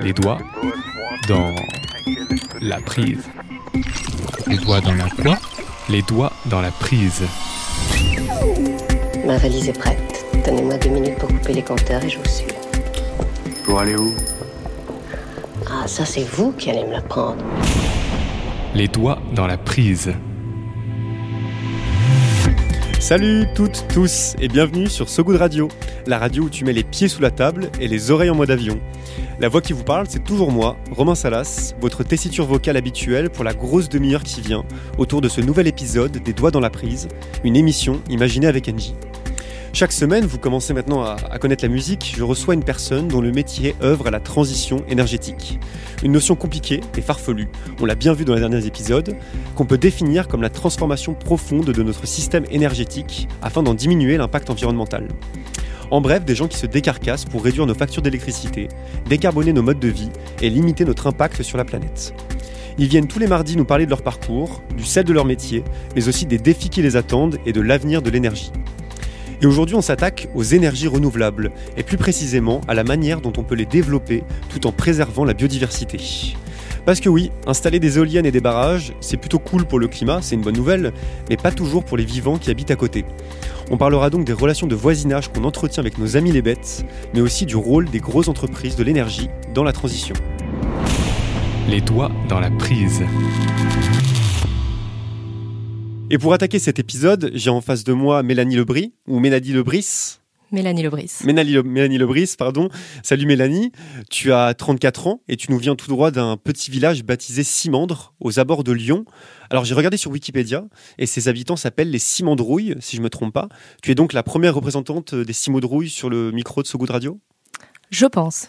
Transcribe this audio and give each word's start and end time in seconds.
Les 0.00 0.12
doigts 0.12 0.38
dans 1.28 1.54
la 2.60 2.80
prise. 2.80 3.22
Les 4.46 4.56
doigts 4.56 4.80
dans 4.80 4.94
la 4.94 5.08
quoi? 5.10 5.38
Les 5.88 6.02
doigts 6.02 6.32
dans 6.46 6.60
la 6.60 6.70
prise. 6.70 7.22
Ma 9.24 9.36
valise 9.38 9.68
est 9.68 9.78
prête. 9.78 9.98
Donnez-moi 10.44 10.76
deux 10.78 10.90
minutes 10.90 11.18
pour 11.18 11.28
couper 11.28 11.54
les 11.54 11.62
compteurs 11.62 12.02
et 12.04 12.10
je 12.10 12.18
vous 12.18 12.24
suis. 12.24 12.46
Pour 13.64 13.80
aller 13.80 13.96
où? 13.96 14.12
Ah, 15.70 15.86
ça 15.86 16.04
c'est 16.04 16.24
vous 16.24 16.52
qui 16.52 16.70
allez 16.70 16.84
me 16.84 16.92
la 16.92 17.02
prendre. 17.02 17.42
Les 18.74 18.88
doigts 18.88 19.18
dans 19.34 19.46
la 19.46 19.56
prise. 19.56 20.12
Salut 22.98 23.46
toutes, 23.54 23.84
tous 23.92 24.34
et 24.40 24.48
bienvenue 24.48 24.88
sur 24.88 25.08
So 25.08 25.24
Good 25.24 25.36
Radio, 25.36 25.68
la 26.06 26.18
radio 26.18 26.44
où 26.44 26.50
tu 26.50 26.64
mets 26.64 26.72
les 26.72 26.84
pieds 26.84 27.08
sous 27.08 27.22
la 27.22 27.30
table 27.30 27.70
et 27.80 27.88
les 27.88 28.10
oreilles 28.10 28.30
en 28.30 28.34
mode 28.34 28.50
avion. 28.50 28.78
La 29.40 29.48
voix 29.48 29.60
qui 29.60 29.72
vous 29.72 29.84
parle, 29.84 30.06
c'est 30.08 30.24
toujours 30.24 30.50
moi, 30.50 30.76
Romain 30.90 31.14
Salas, 31.14 31.74
votre 31.80 32.04
tessiture 32.04 32.46
vocale 32.46 32.76
habituelle 32.76 33.30
pour 33.30 33.44
la 33.44 33.54
grosse 33.54 33.88
demi-heure 33.88 34.22
qui 34.22 34.40
vient, 34.40 34.64
autour 34.98 35.20
de 35.20 35.28
ce 35.28 35.40
nouvel 35.40 35.66
épisode 35.66 36.12
des 36.12 36.32
Doigts 36.32 36.50
dans 36.50 36.60
la 36.60 36.70
prise, 36.70 37.08
une 37.44 37.56
émission 37.56 38.00
imaginée 38.08 38.46
avec 38.46 38.68
Angie. 38.68 38.94
Chaque 39.74 39.92
semaine, 39.92 40.26
vous 40.26 40.36
commencez 40.36 40.74
maintenant 40.74 41.02
à, 41.02 41.38
connaître 41.38 41.64
la 41.64 41.70
musique, 41.70 42.12
je 42.14 42.22
reçois 42.22 42.52
une 42.52 42.62
personne 42.62 43.08
dont 43.08 43.22
le 43.22 43.32
métier 43.32 43.74
œuvre 43.82 44.08
à 44.08 44.10
la 44.10 44.20
transition 44.20 44.84
énergétique. 44.86 45.58
Une 46.02 46.12
notion 46.12 46.36
compliquée 46.36 46.82
et 46.98 47.00
farfelue, 47.00 47.48
on 47.80 47.86
l'a 47.86 47.94
bien 47.94 48.12
vu 48.12 48.26
dans 48.26 48.34
les 48.34 48.40
derniers 48.40 48.66
épisodes, 48.66 49.16
qu'on 49.54 49.64
peut 49.64 49.78
définir 49.78 50.28
comme 50.28 50.42
la 50.42 50.50
transformation 50.50 51.14
profonde 51.14 51.72
de 51.72 51.82
notre 51.82 52.06
système 52.06 52.44
énergétique 52.50 53.28
afin 53.40 53.62
d'en 53.62 53.72
diminuer 53.72 54.18
l'impact 54.18 54.50
environnemental. 54.50 55.08
En 55.90 56.02
bref, 56.02 56.22
des 56.26 56.34
gens 56.34 56.48
qui 56.48 56.58
se 56.58 56.66
décarcassent 56.66 57.24
pour 57.24 57.42
réduire 57.42 57.64
nos 57.64 57.74
factures 57.74 58.02
d'électricité, 58.02 58.68
décarboner 59.08 59.54
nos 59.54 59.62
modes 59.62 59.80
de 59.80 59.88
vie 59.88 60.10
et 60.42 60.50
limiter 60.50 60.84
notre 60.84 61.06
impact 61.06 61.42
sur 61.42 61.56
la 61.56 61.64
planète. 61.64 62.14
Ils 62.76 62.88
viennent 62.88 63.08
tous 63.08 63.18
les 63.18 63.26
mardis 63.26 63.56
nous 63.56 63.64
parler 63.64 63.86
de 63.86 63.90
leur 63.90 64.02
parcours, 64.02 64.62
du 64.76 64.84
sel 64.84 65.04
de 65.04 65.12
leur 65.14 65.24
métier, 65.24 65.64
mais 65.96 66.08
aussi 66.08 66.26
des 66.26 66.38
défis 66.38 66.68
qui 66.68 66.82
les 66.82 66.96
attendent 66.96 67.38
et 67.46 67.52
de 67.52 67.60
l'avenir 67.62 68.02
de 68.02 68.10
l'énergie. 68.10 68.52
Et 69.42 69.46
aujourd'hui, 69.46 69.74
on 69.74 69.82
s'attaque 69.82 70.28
aux 70.36 70.44
énergies 70.44 70.86
renouvelables, 70.86 71.50
et 71.76 71.82
plus 71.82 71.96
précisément 71.96 72.60
à 72.68 72.74
la 72.74 72.84
manière 72.84 73.20
dont 73.20 73.32
on 73.36 73.42
peut 73.42 73.56
les 73.56 73.66
développer 73.66 74.22
tout 74.48 74.68
en 74.68 74.72
préservant 74.72 75.24
la 75.24 75.34
biodiversité. 75.34 75.98
Parce 76.86 77.00
que 77.00 77.08
oui, 77.08 77.32
installer 77.48 77.80
des 77.80 77.98
éoliennes 77.98 78.24
et 78.24 78.30
des 78.30 78.40
barrages, 78.40 78.92
c'est 79.00 79.16
plutôt 79.16 79.40
cool 79.40 79.64
pour 79.64 79.80
le 79.80 79.88
climat, 79.88 80.20
c'est 80.22 80.36
une 80.36 80.42
bonne 80.42 80.56
nouvelle, 80.56 80.92
mais 81.28 81.36
pas 81.36 81.50
toujours 81.50 81.84
pour 81.84 81.96
les 81.96 82.04
vivants 82.04 82.38
qui 82.38 82.52
habitent 82.52 82.70
à 82.70 82.76
côté. 82.76 83.04
On 83.72 83.76
parlera 83.76 84.10
donc 84.10 84.24
des 84.24 84.32
relations 84.32 84.68
de 84.68 84.76
voisinage 84.76 85.32
qu'on 85.32 85.42
entretient 85.42 85.82
avec 85.82 85.98
nos 85.98 86.16
amis 86.16 86.30
les 86.30 86.42
bêtes, 86.42 86.84
mais 87.12 87.20
aussi 87.20 87.44
du 87.44 87.56
rôle 87.56 87.90
des 87.90 88.00
grosses 88.00 88.28
entreprises 88.28 88.76
de 88.76 88.84
l'énergie 88.84 89.28
dans 89.54 89.64
la 89.64 89.72
transition. 89.72 90.14
Les 91.68 91.80
doigts 91.80 92.12
dans 92.28 92.38
la 92.38 92.50
prise. 92.50 93.02
Et 96.14 96.18
pour 96.18 96.34
attaquer 96.34 96.58
cet 96.58 96.78
épisode, 96.78 97.30
j'ai 97.32 97.48
en 97.48 97.62
face 97.62 97.84
de 97.84 97.94
moi 97.94 98.22
Mélanie 98.22 98.56
Lebris, 98.56 98.92
ou 99.08 99.18
Mélanie 99.18 99.52
Lebris. 99.52 100.18
Mélanie 100.50 100.82
Lebris. 100.82 101.10
Mélanie, 101.24 101.52
Le 101.52 101.62
Mélanie 101.62 101.96
Lebris, 101.96 102.34
pardon. 102.36 102.68
Salut 103.02 103.24
Mélanie, 103.24 103.72
tu 104.10 104.30
as 104.30 104.52
34 104.52 105.06
ans 105.06 105.22
et 105.26 105.38
tu 105.38 105.50
nous 105.50 105.56
viens 105.56 105.74
tout 105.74 105.88
droit 105.88 106.10
d'un 106.10 106.36
petit 106.36 106.70
village 106.70 107.02
baptisé 107.02 107.42
Simandre, 107.42 108.12
aux 108.20 108.38
abords 108.38 108.62
de 108.62 108.72
Lyon. 108.72 109.06
Alors 109.48 109.64
j'ai 109.64 109.72
regardé 109.72 109.96
sur 109.96 110.10
Wikipédia 110.10 110.64
et 110.98 111.06
ses 111.06 111.28
habitants 111.28 111.56
s'appellent 111.56 111.90
les 111.90 111.98
Simandrouilles, 111.98 112.74
si 112.80 112.96
je 112.96 113.00
ne 113.00 113.04
me 113.04 113.08
trompe 113.08 113.32
pas. 113.32 113.48
Tu 113.82 113.90
es 113.90 113.94
donc 113.94 114.12
la 114.12 114.22
première 114.22 114.54
représentante 114.54 115.14
des 115.14 115.32
Simandrouilles 115.32 115.88
sur 115.88 116.10
le 116.10 116.30
micro 116.30 116.60
de 116.60 116.66
So 116.66 116.76
Good 116.76 116.90
Radio? 116.90 117.20
Je 117.88 118.04
pense. 118.04 118.48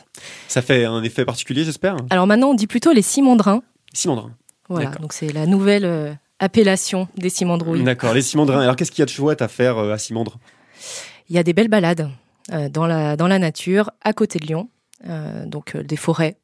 Ça 0.49 0.61
fait 0.61 0.83
un 0.83 1.01
effet 1.01 1.23
particulier, 1.23 1.63
j'espère? 1.63 1.95
Alors 2.09 2.27
maintenant, 2.27 2.49
on 2.49 2.55
dit 2.55 2.67
plutôt 2.67 2.91
les 2.91 3.01
Simandrins. 3.01 3.63
Simandrins. 3.93 4.35
Voilà, 4.67 4.91
donc 4.91 5.13
c'est 5.13 5.31
la 5.31 5.45
nouvelle 5.45 5.85
euh, 5.85 6.13
appellation 6.39 7.07
des 7.17 7.29
Simandrouilles. 7.29 7.83
D'accord, 7.83 8.13
les 8.13 8.21
Simandrins. 8.21 8.61
Alors 8.61 8.75
qu'est-ce 8.75 8.91
qu'il 8.91 8.99
y 8.99 9.03
a 9.03 9.05
de 9.05 9.11
chouette 9.11 9.41
à 9.41 9.47
faire 9.47 9.77
euh, 9.77 9.93
à 9.93 9.97
Simandre? 9.97 10.39
Il 11.29 11.35
y 11.35 11.39
a 11.39 11.43
des 11.43 11.53
belles 11.53 11.69
balades 11.69 12.09
euh, 12.51 12.69
dans, 12.69 12.85
la, 12.85 13.15
dans 13.15 13.27
la 13.27 13.39
nature, 13.39 13.91
à 14.01 14.13
côté 14.13 14.39
de 14.39 14.45
Lyon, 14.45 14.69
euh, 15.07 15.45
donc 15.45 15.77
des 15.77 15.97
forêts, 15.97 16.37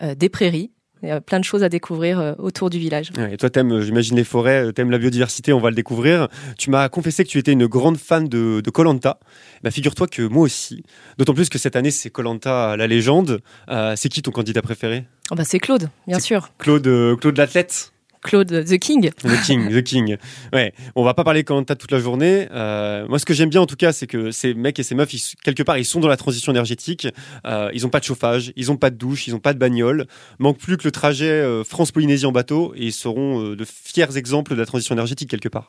des 0.00 0.28
prairies. 0.28 0.70
Il 1.04 1.08
y 1.08 1.10
a 1.10 1.20
plein 1.20 1.40
de 1.40 1.44
choses 1.44 1.64
à 1.64 1.68
découvrir 1.68 2.36
autour 2.38 2.70
du 2.70 2.78
village. 2.78 3.10
Ouais, 3.16 3.34
et 3.34 3.36
toi, 3.36 3.50
t'aimes, 3.50 3.80
j'imagine, 3.80 4.14
les 4.14 4.22
forêts, 4.22 4.72
t'aimes 4.72 4.90
la 4.92 4.98
biodiversité, 4.98 5.52
on 5.52 5.58
va 5.58 5.68
le 5.70 5.74
découvrir. 5.74 6.28
Tu 6.58 6.70
m'as 6.70 6.88
confessé 6.88 7.24
que 7.24 7.28
tu 7.28 7.38
étais 7.38 7.50
une 7.52 7.66
grande 7.66 7.96
fan 7.96 8.28
de 8.28 8.70
Colanta. 8.70 9.18
Bah, 9.62 9.70
figure-toi 9.70 10.06
que 10.08 10.22
moi 10.22 10.42
aussi. 10.42 10.82
D'autant 11.18 11.34
plus 11.34 11.48
que 11.48 11.58
cette 11.58 11.76
année, 11.76 11.90
c'est 11.90 12.10
Colanta 12.10 12.76
la 12.76 12.86
légende. 12.86 13.40
Euh, 13.68 13.94
c'est 13.96 14.08
qui 14.08 14.22
ton 14.22 14.32
candidat 14.32 14.62
préféré? 14.62 15.04
Oh 15.30 15.34
bah 15.34 15.44
C'est 15.44 15.60
Claude, 15.60 15.88
bien 16.06 16.18
sûr. 16.18 16.50
Claude, 16.58 16.86
euh, 16.86 17.16
Claude 17.16 17.36
l'athlète 17.38 17.92
Claude 18.22 18.64
The 18.64 18.78
King. 18.78 19.10
The 19.10 19.42
King, 19.44 19.68
The 19.68 19.82
King. 19.82 20.16
Ouais, 20.52 20.72
on 20.94 21.04
va 21.04 21.14
pas 21.14 21.24
parler 21.24 21.44
Colanta 21.44 21.74
toute 21.74 21.90
la 21.90 21.98
journée. 21.98 22.48
Euh, 22.52 23.06
moi, 23.08 23.18
ce 23.18 23.24
que 23.24 23.34
j'aime 23.34 23.50
bien 23.50 23.60
en 23.60 23.66
tout 23.66 23.76
cas, 23.76 23.92
c'est 23.92 24.06
que 24.06 24.30
ces 24.30 24.54
mecs 24.54 24.78
et 24.78 24.82
ces 24.82 24.94
meufs, 24.94 25.12
ils, 25.12 25.22
quelque 25.42 25.62
part, 25.62 25.76
ils 25.78 25.84
sont 25.84 26.00
dans 26.00 26.08
la 26.08 26.16
transition 26.16 26.52
énergétique. 26.52 27.08
Euh, 27.46 27.70
ils 27.74 27.84
ont 27.84 27.90
pas 27.90 28.00
de 28.00 28.04
chauffage, 28.04 28.52
ils 28.56 28.70
ont 28.70 28.76
pas 28.76 28.90
de 28.90 28.96
douche, 28.96 29.26
ils 29.26 29.34
ont 29.34 29.40
pas 29.40 29.52
de 29.52 29.58
bagnole. 29.58 30.06
Manque 30.38 30.58
plus 30.58 30.76
que 30.76 30.84
le 30.84 30.92
trajet 30.92 31.30
euh, 31.30 31.64
France-Polynésie 31.64 32.26
en 32.26 32.32
bateau 32.32 32.72
et 32.76 32.86
ils 32.86 32.92
seront 32.92 33.42
de 33.42 33.64
fiers 33.64 34.16
exemples 34.16 34.54
de 34.54 34.60
la 34.60 34.66
transition 34.66 34.94
énergétique 34.94 35.28
quelque 35.28 35.48
part. 35.48 35.66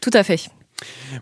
Tout 0.00 0.10
à 0.12 0.22
fait. 0.22 0.50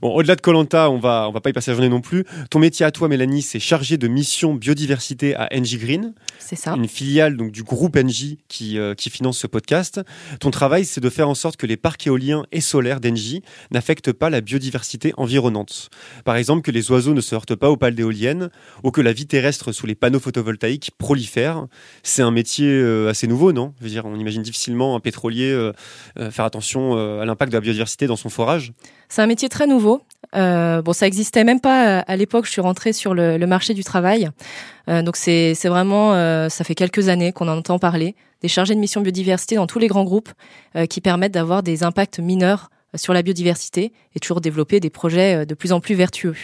Bon, 0.03 0.13
au-delà 0.15 0.35
de 0.35 0.41
Colanta, 0.41 0.91
on 0.91 0.99
va 0.99 1.29
on 1.29 1.33
va 1.33 1.41
pas 1.41 1.51
y 1.51 1.53
passer 1.53 1.71
la 1.71 1.77
journée 1.77 1.89
non 1.89 2.01
plus. 2.01 2.25
Ton 2.51 2.59
métier 2.59 2.85
à 2.85 2.91
toi, 2.91 3.09
Mélanie, 3.09 3.43
c'est 3.43 3.61
chargé 3.61 3.97
de 3.97 4.09
mission 4.09 4.55
biodiversité 4.55 5.37
à 5.37 5.49
NJ 5.55 5.79
Green. 5.79 6.15
C'est 6.39 6.57
ça. 6.57 6.75
Une 6.75 6.89
filiale 6.89 7.37
donc 7.37 7.53
du 7.53 7.63
groupe 7.63 7.97
NJ 7.97 8.37
qui 8.49 8.79
euh, 8.79 8.95
qui 8.95 9.11
finance 9.11 9.39
ce 9.39 9.47
podcast. 9.47 10.01
Ton 10.41 10.51
travail, 10.51 10.85
c'est 10.85 11.01
de 11.01 11.09
faire 11.09 11.29
en 11.29 11.35
sorte 11.35 11.57
que 11.57 11.67
les 11.67 11.77
parcs 11.77 12.07
éoliens 12.07 12.45
et 12.51 12.61
solaires 12.61 13.01
d'NJ 13.01 13.41
n'affectent 13.71 14.13
pas 14.13 14.29
la 14.29 14.41
biodiversité 14.41 15.13
environnante. 15.17 15.91
Par 16.25 16.37
exemple, 16.37 16.63
que 16.63 16.73
les 16.73 16.91
oiseaux 16.91 17.15
ne 17.15 17.21
se 17.21 17.35
heurtent 17.35 17.55
pas 17.55 17.71
aux 17.71 17.77
pales 17.77 17.95
d'éoliennes 17.95 18.51
ou 18.83 18.91
que 18.91 19.01
la 19.01 19.13
vie 19.13 19.27
terrestre 19.27 19.71
sous 19.71 19.87
les 19.87 19.95
panneaux 19.95 20.21
photovoltaïques 20.21 20.91
prolifère. 20.99 21.67
C'est 22.03 22.23
un 22.23 22.33
métier 22.33 22.69
euh, 22.69 23.09
assez 23.09 23.29
nouveau, 23.29 23.53
non? 23.53 23.73
Je 23.79 23.85
veux 23.85 23.91
dire, 23.91 24.05
on 24.07 24.19
imagine 24.19 24.43
difficilement 24.43 24.97
un 24.97 25.01
pétrolier 25.01 25.53
euh, 25.53 25.73
faire 26.31 26.45
attention 26.45 26.97
à 27.21 27.25
l'impact 27.25 27.53
de 27.53 27.57
la 27.57 27.61
biodiversité 27.61 28.07
dans 28.07 28.17
son 28.17 28.29
forage. 28.29 28.73
C'est 29.09 29.23
un 29.23 29.27
métier 29.27 29.49
très 29.49 29.67
nouveau. 29.67 30.03
Euh, 30.35 30.83
bon, 30.83 30.93
ça 30.93 31.07
existait 31.07 31.45
même 31.45 31.61
pas 31.61 32.01
à 32.01 32.17
l'époque. 32.17 32.47
Je 32.47 32.51
suis 32.51 32.61
rentrée 32.61 32.93
sur 32.93 33.15
le, 33.15 33.39
le 33.39 33.47
marché 33.47 33.75
du 33.75 33.85
travail. 33.85 34.31
Euh, 34.89 35.03
donc 35.03 35.17
c'est 35.17 35.55
vraiment, 35.65 36.15
euh, 36.15 36.49
ça 36.49 36.65
fait 36.65 36.75
quelques 36.75 37.09
années 37.09 37.33
qu'on 37.33 37.49
en 37.49 37.59
entend 37.59 37.79
parler 37.79 38.15
des 38.43 38.49
chargés 38.49 38.75
de 38.75 38.81
mission 38.81 39.01
biodiversité 39.01 39.55
dans 39.57 39.67
tous 39.67 39.79
les 39.79 39.87
grands 39.87 40.05
groupes 40.05 40.31
euh, 40.77 40.87
qui 40.87 41.01
permettent 41.01 41.33
d'avoir 41.33 41.63
des 41.63 41.83
impacts 41.83 42.19
mineurs 42.19 42.71
sur 42.95 43.13
la 43.13 43.23
biodiversité 43.23 43.93
et 44.15 44.21
toujours 44.21 44.41
développer 44.41 44.81
des 44.81 44.91
projets 44.91 45.47
de 45.47 45.55
plus 45.55 45.73
en 45.73 45.81
plus 45.81 45.95
vertueux. 45.95 46.37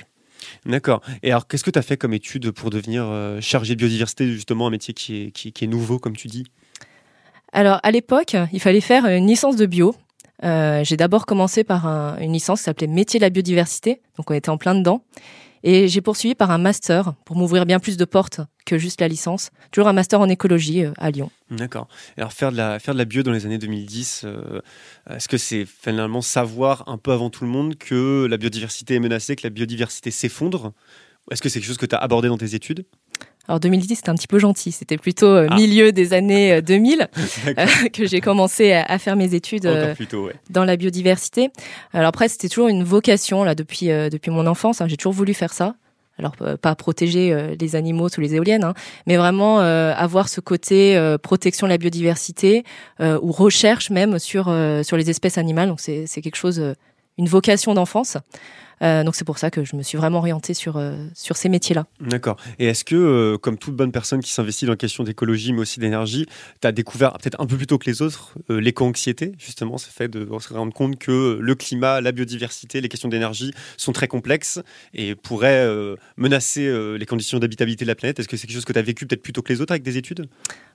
D'accord. 0.67 1.01
Et 1.23 1.31
alors, 1.31 1.47
qu'est-ce 1.47 1.63
que 1.63 1.71
tu 1.71 1.79
as 1.79 1.83
fait 1.83 1.97
comme 1.97 2.13
étude 2.13 2.51
pour 2.51 2.71
devenir 2.71 3.05
euh, 3.07 3.41
chargé 3.41 3.75
de 3.75 3.79
biodiversité, 3.79 4.27
justement, 4.33 4.67
un 4.67 4.71
métier 4.71 4.95
qui 4.95 5.23
est, 5.23 5.31
qui, 5.31 5.53
qui 5.53 5.65
est 5.65 5.69
nouveau, 5.69 5.99
comme 5.99 6.17
tu 6.17 6.29
dis? 6.29 6.45
Alors, 7.53 7.79
à 7.83 7.91
l'époque, 7.91 8.37
il 8.53 8.61
fallait 8.61 8.81
faire 8.81 9.07
une 9.07 9.27
licence 9.27 9.57
de 9.57 9.67
bio. 9.67 9.95
Euh, 10.43 10.83
j'ai 10.85 10.97
d'abord 10.97 11.27
commencé 11.27 11.65
par 11.65 11.87
un, 11.87 12.19
une 12.19 12.33
licence 12.33 12.61
qui 12.61 12.65
s'appelait 12.65 12.87
Métier 12.87 13.21
de 13.21 13.25
la 13.25 13.31
biodiversité, 13.31 14.01
donc 14.17 14.31
on 14.31 14.35
était 14.35 14.51
en 14.51 14.59
plein 14.59 14.75
dedans. 14.75 15.05
Et 15.63 15.89
j'ai 15.89 16.01
poursuivi 16.01 16.35
par 16.35 16.51
un 16.51 16.59
master 16.59 17.13
pour 17.27 17.37
m'ouvrir 17.37 17.67
bien 17.67 17.81
plus 17.81 17.99
de 17.99 18.07
portes 18.07 18.41
que 18.65 18.79
juste 18.79 19.01
la 19.03 19.09
licence. 19.09 19.51
Toujours 19.71 19.89
un 19.89 19.93
master 19.93 20.21
en 20.21 20.29
écologie 20.29 20.85
euh, 20.85 20.93
à 20.97 21.11
Lyon. 21.11 21.31
D'accord. 21.51 21.87
Alors 22.17 22.33
faire 22.33 22.51
de 22.51 22.57
la 22.57 22.79
faire 22.79 22.95
de 22.95 22.99
la 22.99 23.05
bio 23.05 23.23
dans 23.23 23.33
les 23.33 23.45
années 23.45 23.59
2010, 23.59 24.23
euh, 24.25 24.61
est-ce 25.11 25.29
que 25.29 25.37
c'est 25.37 25.67
finalement 25.67 26.23
savoir 26.23 26.85
un 26.89 26.97
peu 26.97 27.13
avant 27.13 27.29
tout 27.29 27.45
le 27.45 27.51
monde 27.51 27.77
que 27.77 28.27
la 28.31 28.39
biodiversité 28.39 28.95
est 28.95 29.01
menacée, 29.01 29.37
que 29.37 29.47
la 29.47 29.51
biodiversité 29.51 30.11
s'effondre? 30.11 30.73
Est-ce 31.31 31.43
que 31.43 31.49
c'est 31.49 31.61
quelque 31.61 31.69
chose 31.69 31.77
que 31.77 31.87
tu 31.87 31.95
as 31.95 31.99
abordé 31.99 32.29
dans 32.29 32.39
tes 32.39 32.55
études? 32.55 32.85
Alors 33.51 33.59
2010, 33.59 33.97
c'était 33.97 34.11
un 34.11 34.15
petit 34.15 34.29
peu 34.29 34.39
gentil. 34.39 34.71
C'était 34.71 34.97
plutôt 34.97 35.27
euh, 35.27 35.49
ah. 35.51 35.57
milieu 35.57 35.91
des 35.91 36.13
années 36.13 36.53
euh, 36.53 36.61
2000 36.61 37.09
euh, 37.49 37.67
que 37.93 38.07
j'ai 38.07 38.21
commencé 38.21 38.71
à, 38.71 38.85
à, 38.85 38.99
faire 38.99 39.17
mes 39.17 39.35
études 39.35 39.67
euh, 39.67 39.93
tôt, 40.09 40.27
ouais. 40.27 40.35
dans 40.51 40.65
la 40.65 40.77
biodiversité. 40.77 41.51
Alors 41.93 42.11
après, 42.11 42.29
c'était 42.29 42.49
toujours 42.49 42.69
une 42.69 42.85
vocation 42.85 43.43
là 43.43 43.57
depuis 43.57 43.89
depuis 43.89 44.31
mon 44.31 44.47
enfance. 44.47 44.81
Hein, 44.81 44.87
j'ai 44.87 44.97
toujours 44.97 45.15
voulu 45.15 45.35
faire 45.35 45.53
ça. 45.53 45.75
Alors 46.17 46.37
pas 46.37 46.75
protéger 46.77 47.57
les 47.59 47.77
animaux 47.77 48.11
sous 48.11 48.21
les 48.21 48.35
éoliennes, 48.35 48.63
hein, 48.63 48.75
mais 49.07 49.17
vraiment 49.17 49.59
avoir 49.61 50.29
ce 50.29 50.43
côté 50.43 51.17
protection 51.23 51.67
de 51.67 51.73
la 51.73 51.79
biodiversité 51.79 52.65
ou 53.01 53.33
recherche 53.33 53.89
même 53.89 54.19
sur 54.19 54.55
sur 54.83 54.97
les 54.99 55.09
espèces 55.09 55.39
animales. 55.39 55.71
Donc 55.71 55.81
c'est 55.81 56.07
c'est 56.07 56.21
quelque 56.21 56.37
chose 56.37 56.75
une 57.17 57.27
vocation 57.27 57.73
d'enfance. 57.73 58.19
Euh, 58.83 59.05
donc 59.05 59.15
c'est 59.15 59.25
pour 59.25 59.39
ça 59.39 59.51
que 59.51 59.65
je 59.65 59.77
me 59.77 59.83
suis 59.83 59.99
vraiment 59.99 60.19
orientée 60.19 60.55
sur, 60.55 60.77
euh, 60.77 60.95
sur 61.15 61.37
ces 61.37 61.49
métiers-là. 61.49 61.87
D'accord. 62.01 62.37
Et 62.59 62.67
est-ce 62.67 62.85
que, 62.85 62.97
euh, 62.97 63.39
comme 63.39 63.59
toute 63.59 63.77
bonne 63.77 63.93
personne 63.93 64.21
qui 64.21 64.33
s'investit 64.33 64.65
dans 64.65 64.73
la 64.73 64.77
question 64.77 65.05
d'écologie, 65.05 65.53
mais 65.53 65.61
aussi 65.61 65.81
d'énergie, 65.81 66.27
tu 66.61 66.67
as 66.67 66.73
découvert 66.73 67.13
peut-être 67.13 67.41
un 67.41 67.47
peu 67.47 67.57
plus 67.57 67.67
tôt 67.67 67.79
que 67.79 67.87
les 67.87 68.03
autres 68.03 68.35
l'éco-anxiété, 68.49 69.33
justement, 69.39 69.79
ce 69.79 69.89
fait 69.91 70.09
de 70.09 70.27
se 70.41 70.55
rendre 70.55 70.73
compte 70.73 70.99
que 70.99 71.39
le 71.41 71.55
climat, 71.55 72.01
la 72.01 72.13
biodiversité, 72.13 72.81
les 72.81 72.89
questions 72.89 73.09
d'énergie 73.09 73.53
sont 73.77 73.93
très 73.93 74.09
complexes 74.09 74.61
et 74.95 75.15
pourraient 75.15 75.69
menacer 76.17 76.71
les 76.99 77.07
conditions 77.07 77.39
d'habitabilité 77.39 77.85
de 77.85 77.89
la 77.89 77.95
planète? 77.95 78.19
Est-ce 78.19 78.29
que 78.29 78.37
c'est 78.37 78.47
quelque 78.47 78.57
chose 78.57 78.65
que 78.65 78.73
tu 78.73 78.79
as 78.79 78.83
vécu 78.83 79.07
peut-être 79.07 79.23
plus 79.23 79.33
tôt 79.33 79.43
que 79.43 79.53
les 79.53 79.61
autres 79.61 79.73
avec 79.73 79.83
des 79.83 79.97
études? 79.97 80.27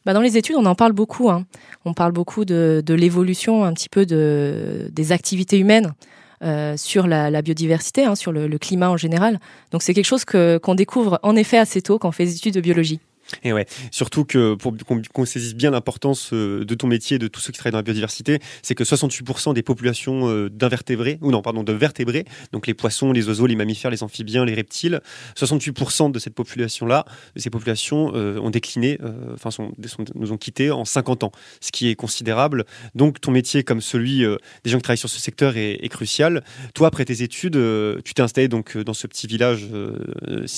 Bah 0.05 0.13
dans 0.13 0.21
les 0.21 0.37
études, 0.37 0.55
on 0.57 0.65
en 0.65 0.75
parle 0.75 0.93
beaucoup. 0.93 1.29
Hein. 1.29 1.45
On 1.85 1.93
parle 1.93 2.11
beaucoup 2.11 2.45
de, 2.45 2.83
de 2.85 2.93
l'évolution 2.93 3.65
un 3.65 3.73
petit 3.73 3.89
peu 3.89 4.05
de, 4.05 4.89
des 4.91 5.11
activités 5.11 5.57
humaines. 5.57 5.93
Euh, 6.45 6.77
sur 6.77 7.07
la, 7.07 7.41
biodiversité, 7.41 8.05
hein, 8.05 8.13
sur 8.13 8.31
le, 8.31 8.57
climat 8.59 8.91
en 8.91 8.97
général. 8.97 9.39
Donc 9.71 9.81
c'est 9.81 9.95
quelque 9.95 10.05
chose 10.05 10.25
qu'on 10.25 10.75
découvre 10.75 11.19
en 11.23 11.35
effet 11.35 11.57
assez 11.57 11.81
tôt 11.81 11.97
quand 11.97 12.09
on 12.09 12.11
fait 12.11 12.25
des 12.25 12.35
études 12.35 12.53
de 12.53 12.61
biologie. 12.61 12.99
Et 13.43 13.53
ouais, 13.53 13.65
surtout 13.91 14.23
que 14.23 14.55
pour 14.55 14.73
qu'on 15.13 15.25
saisisse 15.25 15.55
bien 15.55 15.71
l'importance 15.71 16.31
euh, 16.33 16.63
de 16.63 16.75
ton 16.75 16.87
métier, 16.87 17.17
de 17.17 17.27
tous 17.27 17.39
ceux 17.39 17.51
qui 17.51 17.57
travaillent 17.57 17.71
dans 17.71 17.79
la 17.79 17.83
biodiversité, 17.83 18.39
c'est 18.61 18.75
que 18.75 18.83
68% 18.83 19.53
des 19.53 19.63
populations 19.63 20.29
euh, 20.29 20.49
d'invertébrés, 20.49 21.17
ou 21.21 21.31
non, 21.31 21.41
pardon, 21.41 21.63
de 21.63 21.73
vertébrés, 21.73 22.25
donc 22.51 22.67
les 22.67 22.73
poissons, 22.73 23.11
les 23.11 23.27
oiseaux, 23.27 23.47
les 23.47 23.55
mammifères, 23.55 23.91
les 23.91 24.03
amphibiens, 24.03 24.45
les 24.45 24.53
reptiles, 24.53 25.01
68% 25.37 26.11
de 26.11 26.19
cette 26.19 26.35
population-là, 26.35 27.05
ces 27.35 27.49
populations 27.49 28.11
euh, 28.15 28.39
ont 28.39 28.51
décliné, 28.51 28.99
enfin, 29.33 29.49
nous 30.15 30.31
ont 30.31 30.37
quittés 30.37 30.71
en 30.71 30.85
50 30.85 31.23
ans, 31.23 31.31
ce 31.61 31.71
qui 31.71 31.89
est 31.89 31.95
considérable. 31.95 32.65
Donc 32.93 33.19
ton 33.21 33.31
métier, 33.31 33.63
comme 33.63 33.81
celui 33.81 34.19
des 34.63 34.69
gens 34.69 34.77
qui 34.77 34.83
travaillent 34.83 34.97
sur 34.97 35.09
ce 35.09 35.19
secteur, 35.19 35.57
est, 35.57 35.83
est 35.83 35.89
crucial. 35.89 36.43
Toi, 36.73 36.87
après 36.87 37.05
tes 37.05 37.23
études, 37.23 37.59
tu 38.03 38.13
t'es 38.13 38.21
installé 38.21 38.47
donc 38.47 38.77
dans 38.77 38.93
ce 38.93 39.07
petit 39.07 39.27
village 39.27 39.67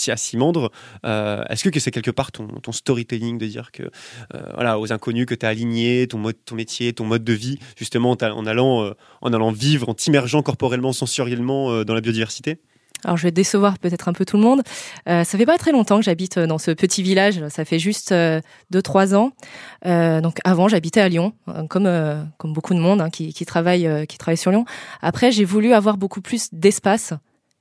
à 0.07 0.17
Simandre. 0.17 0.71
Est-ce 1.03 1.69
que 1.69 1.79
c'est 1.79 1.91
quelque 1.91 2.11
part 2.11 2.31
ton 2.31 2.47
ton 2.59 2.71
storytelling, 2.71 3.37
de 3.37 3.45
dire 3.45 3.71
que 3.71 3.83
euh, 3.83 4.41
voilà, 4.53 4.79
aux 4.79 4.91
inconnus 4.91 5.25
que 5.25 5.35
tu 5.35 5.45
as 5.45 5.49
aligné, 5.49 6.07
ton, 6.07 6.21
ton 6.45 6.55
métier, 6.55 6.93
ton 6.93 7.05
mode 7.05 7.23
de 7.23 7.33
vie, 7.33 7.59
justement 7.75 8.11
en 8.19 8.45
allant, 8.45 8.83
euh, 8.83 8.93
en 9.21 9.33
allant 9.33 9.51
vivre, 9.51 9.89
en 9.89 9.93
t'immergeant 9.93 10.41
corporellement, 10.41 10.93
sensoriellement 10.93 11.71
euh, 11.71 11.83
dans 11.83 11.93
la 11.93 12.01
biodiversité? 12.01 12.59
Alors 13.03 13.15
je 13.15 13.23
vais 13.23 13.31
décevoir 13.31 13.77
peut-être 13.77 14.07
un 14.07 14.13
peu 14.13 14.25
tout 14.25 14.37
le 14.37 14.43
monde. 14.43 14.63
ça 15.05 15.23
fait 15.23 15.45
pas 15.45 15.59
très 15.59 15.71
longtemps 15.71 15.97
que 15.97 16.03
j'habite 16.03 16.39
dans 16.39 16.57
ce 16.57 16.71
petit 16.71 17.03
village. 17.03 17.47
Ça 17.49 17.63
fait 17.63 17.77
juste 17.77 18.11
2-3 18.11 19.13
ans. 19.13 19.33
donc 19.85 20.39
avant 20.43 20.67
j'habitais 20.67 21.01
à 21.01 21.07
Lyon, 21.07 21.33
comme 21.69 21.87
comme 22.39 22.53
beaucoup 22.53 22.73
de 22.73 22.79
monde 22.79 22.99
hein, 23.01 23.11
qui, 23.11 23.33
qui 23.33 23.45
travaille 23.45 24.07
qui 24.07 24.17
travaille 24.17 24.37
sur 24.37 24.49
Lyon. 24.49 24.65
Après 25.03 25.31
j'ai 25.31 25.45
voulu 25.45 25.73
avoir 25.73 25.97
beaucoup 25.97 26.21
plus 26.21 26.49
d'espace 26.51 27.13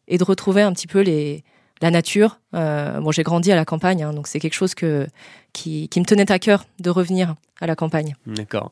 et 0.09 0.17
de 0.17 0.25
retrouver 0.25 0.63
un 0.63 0.73
petit 0.73 0.87
peu 0.87 1.03
les 1.03 1.45
la 1.83 1.91
nature. 1.91 2.41
Euh, 2.55 3.01
bon, 3.01 3.11
j'ai 3.13 3.23
grandi 3.23 3.53
à 3.53 3.57
la 3.57 3.65
campagne, 3.65 4.03
hein, 4.03 4.13
donc 4.13 4.27
c'est 4.27 4.41
quelque 4.41 4.55
chose 4.55 4.75
que, 4.75 5.07
qui, 5.57 5.89
me 5.97 6.05
tenait 6.05 6.31
à 6.31 6.39
cœur 6.39 6.67
de 6.81 6.91
revenir 6.91 7.35
à 7.59 7.67
la 7.67 7.75
campagne. 7.75 8.15
D'accord. 8.27 8.71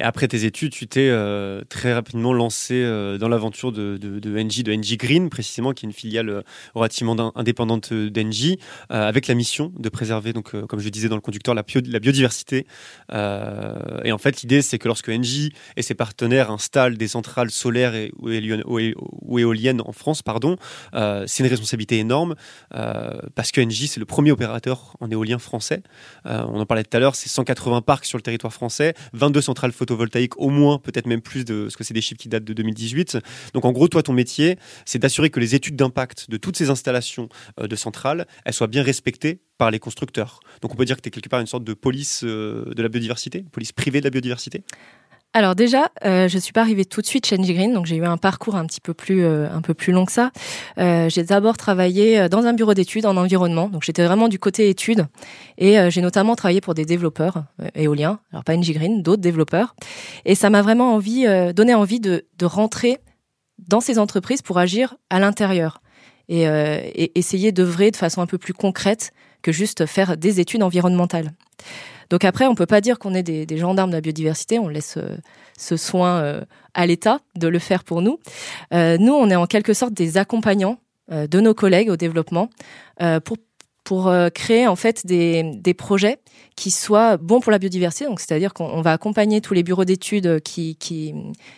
après 0.00 0.28
tes 0.28 0.46
études, 0.46 0.72
tu 0.72 0.86
t'es 0.86 1.08
euh, 1.10 1.62
très 1.68 1.92
rapidement 1.92 2.32
lancé 2.32 2.72
euh, 2.74 3.18
dans 3.18 3.28
l'aventure 3.28 3.70
de, 3.70 3.98
NG, 3.98 4.62
de 4.62 4.72
NG 4.72 4.96
Green, 4.96 5.28
précisément, 5.28 5.72
qui 5.72 5.84
est 5.84 5.88
une 5.88 5.92
filiale 5.92 6.30
euh, 6.30 6.42
relativement 6.74 7.36
indépendante 7.36 7.92
d'NG, 7.92 8.56
avec 8.88 9.26
la 9.26 9.34
mission 9.34 9.72
de 9.78 9.88
préserver, 9.90 10.32
donc, 10.32 10.52
comme 10.66 10.80
je 10.80 10.88
disais 10.88 11.08
dans 11.08 11.16
le 11.16 11.20
conducteur, 11.20 11.54
la, 11.54 11.62
biodiversité. 11.62 12.66
et 13.12 14.12
en 14.12 14.18
fait, 14.18 14.40
l'idée, 14.42 14.62
c'est 14.62 14.78
que 14.78 14.88
lorsque 14.88 15.10
NG 15.10 15.52
et 15.76 15.82
ses 15.82 15.94
partenaires 15.94 16.50
installent 16.50 16.96
des 16.96 17.08
centrales 17.08 17.50
solaires 17.50 17.92
ou, 18.16 19.38
éoliennes, 19.38 19.82
en 19.82 19.92
France, 19.92 20.22
pardon, 20.22 20.56
c'est 20.92 21.42
une 21.42 21.50
responsabilité 21.50 21.98
énorme, 21.98 22.34
parce 22.70 23.52
que 23.52 23.60
NG, 23.60 23.86
c'est 23.86 24.00
le 24.00 24.06
premier 24.06 24.32
opérateur 24.32 24.96
en 25.00 25.10
éolien 25.10 25.38
français. 25.38 25.82
On 26.24 26.60
en 26.60 26.66
parlait 26.66 26.84
tout 26.84 26.96
à 26.96 27.00
l'heure, 27.00 27.14
c'est 27.14 27.28
180 27.28 27.82
parcs 27.82 28.04
sur 28.04 28.18
le 28.18 28.22
territoire 28.22 28.52
français, 28.52 28.94
22 29.12 29.40
centrales 29.40 29.72
photovoltaïques 29.72 30.38
au 30.38 30.48
moins, 30.48 30.78
peut-être 30.78 31.06
même 31.06 31.20
plus, 31.20 31.44
de, 31.44 31.64
parce 31.64 31.76
que 31.76 31.84
c'est 31.84 31.94
des 31.94 32.00
chiffres 32.00 32.20
qui 32.20 32.28
datent 32.28 32.44
de 32.44 32.52
2018. 32.52 33.18
Donc 33.52 33.64
en 33.64 33.72
gros, 33.72 33.88
toi, 33.88 34.02
ton 34.02 34.12
métier, 34.12 34.58
c'est 34.84 34.98
d'assurer 34.98 35.30
que 35.30 35.40
les 35.40 35.54
études 35.54 35.76
d'impact 35.76 36.30
de 36.30 36.36
toutes 36.36 36.56
ces 36.56 36.70
installations 36.70 37.28
euh, 37.60 37.66
de 37.66 37.76
centrales, 37.76 38.26
elles 38.44 38.54
soient 38.54 38.66
bien 38.66 38.82
respectées 38.82 39.40
par 39.58 39.70
les 39.70 39.78
constructeurs. 39.78 40.40
Donc 40.62 40.72
on 40.72 40.76
peut 40.76 40.84
dire 40.84 40.96
que 40.96 41.02
tu 41.02 41.08
es 41.08 41.10
quelque 41.10 41.28
part 41.28 41.40
une 41.40 41.46
sorte 41.46 41.64
de 41.64 41.74
police 41.74 42.22
euh, 42.24 42.72
de 42.74 42.82
la 42.82 42.88
biodiversité, 42.88 43.44
police 43.52 43.72
privée 43.72 44.00
de 44.00 44.04
la 44.04 44.10
biodiversité? 44.10 44.64
Alors 45.36 45.56
déjà, 45.56 45.90
euh, 46.04 46.28
je 46.28 46.38
suis 46.38 46.52
pas 46.52 46.60
arrivée 46.60 46.84
tout 46.84 47.00
de 47.00 47.06
suite 47.06 47.26
chez 47.26 47.36
NG 47.36 47.52
Green, 47.54 47.74
donc 47.74 47.86
j'ai 47.86 47.96
eu 47.96 48.04
un 48.04 48.16
parcours 48.16 48.54
un 48.54 48.64
petit 48.66 48.80
peu 48.80 48.94
plus 48.94 49.24
euh, 49.24 49.50
un 49.50 49.62
peu 49.62 49.74
plus 49.74 49.92
long 49.92 50.04
que 50.04 50.12
ça. 50.12 50.30
Euh, 50.78 51.08
j'ai 51.08 51.24
d'abord 51.24 51.56
travaillé 51.56 52.20
euh, 52.20 52.28
dans 52.28 52.46
un 52.46 52.52
bureau 52.52 52.72
d'études 52.72 53.04
en 53.04 53.16
environnement, 53.16 53.68
donc 53.68 53.82
j'étais 53.82 54.04
vraiment 54.04 54.28
du 54.28 54.38
côté 54.38 54.68
études, 54.68 55.06
et 55.58 55.80
euh, 55.80 55.90
j'ai 55.90 56.02
notamment 56.02 56.36
travaillé 56.36 56.60
pour 56.60 56.74
des 56.74 56.84
développeurs 56.84 57.46
éoliens, 57.74 58.20
alors 58.30 58.44
pas 58.44 58.56
NG 58.56 58.74
Green, 58.74 59.02
d'autres 59.02 59.22
développeurs, 59.22 59.74
et 60.24 60.36
ça 60.36 60.50
m'a 60.50 60.62
vraiment 60.62 60.94
envie 60.94 61.26
donné 61.52 61.74
envie 61.74 61.98
de, 61.98 62.26
de 62.38 62.46
rentrer 62.46 62.98
dans 63.58 63.80
ces 63.80 63.98
entreprises 63.98 64.40
pour 64.40 64.58
agir 64.58 64.94
à 65.10 65.18
l'intérieur 65.18 65.82
et, 66.28 66.42
et 66.44 67.18
essayer 67.18 67.50
d'œuvrer 67.50 67.90
de 67.90 67.96
façon 67.96 68.22
un 68.22 68.26
peu 68.26 68.38
plus 68.38 68.54
concrète 68.54 69.10
que 69.42 69.50
juste 69.50 69.86
faire 69.86 70.16
des 70.16 70.38
études 70.38 70.62
environnementales. 70.62 71.32
Donc 72.10 72.24
après, 72.24 72.46
on 72.46 72.54
peut 72.54 72.66
pas 72.66 72.80
dire 72.80 72.98
qu'on 72.98 73.14
est 73.14 73.22
des, 73.22 73.56
gendarmes 73.56 73.90
de 73.90 73.96
la 73.96 74.00
biodiversité, 74.00 74.58
on 74.58 74.68
laisse 74.68 74.96
euh, 74.96 75.16
ce 75.56 75.76
soin 75.76 76.18
euh, 76.18 76.40
à 76.74 76.86
l'État 76.86 77.20
de 77.36 77.48
le 77.48 77.58
faire 77.58 77.84
pour 77.84 78.02
nous. 78.02 78.18
Euh, 78.72 78.96
nous, 78.98 79.12
on 79.12 79.30
est 79.30 79.36
en 79.36 79.46
quelque 79.46 79.74
sorte 79.74 79.94
des 79.94 80.16
accompagnants 80.16 80.78
de 81.10 81.38
nos 81.38 81.52
collègues 81.52 81.90
au 81.90 81.96
développement 81.96 82.48
pour 83.24 83.36
pour 83.84 84.10
créer 84.34 84.66
en 84.66 84.76
fait 84.76 85.06
des, 85.06 85.42
des 85.56 85.74
projets 85.74 86.16
qui 86.56 86.70
soient 86.70 87.18
bons 87.18 87.40
pour 87.40 87.52
la 87.52 87.58
biodiversité. 87.58 88.06
Donc, 88.06 88.20
c'est-à-dire 88.20 88.54
qu'on 88.54 88.80
va 88.80 88.92
accompagner 88.92 89.42
tous 89.42 89.52
les 89.52 89.62
bureaux 89.62 89.84
d'études 89.84 90.40
qui, 90.40 90.76
qui, 90.76 91.14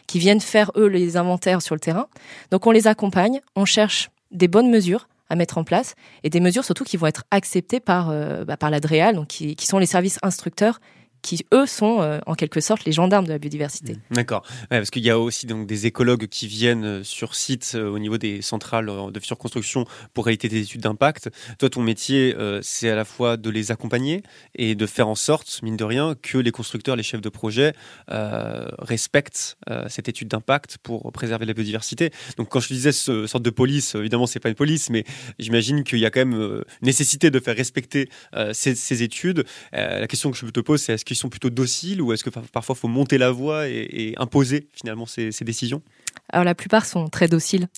qui 0.08 0.18
viennent 0.18 0.40
faire, 0.40 0.72
eux, 0.74 0.88
les 0.88 1.16
inventaires 1.16 1.62
sur 1.62 1.76
le 1.76 1.80
terrain. 1.80 2.08
Donc, 2.50 2.66
on 2.66 2.72
les 2.72 2.88
accompagne, 2.88 3.40
on 3.54 3.64
cherche 3.64 4.10
des 4.32 4.48
bonnes 4.48 4.68
mesures 4.68 5.06
à 5.28 5.36
mettre 5.36 5.58
en 5.58 5.64
place 5.64 5.94
et 6.22 6.30
des 6.30 6.40
mesures 6.40 6.64
surtout 6.64 6.84
qui 6.84 6.96
vont 6.96 7.06
être 7.06 7.24
acceptées 7.30 7.80
par, 7.80 8.10
euh, 8.10 8.44
bah, 8.44 8.56
par 8.56 8.70
l'ADREAL, 8.70 9.16
donc 9.16 9.28
qui, 9.28 9.56
qui 9.56 9.66
sont 9.66 9.78
les 9.78 9.86
services 9.86 10.18
instructeurs 10.22 10.80
qui 11.26 11.44
eux 11.52 11.66
sont 11.66 12.00
euh, 12.00 12.20
en 12.26 12.34
quelque 12.34 12.60
sorte 12.60 12.84
les 12.84 12.92
gendarmes 12.92 13.26
de 13.26 13.32
la 13.32 13.38
biodiversité. 13.38 13.94
Mmh. 13.94 14.14
D'accord, 14.14 14.46
parce 14.70 14.90
qu'il 14.90 15.04
y 15.04 15.10
a 15.10 15.18
aussi 15.18 15.46
donc 15.46 15.66
des 15.66 15.86
écologues 15.86 16.28
qui 16.28 16.46
viennent 16.46 16.84
euh, 16.84 17.04
sur 17.04 17.34
site 17.34 17.72
euh, 17.74 17.90
au 17.90 17.98
niveau 17.98 18.16
des 18.16 18.42
centrales 18.42 18.86
de 18.86 19.20
future 19.20 19.36
construction 19.36 19.86
pour 20.14 20.26
réaliser 20.26 20.48
des 20.48 20.62
études 20.62 20.82
d'impact. 20.82 21.30
Toi, 21.58 21.68
ton 21.68 21.82
métier, 21.82 22.34
c'est 22.62 22.90
à 22.90 22.94
la 22.94 23.04
fois 23.04 23.36
de 23.36 23.50
les 23.50 23.72
accompagner 23.72 24.22
et 24.54 24.74
de 24.74 24.86
faire 24.86 25.08
en 25.08 25.14
sorte, 25.14 25.60
mine 25.62 25.76
de 25.76 25.84
rien, 25.84 26.14
que 26.20 26.38
les 26.38 26.52
constructeurs, 26.52 26.94
les 26.94 27.02
chefs 27.02 27.20
de 27.20 27.28
projet 27.28 27.72
respectent 28.08 29.56
cette 29.88 30.08
étude 30.08 30.28
d'impact 30.28 30.78
pour 30.82 31.10
préserver 31.12 31.46
la 31.46 31.54
biodiversité. 31.54 32.10
Donc, 32.36 32.48
quand 32.48 32.60
je 32.60 32.68
disais 32.68 32.92
ce 32.92 33.26
sorte 33.26 33.42
de 33.42 33.50
police, 33.50 33.94
évidemment, 33.94 34.26
c'est 34.26 34.40
pas 34.40 34.48
une 34.48 34.54
police, 34.54 34.90
mais 34.90 35.04
j'imagine 35.38 35.82
qu'il 35.82 35.98
y 35.98 36.06
a 36.06 36.10
quand 36.10 36.24
même 36.24 36.62
nécessité 36.82 37.30
de 37.30 37.40
faire 37.40 37.56
respecter 37.56 38.08
ces, 38.52 38.74
ces, 38.74 39.02
études. 39.02 39.44
la 39.72 40.06
question 40.06 40.30
que 40.30 40.36
je 40.36 40.46
te 40.46 40.60
pose, 40.60 40.82
c'est 40.82 40.94
est-ce 40.94 41.04
qu'ils 41.16 41.22
sont 41.22 41.28
plutôt 41.28 41.50
dociles 41.50 42.02
ou 42.02 42.12
est-ce 42.12 42.22
que 42.22 42.30
parfois 42.30 42.74
il 42.76 42.80
faut 42.80 42.88
monter 42.88 43.18
la 43.18 43.30
voix 43.30 43.68
et, 43.68 44.14
imposer 44.18 44.68
finalement 44.72 45.06
ces, 45.06 45.30
décisions? 45.42 45.82
Alors 46.30 46.44
la 46.44 46.54
plupart 46.54 46.84
sont 46.86 47.08
très 47.08 47.28
dociles. 47.28 47.68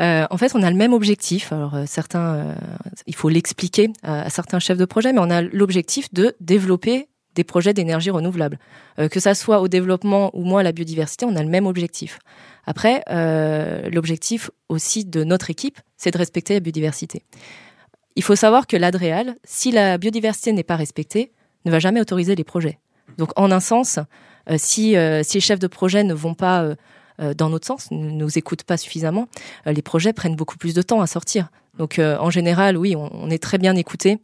Euh, 0.00 0.26
en 0.30 0.36
fait, 0.36 0.52
on 0.54 0.62
a 0.62 0.70
le 0.70 0.76
même 0.76 0.92
objectif. 0.92 1.52
Alors 1.52 1.74
euh, 1.74 1.84
certains, 1.86 2.34
euh, 2.34 2.54
il 3.06 3.14
faut 3.14 3.28
l'expliquer 3.28 3.90
à, 4.02 4.30
certains 4.30 4.58
chefs 4.58 4.78
de 4.78 4.84
projet, 4.84 5.12
mais 5.12 5.20
on 5.20 5.30
a 5.30 5.42
l'objectif 5.42 6.12
de 6.12 6.34
développer 6.40 7.08
des 7.34 7.44
projets 7.44 7.74
d'énergie 7.74 8.10
renouvelable. 8.10 8.60
que 9.10 9.18
ça 9.18 9.34
soit 9.34 9.60
au 9.60 9.66
développement 9.66 10.30
ou 10.34 10.44
moins 10.44 10.60
à 10.60 10.62
la 10.62 10.70
biodiversité, 10.70 11.26
on 11.26 11.34
a 11.34 11.42
le 11.42 11.48
même 11.48 11.66
objectif. 11.66 12.20
Après, 12.64 13.02
l'objectif 13.90 14.52
aussi 14.68 15.04
de 15.04 15.24
notre 15.24 15.50
équipe, 15.50 15.80
c'est 15.96 16.12
de 16.12 16.18
respecter 16.18 16.54
la 16.54 16.60
biodiversité. 16.60 17.24
Il 18.14 18.22
faut 18.22 18.36
savoir 18.36 18.68
que 18.68 18.76
l'ADREAL, 18.76 19.34
si 19.42 19.72
la 19.72 19.98
biodiversité 19.98 20.52
n'est 20.52 20.62
pas 20.62 20.76
respectée, 20.76 21.32
ne 21.64 21.70
va 21.70 21.78
jamais 21.78 22.00
autoriser 22.00 22.34
les 22.34 22.44
projets. 22.44 22.78
Donc, 23.18 23.30
en 23.36 23.50
un 23.50 23.60
sens, 23.60 23.98
euh, 24.50 24.56
si, 24.58 24.96
euh, 24.96 25.22
si 25.22 25.38
les 25.38 25.40
chefs 25.40 25.58
de 25.58 25.66
projet 25.66 26.04
ne 26.04 26.14
vont 26.14 26.34
pas 26.34 26.62
euh, 27.20 27.34
dans 27.34 27.48
notre 27.48 27.66
sens, 27.66 27.90
ne 27.90 28.10
nous 28.10 28.38
écoutent 28.38 28.64
pas 28.64 28.76
suffisamment, 28.76 29.28
les 29.66 29.82
projets 29.82 30.12
prennent 30.12 30.36
beaucoup 30.36 30.56
plus 30.56 30.74
de 30.74 30.82
temps 30.82 31.00
à 31.00 31.06
sortir. 31.06 31.48
Donc, 31.78 31.98
en 32.00 32.30
général, 32.30 32.76
oui, 32.76 32.94
on, 32.96 33.30
est 33.30 33.42
très 33.42 33.58
bien 33.58 33.74
écouté 33.74 34.18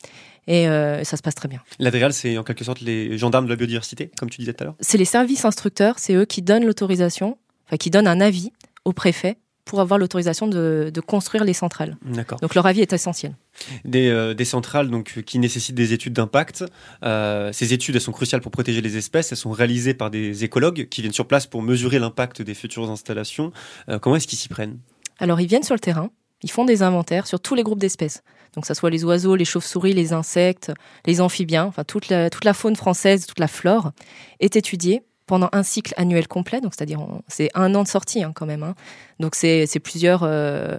et 0.47 0.67
ça 0.67 1.17
se 1.17 1.23
passe 1.23 1.35
très 1.35 1.49
bien. 1.49 1.61
L'ADREAL, 1.79 2.13
c'est 2.13 2.39
en 2.39 2.43
quelque 2.43 2.65
sorte 2.65 2.81
les 2.81 3.17
gendarmes 3.19 3.45
de 3.45 3.51
la 3.51 3.57
biodiversité, 3.57 4.11
comme 4.19 4.31
tu 4.31 4.39
disais 4.39 4.53
tout 4.53 4.63
à 4.63 4.67
l'heure? 4.67 4.77
C'est 4.81 4.99
les 4.99 5.05
services 5.05 5.45
instructeurs, 5.45 5.99
c'est 5.99 6.15
eux 6.15 6.25
qui 6.25 6.43
donnent 6.43 6.65
l'autorisation, 6.65 7.39
enfin 7.67 7.77
qui 7.77 7.91
donnent 7.91 8.07
un 8.07 8.21
avis 8.21 8.53
au 8.85 8.93
préfet 8.93 9.37
pour 9.71 9.81
avoir 9.81 10.01
l'autorisation 10.01 10.49
de, 10.49 10.91
de 10.93 11.01
construire 11.01 11.45
les 11.45 11.53
centrales. 11.53 11.97
D'accord. 12.05 12.41
Donc 12.41 12.57
leur 12.57 12.67
avis 12.67 12.81
est 12.81 12.93
essentiel. 12.93 13.37
Des, 13.85 14.09
euh, 14.09 14.35
des 14.35 14.45
centrales 14.45 14.91
donc, 14.91 15.15
euh, 15.17 15.23
qui 15.23 15.39
nécessitent 15.39 15.77
des 15.77 15.93
études 15.93 16.13
d'impact. 16.13 16.65
Euh, 17.05 17.53
ces 17.53 17.73
études 17.73 17.95
elles 17.95 18.01
sont 18.01 18.11
cruciales 18.11 18.41
pour 18.41 18.51
protéger 18.51 18.81
les 18.81 18.97
espèces. 18.97 19.31
Elles 19.31 19.39
sont 19.39 19.53
réalisées 19.53 19.95
par 19.95 20.11
des 20.11 20.43
écologues 20.43 20.89
qui 20.89 21.03
viennent 21.03 21.13
sur 21.13 21.29
place 21.29 21.47
pour 21.47 21.63
mesurer 21.63 22.01
l'impact 22.01 22.43
des 22.43 22.55
futures 22.55 22.91
installations. 22.91 23.53
Euh, 23.89 24.01
comment 24.01 24.17
est-ce 24.17 24.27
qu'ils 24.27 24.39
s'y 24.39 24.49
prennent? 24.49 24.79
Alors 25.21 25.41
ils 25.41 25.47
viennent 25.47 25.63
sur 25.63 25.77
le 25.77 25.81
terrain, 25.81 26.11
ils 26.43 26.51
font 26.51 26.65
des 26.65 26.83
inventaires 26.83 27.29
sur 27.29 27.39
tous 27.39 27.55
les 27.55 27.63
groupes 27.63 27.79
d'espèces. 27.79 28.25
Donc 28.57 28.67
ça 28.67 28.75
soit 28.75 28.91
les 28.91 29.05
oiseaux, 29.05 29.37
les 29.37 29.45
chauves-souris, 29.45 29.93
les 29.93 30.13
insectes, 30.13 30.73
les 31.07 31.21
amphibiens, 31.21 31.67
enfin 31.67 31.85
toute 31.85 32.09
la, 32.09 32.29
toute 32.29 32.45
la 32.45 32.55
faune 32.55 32.75
française, 32.75 33.25
toute 33.27 33.39
la 33.39 33.47
flore 33.47 33.93
est 34.41 34.57
étudiée 34.57 35.05
pendant 35.31 35.49
un 35.53 35.63
cycle 35.63 35.95
annuel 35.97 36.27
complet. 36.27 36.61
Donc 36.61 36.73
c'est-à-dire 36.75 37.07
c'est 37.29 37.51
un 37.55 37.73
an 37.77 37.85
de 37.85 37.89
sortie 37.89 38.25
hein, 38.25 38.33
quand 38.35 38.47
même. 38.47 38.65
hein. 38.65 38.75
Donc 39.21 39.37
c'est 39.37 39.81
plusieurs 39.83 40.23
euh, 40.25 40.77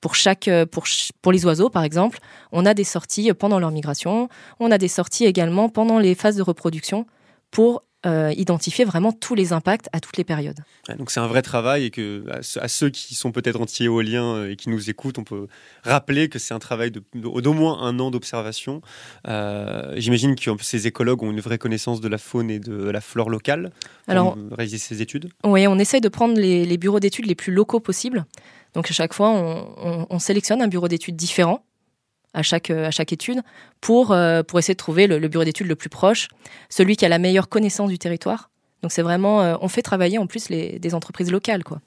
pour 0.00 0.14
chaque 0.14 0.48
euh, 0.48 0.64
pour 0.64 0.84
pour 1.20 1.32
les 1.32 1.44
oiseaux 1.44 1.68
par 1.68 1.84
exemple, 1.84 2.18
on 2.50 2.64
a 2.64 2.72
des 2.72 2.84
sorties 2.84 3.30
pendant 3.34 3.58
leur 3.58 3.70
migration, 3.70 4.30
on 4.58 4.70
a 4.70 4.78
des 4.78 4.88
sorties 4.88 5.26
également 5.26 5.68
pendant 5.68 5.98
les 5.98 6.14
phases 6.14 6.36
de 6.36 6.42
reproduction 6.42 7.04
pour 7.50 7.82
euh, 8.06 8.32
identifier 8.36 8.84
vraiment 8.84 9.12
tous 9.12 9.34
les 9.34 9.52
impacts 9.52 9.88
à 9.92 10.00
toutes 10.00 10.16
les 10.16 10.24
périodes. 10.24 10.58
Donc 10.98 11.10
c'est 11.10 11.20
un 11.20 11.26
vrai 11.26 11.42
travail 11.42 11.84
et 11.84 11.90
que 11.90 12.24
à 12.58 12.68
ceux- 12.68 12.88
qui 12.90 13.14
sont 13.14 13.30
peut-être 13.30 13.60
anti-éoliens 13.60 14.24
euh, 14.36 14.50
et 14.50 14.56
qui 14.56 14.70
nous 14.70 14.88
écoutent, 14.88 15.18
on 15.18 15.24
peut 15.24 15.46
rappeler 15.84 16.28
que 16.28 16.38
c'est 16.38 16.54
un 16.54 16.58
travail 16.58 16.90
de- 16.90 17.02
de- 17.14 17.40
d'au 17.40 17.52
moins 17.52 17.80
un 17.82 17.98
an 17.98 18.10
d'observation. 18.10 18.80
Euh, 19.28 19.94
J'imagine 19.96 20.34
que 20.34 20.50
ces 20.62 20.86
écologues 20.86 21.22
ont 21.22 21.30
une 21.30 21.40
vraie 21.40 21.58
connaissance 21.58 22.00
de 22.00 22.08
la 22.08 22.18
faune 22.18 22.50
et 22.50 22.58
de 22.58 22.88
la 22.90 23.00
flore 23.00 23.30
locale 23.30 23.70
pour 24.06 24.12
Alors 24.12 24.38
réaliser 24.52 24.78
ces 24.78 25.02
études. 25.02 25.28
Oui, 25.44 25.66
on 25.66 25.78
essaye 25.78 26.00
de 26.00 26.08
prendre 26.08 26.34
les, 26.38 26.64
les 26.64 26.78
bureaux 26.78 27.00
d'études 27.00 27.26
les 27.26 27.34
plus 27.34 27.52
locaux 27.52 27.80
possibles. 27.80 28.24
Donc 28.74 28.90
à 28.90 28.94
chaque 28.94 29.12
fois, 29.14 29.28
on, 29.30 29.74
on- 29.82 30.06
on 30.08 30.18
sélectionne 30.18 30.62
un 30.62 30.68
bureau 30.68 30.88
d'études 30.88 31.16
différent 31.16 31.64
à 32.34 32.42
chaque, 32.42 32.70
euh, 32.70 32.86
à 32.86 32.90
chaque 32.90 33.12
étude 33.12 33.40
pour, 33.80 34.12
euh, 34.12 34.42
pour 34.42 34.58
essayer 34.58 34.74
de 34.74 34.78
trouver 34.78 35.06
le, 35.06 35.18
le 35.18 35.28
bureau 35.28 35.44
d'études 35.44 35.66
le 35.66 35.76
plus 35.76 35.90
proche, 35.90 36.28
celui 36.68 36.96
qui 36.96 37.04
a 37.04 37.08
la 37.08 37.18
meilleure 37.18 37.48
connaissance 37.48 37.90
du 37.90 37.98
territoire. 37.98 38.50
Donc 38.82 38.92
c'est 38.92 39.02
vraiment, 39.02 39.42
euh, 39.42 39.56
on 39.60 39.68
fait 39.68 39.82
travailler 39.82 40.16
en 40.16 40.26
plus 40.26 40.48
les, 40.48 40.78
des 40.78 40.94
entreprises 40.94 41.30
locales, 41.30 41.64
quoi. 41.64 41.82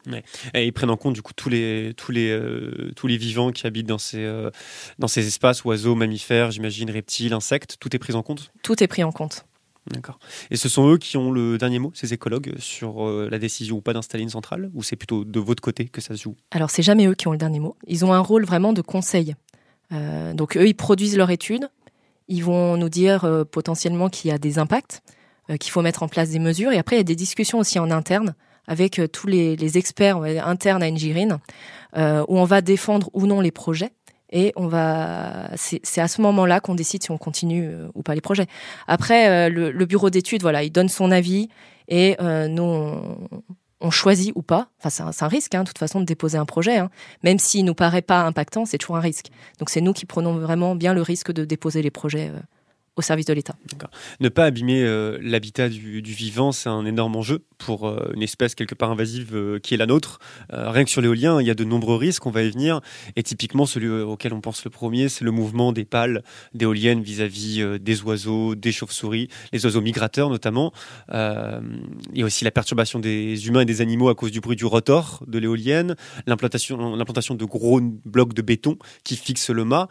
Et 0.53 0.65
ils 0.67 0.71
prennent 0.71 0.91
en 0.91 0.97
compte 0.97 1.15
du 1.15 1.23
coup 1.23 1.33
tous 1.33 1.49
les 1.49 1.93
tous 1.97 2.11
les 2.11 2.29
euh, 2.29 2.91
tous 2.95 3.07
les 3.07 3.17
vivants 3.17 3.51
qui 3.51 3.65
habitent 3.65 3.87
dans 3.87 3.97
ces 3.97 4.23
euh, 4.23 4.51
dans 4.99 5.07
ces 5.07 5.25
espaces, 5.25 5.65
oiseaux, 5.65 5.95
mammifères, 5.95 6.51
j'imagine 6.51 6.91
reptiles, 6.91 7.33
insectes, 7.33 7.77
tout 7.79 7.95
est 7.95 7.99
pris 7.99 8.13
en 8.13 8.21
compte? 8.21 8.51
Tout 8.61 8.83
est 8.83 8.87
pris 8.87 9.03
en 9.03 9.11
compte. 9.11 9.45
D'accord. 9.87 10.19
Et 10.51 10.55
ce 10.55 10.69
sont 10.69 10.87
eux 10.87 10.99
qui 10.99 11.17
ont 11.17 11.31
le 11.31 11.57
dernier 11.57 11.79
mot, 11.79 11.91
ces 11.95 12.13
écologues, 12.13 12.53
sur 12.59 13.05
la 13.09 13.39
décision 13.39 13.77
ou 13.77 13.81
pas 13.81 13.93
d'installer 13.93 14.23
une 14.23 14.29
centrale, 14.29 14.69
ou 14.75 14.83
c'est 14.83 14.95
plutôt 14.95 15.25
de 15.25 15.39
votre 15.39 15.61
côté 15.63 15.85
que 15.85 15.99
ça 15.99 16.15
se 16.15 16.21
joue? 16.21 16.35
Alors 16.51 16.69
c'est 16.69 16.83
jamais 16.83 17.07
eux 17.07 17.15
qui 17.15 17.27
ont 17.27 17.31
le 17.31 17.39
dernier 17.39 17.59
mot. 17.59 17.75
Ils 17.87 18.05
ont 18.05 18.13
un 18.13 18.19
rôle 18.19 18.45
vraiment 18.45 18.71
de 18.71 18.81
conseil. 18.81 19.35
Euh, 19.91 20.33
donc 20.33 20.57
eux, 20.57 20.67
ils 20.67 20.75
produisent 20.75 21.17
leur 21.17 21.29
étude. 21.29 21.69
Ils 22.27 22.43
vont 22.43 22.77
nous 22.77 22.89
dire 22.89 23.25
euh, 23.25 23.43
potentiellement 23.43 24.09
qu'il 24.09 24.31
y 24.31 24.33
a 24.33 24.37
des 24.37 24.57
impacts, 24.59 25.01
euh, 25.49 25.57
qu'il 25.57 25.71
faut 25.71 25.81
mettre 25.81 26.03
en 26.03 26.07
place 26.07 26.29
des 26.29 26.39
mesures. 26.39 26.71
Et 26.71 26.77
après, 26.77 26.95
il 26.95 26.99
y 26.99 27.01
a 27.01 27.05
des 27.05 27.15
discussions 27.15 27.59
aussi 27.59 27.79
en 27.79 27.91
interne 27.91 28.35
avec 28.65 29.01
tous 29.11 29.27
les, 29.27 29.77
experts 29.77 30.21
internes 30.21 30.81
à 30.83 30.87
Engirin, 30.87 31.41
où 31.97 32.39
on 32.39 32.45
va 32.45 32.61
défendre 32.61 33.09
ou 33.11 33.25
non 33.25 33.41
les 33.41 33.51
projets. 33.51 33.91
Et 34.31 34.53
on 34.55 34.67
va, 34.67 35.49
c'est 35.57 35.99
à 35.99 36.07
ce 36.07 36.21
moment-là 36.21 36.61
qu'on 36.61 36.73
décide 36.73 37.03
si 37.03 37.11
on 37.11 37.17
continue 37.17 37.69
ou 37.93 38.03
pas 38.03 38.15
les 38.15 38.21
projets. 38.21 38.47
Après, 38.87 39.49
le, 39.49 39.85
bureau 39.85 40.09
d'études, 40.09 40.43
voilà, 40.43 40.63
il 40.63 40.71
donne 40.71 40.87
son 40.87 41.11
avis 41.11 41.49
et 41.89 42.15
nous, 42.21 43.01
on 43.83 43.91
choisit 43.91 44.31
ou 44.35 44.41
pas. 44.41 44.69
Enfin, 44.79 45.11
c'est 45.11 45.23
un, 45.23 45.27
risque, 45.27 45.53
hein, 45.53 45.63
de 45.63 45.67
toute 45.67 45.77
façon, 45.77 45.99
de 45.99 46.05
déposer 46.05 46.37
un 46.37 46.45
projet. 46.45 46.77
hein. 46.77 46.89
Même 47.21 47.37
s'il 47.37 47.65
nous 47.65 47.75
paraît 47.75 48.01
pas 48.01 48.21
impactant, 48.21 48.65
c'est 48.65 48.77
toujours 48.77 48.95
un 48.97 49.01
risque. 49.01 49.27
Donc, 49.59 49.69
c'est 49.69 49.81
nous 49.81 49.93
qui 49.93 50.05
prenons 50.05 50.37
vraiment 50.37 50.75
bien 50.75 50.93
le 50.93 51.01
risque 51.01 51.31
de 51.31 51.45
déposer 51.45 51.81
les 51.81 51.91
projets 51.91 52.29
euh, 52.29 52.39
au 52.95 53.01
service 53.01 53.25
de 53.25 53.33
l'État. 53.33 53.55
Ne 54.19 54.29
pas 54.29 54.45
abîmer 54.45 54.83
euh, 54.83 55.17
l'habitat 55.21 55.69
du, 55.69 56.01
vivant, 56.01 56.51
c'est 56.51 56.69
un 56.69 56.85
énorme 56.85 57.15
enjeu 57.15 57.43
pour 57.57 57.87
euh, 57.87 58.11
une 58.13 58.21
espèce 58.21 58.53
quelque 58.53 58.75
part 58.75 58.91
invasive 58.91 59.31
euh, 59.33 59.59
qui 59.59 59.73
est 59.73 59.77
la 59.77 59.85
nôtre. 59.85 60.19
Rien 60.49 60.83
que 60.83 60.89
sur 60.89 61.01
l'éolien, 61.01 61.41
il 61.41 61.47
y 61.47 61.49
a 61.49 61.55
de 61.55 61.63
nombreux 61.63 61.95
risques, 61.95 62.25
on 62.25 62.31
va 62.31 62.43
y 62.43 62.49
venir. 62.49 62.81
Et 63.15 63.23
typiquement, 63.23 63.65
celui 63.65 63.89
auquel 63.89 64.33
on 64.33 64.41
pense 64.41 64.63
le 64.63 64.69
premier, 64.69 65.09
c'est 65.09 65.25
le 65.25 65.31
mouvement 65.31 65.71
des 65.71 65.85
pales 65.85 66.23
d'éoliennes 66.53 67.01
vis-à-vis 67.01 67.79
des 67.79 68.01
oiseaux, 68.03 68.55
des 68.55 68.71
chauves-souris, 68.71 69.29
les 69.51 69.65
oiseaux 69.65 69.81
migrateurs 69.81 70.29
notamment. 70.29 70.73
Il 71.11 71.15
y 72.13 72.21
a 72.21 72.25
aussi 72.25 72.43
la 72.43 72.51
perturbation 72.51 72.99
des 72.99 73.47
humains 73.47 73.61
et 73.61 73.65
des 73.65 73.81
animaux 73.81 74.09
à 74.09 74.15
cause 74.15 74.31
du 74.31 74.41
bruit 74.41 74.55
du 74.55 74.65
rotor 74.65 75.23
de 75.27 75.39
l'éolienne, 75.39 75.95
l'implantation 76.27 77.35
de 77.35 77.45
gros 77.45 77.81
blocs 77.81 78.33
de 78.33 78.41
béton 78.41 78.77
qui 79.03 79.15
fixent 79.15 79.49
le 79.49 79.65
mât. 79.65 79.87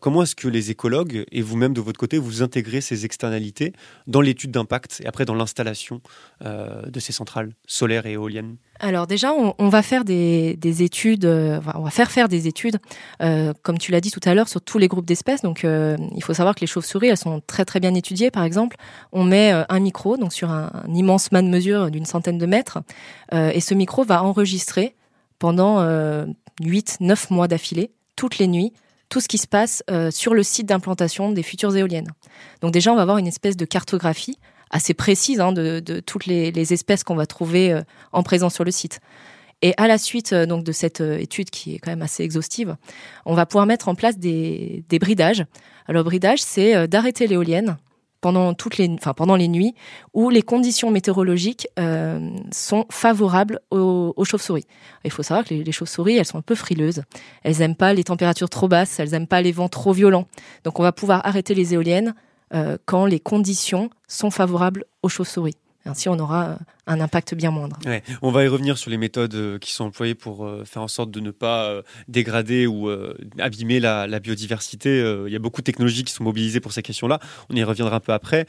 Comment 0.00 0.22
est-ce 0.22 0.36
que 0.36 0.48
les 0.48 0.70
écologues 0.70 1.24
et 1.32 1.42
vous-même 1.42 1.72
de 1.72 1.80
votre 1.80 1.98
côté 1.98 2.18
vous 2.27 2.27
intégrez 2.42 2.80
ces 2.80 3.04
externalités 3.04 3.72
dans 4.06 4.20
l'étude 4.20 4.50
d'impact 4.50 5.00
et 5.04 5.06
après 5.06 5.24
dans 5.24 5.34
l'installation 5.34 6.00
euh, 6.44 6.82
de 6.82 7.00
ces 7.00 7.12
centrales 7.12 7.52
solaires 7.66 8.06
et 8.06 8.12
éoliennes 8.12 8.56
Alors 8.80 9.06
déjà, 9.06 9.32
on, 9.32 9.68
va 9.68 9.82
faire 9.82 10.04
des, 10.04 10.56
des 10.56 10.82
études, 10.82 11.24
euh, 11.24 11.60
on 11.74 11.82
va 11.82 11.90
faire 11.90 12.10
faire 12.10 12.28
des 12.28 12.46
études, 12.46 12.78
euh, 13.22 13.52
comme 13.62 13.78
tu 13.78 13.92
l'as 13.92 14.00
dit 14.00 14.10
tout 14.10 14.20
à 14.24 14.34
l'heure, 14.34 14.48
sur 14.48 14.60
tous 14.60 14.78
les 14.78 14.88
groupes 14.88 15.06
d'espèces. 15.06 15.42
Donc, 15.42 15.64
il 15.64 16.22
faut 16.22 16.34
savoir 16.34 16.54
que 16.54 16.60
les 16.60 16.66
chauves-souris, 16.66 17.08
elles 17.08 17.16
sont 17.16 17.42
très 17.46 17.64
très 17.64 17.80
bien 17.80 17.94
étudiées. 17.94 18.30
Par 18.30 18.44
exemple, 18.44 18.76
on 19.12 19.24
met 19.24 19.50
un 19.50 19.80
micro, 19.80 20.16
donc 20.16 20.32
sur 20.32 20.50
un, 20.50 20.70
un 20.72 20.94
immense 20.94 21.32
mât 21.32 21.42
de 21.42 21.48
mesure 21.48 21.90
d'une 21.90 22.06
centaine 22.06 22.38
de 22.38 22.46
mètres, 22.46 22.78
et 23.32 23.60
ce 23.60 23.74
micro 23.74 24.04
va 24.04 24.22
enregistrer 24.22 24.94
pendant 25.38 25.80
euh, 25.80 26.26
8-9 26.60 27.32
mois 27.32 27.48
d'affilée, 27.48 27.92
toutes 28.16 28.38
les 28.38 28.48
nuits, 28.48 28.72
tout 29.08 29.20
ce 29.20 29.28
qui 29.28 29.38
se 29.38 29.46
passe 29.46 29.82
euh, 29.90 30.10
sur 30.10 30.34
le 30.34 30.42
site 30.42 30.66
d'implantation 30.66 31.32
des 31.32 31.42
futures 31.42 31.76
éoliennes. 31.76 32.10
Donc 32.60 32.72
déjà, 32.72 32.92
on 32.92 32.96
va 32.96 33.02
avoir 33.02 33.18
une 33.18 33.26
espèce 33.26 33.56
de 33.56 33.64
cartographie 33.64 34.38
assez 34.70 34.92
précise 34.94 35.40
hein, 35.40 35.52
de, 35.52 35.80
de 35.80 36.00
toutes 36.00 36.26
les, 36.26 36.52
les 36.52 36.72
espèces 36.72 37.04
qu'on 37.04 37.16
va 37.16 37.26
trouver 37.26 37.72
euh, 37.72 37.82
en 38.12 38.22
présence 38.22 38.54
sur 38.54 38.64
le 38.64 38.70
site. 38.70 39.00
Et 39.60 39.74
à 39.76 39.88
la 39.88 39.98
suite 39.98 40.32
euh, 40.32 40.46
donc 40.46 40.64
de 40.64 40.72
cette 40.72 41.00
euh, 41.00 41.18
étude 41.18 41.50
qui 41.50 41.74
est 41.74 41.78
quand 41.78 41.90
même 41.90 42.02
assez 42.02 42.22
exhaustive, 42.22 42.76
on 43.24 43.34
va 43.34 43.46
pouvoir 43.46 43.66
mettre 43.66 43.88
en 43.88 43.94
place 43.94 44.18
des, 44.18 44.84
des 44.88 44.98
bridages. 44.98 45.44
Alors 45.86 46.04
bridage, 46.04 46.40
c'est 46.40 46.76
euh, 46.76 46.86
d'arrêter 46.86 47.26
l'éolienne 47.26 47.76
pendant 48.20 48.54
les, 49.36 49.48
nuits 49.48 49.74
où 50.14 50.30
les 50.30 50.42
conditions 50.42 50.90
météorologiques 50.90 51.68
euh, 51.78 52.30
sont 52.52 52.86
favorables 52.90 53.60
aux, 53.70 54.24
chauves-souris. 54.24 54.66
Il 55.04 55.10
faut 55.10 55.22
savoir 55.22 55.44
que 55.44 55.54
les, 55.54 55.64
les 55.64 55.72
chauves-souris, 55.72 56.16
elles 56.16 56.24
sont 56.24 56.38
un 56.38 56.42
peu 56.42 56.54
frileuses. 56.54 57.02
Elles 57.42 57.62
aiment 57.62 57.76
pas 57.76 57.92
les 57.92 58.04
températures 58.04 58.50
trop 58.50 58.68
basses, 58.68 58.98
elles 58.98 59.14
aiment 59.14 59.26
pas 59.26 59.42
les 59.42 59.52
vents 59.52 59.68
trop 59.68 59.92
violents. 59.92 60.26
Donc 60.64 60.80
on 60.80 60.82
va 60.82 60.92
pouvoir 60.92 61.24
arrêter 61.26 61.54
les 61.54 61.74
éoliennes 61.74 62.14
euh, 62.54 62.78
quand 62.86 63.06
les 63.06 63.20
conditions 63.20 63.90
sont 64.06 64.30
favorables 64.30 64.84
aux 65.02 65.08
chauves-souris. 65.08 65.56
Ainsi, 65.88 66.08
on 66.08 66.18
aura 66.18 66.44
euh, 66.44 66.56
un 66.86 67.00
impact 67.00 67.34
bien 67.34 67.50
moindre. 67.50 67.78
On 68.22 68.30
va 68.30 68.44
y 68.44 68.48
revenir 68.48 68.76
sur 68.76 68.90
les 68.90 68.98
méthodes 68.98 69.34
euh, 69.34 69.58
qui 69.58 69.72
sont 69.72 69.84
employées 69.84 70.14
pour 70.14 70.44
euh, 70.44 70.64
faire 70.64 70.82
en 70.82 70.88
sorte 70.88 71.10
de 71.10 71.20
ne 71.20 71.30
pas 71.30 71.82
dégrader 72.08 72.66
ou 72.66 72.90
abîmer 73.38 73.80
la, 73.80 74.20
biodiversité. 74.20 75.00
Il 75.26 75.32
y 75.32 75.36
a 75.36 75.38
beaucoup 75.38 75.60
de 75.60 75.64
technologies 75.64 76.04
qui 76.04 76.12
sont 76.12 76.24
mobilisées 76.24 76.60
pour 76.60 76.72
ces 76.72 76.82
questions-là. 76.82 77.20
On 77.50 77.56
y 77.56 77.64
reviendra 77.64 77.96
un 77.96 78.00
peu 78.00 78.12
après. 78.12 78.46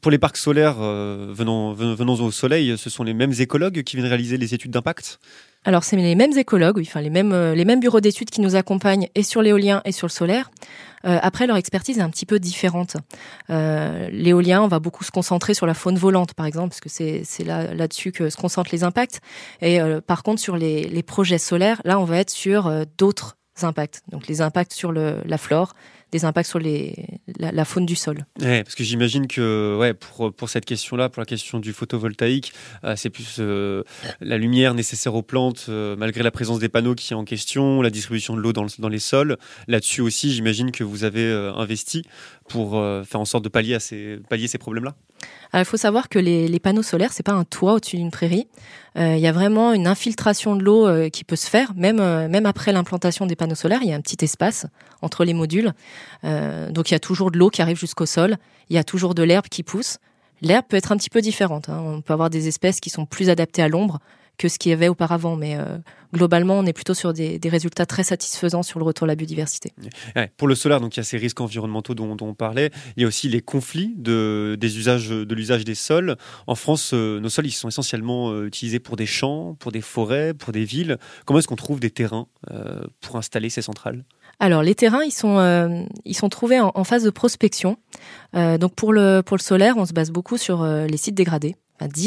Pour 0.00 0.10
les 0.10 0.18
parcs 0.18 0.36
solaires, 0.36 0.76
venons, 0.76 1.72
venons 1.72 2.14
au 2.14 2.30
soleil, 2.30 2.76
ce 2.76 2.90
sont 2.90 3.04
les 3.04 3.14
mêmes 3.14 3.32
écologues 3.38 3.82
qui 3.82 3.96
viennent 3.96 4.08
réaliser 4.08 4.36
les 4.36 4.54
études 4.54 4.72
d'impact? 4.72 5.20
Alors, 5.64 5.84
c'est 5.84 5.96
les 5.96 6.16
mêmes 6.16 6.36
écologues, 6.36 6.76
oui, 6.76 6.84
enfin 6.88 7.00
les 7.00 7.10
mêmes, 7.10 7.32
euh, 7.32 7.54
les 7.54 7.64
mêmes 7.64 7.78
bureaux 7.78 8.00
d'études 8.00 8.30
qui 8.30 8.40
nous 8.40 8.56
accompagnent 8.56 9.08
et 9.14 9.22
sur 9.22 9.42
l'éolien 9.42 9.80
et 9.84 9.92
sur 9.92 10.08
le 10.08 10.12
solaire. 10.12 10.50
Euh, 11.04 11.18
après, 11.22 11.46
leur 11.46 11.56
expertise 11.56 11.98
est 11.98 12.02
un 12.02 12.10
petit 12.10 12.26
peu 12.26 12.38
différente. 12.38 12.96
Euh, 13.50 14.08
L'éolien, 14.10 14.62
on 14.62 14.68
va 14.68 14.78
beaucoup 14.78 15.04
se 15.04 15.10
concentrer 15.10 15.54
sur 15.54 15.66
la 15.66 15.74
faune 15.74 15.96
volante, 15.96 16.34
par 16.34 16.46
exemple, 16.46 16.70
parce 16.70 16.80
que 16.80 16.88
c'est 16.88 17.22
c'est 17.24 17.44
là 17.44 17.74
là-dessus 17.74 18.12
que 18.12 18.30
se 18.30 18.36
concentrent 18.36 18.70
les 18.72 18.84
impacts. 18.84 19.20
Et 19.60 19.80
euh, 19.80 20.00
par 20.00 20.22
contre, 20.22 20.40
sur 20.40 20.56
les, 20.56 20.88
les 20.88 21.02
projets 21.02 21.38
solaires, 21.38 21.80
là, 21.84 21.98
on 21.98 22.04
va 22.04 22.18
être 22.18 22.30
sur 22.30 22.66
euh, 22.66 22.84
d'autres 22.98 23.36
impacts. 23.62 24.02
Donc, 24.10 24.26
les 24.28 24.40
impacts 24.40 24.72
sur 24.72 24.92
le, 24.92 25.18
la 25.24 25.38
flore, 25.38 25.74
des 26.12 26.26
impacts 26.26 26.48
sur 26.48 26.58
les, 26.58 27.06
la, 27.38 27.64
faune 27.64 27.86
du 27.86 27.96
sol. 27.96 28.26
Parce 28.38 28.74
que 28.74 28.84
j'imagine 28.84 29.26
que 29.26 29.76
ouais, 29.80 29.94
pour, 29.94 30.32
pour 30.32 30.48
cette 30.50 30.66
question-là, 30.66 31.08
pour 31.08 31.20
la 31.20 31.26
question 31.26 31.58
du 31.58 31.72
photovoltaïque, 31.72 32.52
euh, 32.84 32.94
c'est 32.96 33.08
plus 33.10 33.36
euh, 33.38 33.82
la 34.20 34.36
lumière 34.36 34.74
nécessaire 34.74 35.14
aux 35.14 35.22
plantes, 35.22 35.66
euh, 35.70 35.96
malgré 35.96 36.22
la 36.22 36.30
présence 36.30 36.58
des 36.58 36.68
panneaux 36.68 36.94
qui 36.94 37.14
est 37.14 37.16
en 37.16 37.24
question, 37.24 37.80
la 37.80 37.88
distribution 37.90 38.36
de 38.36 38.40
l'eau 38.42 38.52
dans, 38.52 38.62
le- 38.64 38.68
dans 38.78 38.90
les 38.90 38.98
sols. 38.98 39.38
Là-dessus 39.68 40.02
aussi, 40.02 40.32
j'imagine 40.32 40.70
que 40.70 40.84
vous 40.84 41.04
avez 41.04 41.32
investi 41.56 42.04
pour 42.48 42.76
euh, 42.78 43.04
faire 43.04 43.20
en 43.20 43.24
sorte 43.24 43.44
de 43.44 43.48
pallier, 43.48 43.78
ces, 43.80 44.18
pallier 44.28 44.48
ces 44.48 44.58
problèmes-là. 44.58 44.94
Alors, 45.52 45.62
il 45.62 45.68
faut 45.68 45.76
savoir 45.76 46.08
que 46.08 46.18
les, 46.18 46.48
les 46.48 46.58
panneaux 46.58 46.82
solaires, 46.82 47.12
c'est 47.12 47.22
pas 47.22 47.32
un 47.32 47.44
toit 47.44 47.74
au-dessus 47.74 47.96
d'une 47.96 48.10
prairie. 48.10 48.48
Euh, 48.96 49.14
Il 49.16 49.20
y 49.20 49.26
a 49.26 49.32
vraiment 49.32 49.72
une 49.72 49.86
infiltration 49.86 50.56
de 50.56 50.62
l'eau 50.62 50.86
euh, 50.86 51.08
qui 51.08 51.24
peut 51.24 51.36
se 51.36 51.48
faire, 51.48 51.72
même 51.76 51.98
même 52.28 52.46
après 52.46 52.72
l'implantation 52.72 53.26
des 53.26 53.36
panneaux 53.36 53.54
solaires. 53.54 53.80
Il 53.82 53.88
y 53.88 53.92
a 53.92 53.96
un 53.96 54.00
petit 54.00 54.24
espace 54.24 54.66
entre 55.02 55.24
les 55.24 55.34
modules, 55.34 55.72
donc 56.22 56.90
il 56.90 56.94
y 56.94 56.94
a 56.94 57.00
toujours 57.00 57.30
de 57.30 57.38
l'eau 57.38 57.50
qui 57.50 57.60
arrive 57.62 57.78
jusqu'au 57.78 58.06
sol. 58.06 58.36
Il 58.70 58.76
y 58.76 58.78
a 58.78 58.84
toujours 58.84 59.14
de 59.14 59.22
l'herbe 59.22 59.46
qui 59.50 59.62
pousse. 59.62 59.98
L'herbe 60.40 60.64
peut 60.68 60.76
être 60.76 60.92
un 60.92 60.96
petit 60.96 61.10
peu 61.10 61.20
différente. 61.20 61.68
hein. 61.68 61.80
On 61.84 62.00
peut 62.00 62.12
avoir 62.12 62.30
des 62.30 62.48
espèces 62.48 62.80
qui 62.80 62.90
sont 62.90 63.06
plus 63.06 63.28
adaptées 63.30 63.62
à 63.62 63.68
l'ombre 63.68 63.98
que 64.42 64.48
ce 64.48 64.58
qu'il 64.58 64.70
y 64.70 64.72
avait 64.72 64.88
auparavant. 64.88 65.36
Mais 65.36 65.56
globalement, 66.12 66.58
on 66.58 66.66
est 66.66 66.72
plutôt 66.72 66.94
sur 66.94 67.12
des, 67.12 67.40
résultats 67.44 67.86
très 67.86 68.02
satisfaisants 68.02 68.62
sur 68.62 68.78
le 68.78 68.84
retour 68.84 69.06
de 69.06 69.12
la 69.12 69.14
biodiversité. 69.14 69.72
pour 70.36 70.48
le 70.48 70.54
solaire, 70.54 70.80
donc 70.80 70.96
il 70.96 70.98
y 70.98 71.00
a 71.00 71.04
ces 71.04 71.16
risques 71.16 71.40
environnementaux 71.40 71.94
dont, 71.94 72.16
on 72.20 72.34
parlait. 72.34 72.70
Il 72.96 73.02
y 73.02 73.04
a 73.04 73.08
aussi 73.08 73.28
les 73.28 73.40
conflits 73.40 73.94
de, 73.96 74.56
des 74.58 74.78
usages, 74.78 75.08
de 75.08 75.34
l'usage 75.34 75.64
des 75.64 75.74
sols. 75.74 76.16
En 76.46 76.54
France, 76.54 76.92
nos 76.92 77.28
sols, 77.28 77.46
ils 77.46 77.52
sont 77.52 77.68
essentiellement 77.68 78.42
utilisés 78.44 78.80
pour 78.80 78.96
des 78.96 79.06
champs, 79.06 79.54
pour 79.58 79.72
des 79.72 79.80
forêts, 79.80 80.34
pour 80.34 80.52
des 80.52 80.64
villes. 80.64 80.98
Comment 81.24 81.38
est-ce 81.38 81.48
qu'on 81.48 81.56
trouve 81.56 81.80
des 81.80 81.90
terrains 81.90 82.26
pour 83.00 83.16
installer 83.16 83.50
ces 83.50 83.62
centrales? 83.62 84.04
Alors 84.42 84.64
les 84.64 84.74
terrains, 84.74 85.04
ils 85.04 85.12
sont, 85.12 85.38
euh, 85.38 85.84
ils 86.04 86.16
sont 86.16 86.28
trouvés 86.28 86.58
en, 86.58 86.84
phase 86.84 87.04
de 87.04 87.10
prospection. 87.10 87.76
Euh, 88.34 88.58
donc 88.58 88.74
pour 88.74 88.92
le, 88.92 89.20
pour 89.20 89.36
le 89.36 89.42
solaire, 89.42 89.76
on 89.76 89.86
se 89.86 89.92
base 89.92 90.10
beaucoup 90.10 90.36
sur 90.36 90.62
euh, 90.62 90.86
les 90.86 90.96
sites 90.96 91.14
dégradés, 91.14 91.54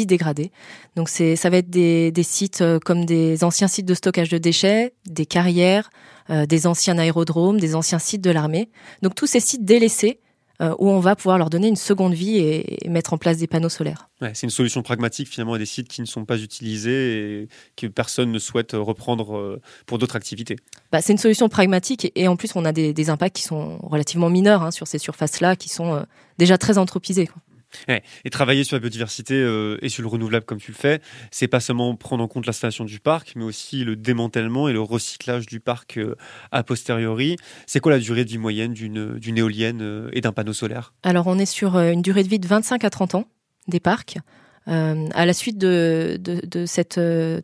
dégradés. 0.06 0.52
Donc 0.96 1.08
c'est, 1.08 1.36
ça 1.36 1.50
va 1.50 1.58
être 1.58 1.70
des, 1.70 2.10
des 2.10 2.22
sites 2.22 2.64
comme 2.84 3.04
des 3.04 3.44
anciens 3.44 3.68
sites 3.68 3.86
de 3.86 3.94
stockage 3.94 4.30
de 4.30 4.38
déchets, 4.38 4.94
des 5.06 5.26
carrières, 5.26 5.90
des 6.30 6.66
anciens 6.66 6.98
aérodromes, 6.98 7.60
des 7.60 7.74
anciens 7.74 7.98
sites 7.98 8.22
de 8.22 8.30
l'armée. 8.30 8.70
Donc 9.02 9.14
tous 9.14 9.26
ces 9.26 9.40
sites 9.40 9.64
délaissés 9.64 10.20
euh, 10.62 10.74
où 10.78 10.88
on 10.88 11.00
va 11.00 11.16
pouvoir 11.16 11.36
leur 11.36 11.50
donner 11.50 11.68
une 11.68 11.76
seconde 11.76 12.14
vie 12.14 12.38
et, 12.38 12.88
mettre 12.88 13.12
en 13.12 13.18
place 13.18 13.36
des 13.36 13.46
panneaux 13.46 13.68
solaires. 13.68 14.08
c'est 14.32 14.44
une 14.44 14.50
solution 14.50 14.82
pragmatique 14.82 15.28
finalement 15.28 15.54
à 15.54 15.58
des 15.58 15.66
sites 15.66 15.88
qui 15.88 16.00
ne 16.00 16.06
sont 16.06 16.24
pas 16.24 16.38
utilisés 16.38 17.42
et 17.42 17.48
que 17.76 17.86
personne 17.86 18.32
ne 18.32 18.38
souhaite 18.38 18.72
reprendre 18.72 19.36
euh, 19.36 19.60
pour 19.84 19.98
d'autres 19.98 20.16
activités. 20.16 20.56
Bah, 20.92 21.02
c'est 21.02 21.12
une 21.12 21.18
solution 21.18 21.50
pragmatique 21.50 22.10
et, 22.14 22.26
en 22.26 22.36
plus 22.36 22.56
on 22.56 22.64
a 22.64 22.72
des, 22.72 23.10
impacts 23.10 23.36
qui 23.36 23.42
sont 23.42 23.78
relativement 23.82 24.30
mineurs 24.30 24.62
hein, 24.62 24.70
sur 24.70 24.86
ces 24.86 24.98
surfaces-là 24.98 25.56
qui 25.56 25.68
sont 25.68 25.94
euh, 25.94 26.02
déjà 26.38 26.56
très 26.56 26.78
anthropisées. 26.78 27.28
Et 28.24 28.30
travailler 28.30 28.64
sur 28.64 28.76
la 28.76 28.80
biodiversité 28.80 29.34
euh, 29.34 29.78
et 29.82 29.88
sur 29.88 30.02
le 30.02 30.08
renouvelable 30.08 30.46
comme 30.46 30.60
tu 30.60 30.72
le 30.72 30.76
fais, 30.76 31.00
c'est 31.30 31.48
pas 31.48 31.60
seulement 31.60 31.94
prendre 31.94 32.22
en 32.22 32.28
compte 32.28 32.46
l'installation 32.46 32.84
du 32.84 33.00
parc, 33.00 33.32
mais 33.36 33.44
aussi 33.44 33.84
le 33.84 33.96
démantèlement 33.96 34.68
et 34.68 34.72
le 34.72 34.80
recyclage 34.80 35.46
du 35.46 35.60
parc 35.60 35.98
euh, 35.98 36.16
a 36.52 36.62
posteriori. 36.62 37.36
C'est 37.66 37.80
quoi 37.80 37.92
la 37.92 37.98
durée 37.98 38.24
de 38.24 38.30
vie 38.30 38.38
moyenne 38.38 38.72
d'une 38.72 39.38
éolienne 39.38 39.82
euh, 39.82 40.10
et 40.12 40.20
d'un 40.20 40.32
panneau 40.32 40.52
solaire? 40.52 40.94
Alors 41.02 41.26
on 41.26 41.38
est 41.38 41.46
sur 41.46 41.76
une 41.76 42.02
durée 42.02 42.22
de 42.22 42.28
vie 42.28 42.38
de 42.38 42.46
25 42.46 42.84
à 42.84 42.90
30 42.90 43.16
ans 43.16 43.24
des 43.68 43.80
parcs. 43.80 44.18
à 44.66 45.26
la 45.26 45.32
suite 45.32 45.58
de, 45.58 46.18
cette, 46.66 47.00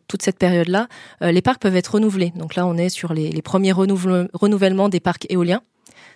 toute 0.07 0.21
cette 0.21 0.37
période-là, 0.37 0.87
les 1.21 1.41
parcs 1.41 1.61
peuvent 1.61 1.75
être 1.75 1.95
renouvelés. 1.95 2.31
Donc 2.35 2.55
là, 2.55 2.65
on 2.65 2.77
est 2.77 2.89
sur 2.89 3.13
les, 3.13 3.29
les 3.29 3.41
premiers 3.41 3.71
renouvellements 3.73 4.89
des 4.89 4.99
parcs 4.99 5.25
éoliens. 5.29 5.61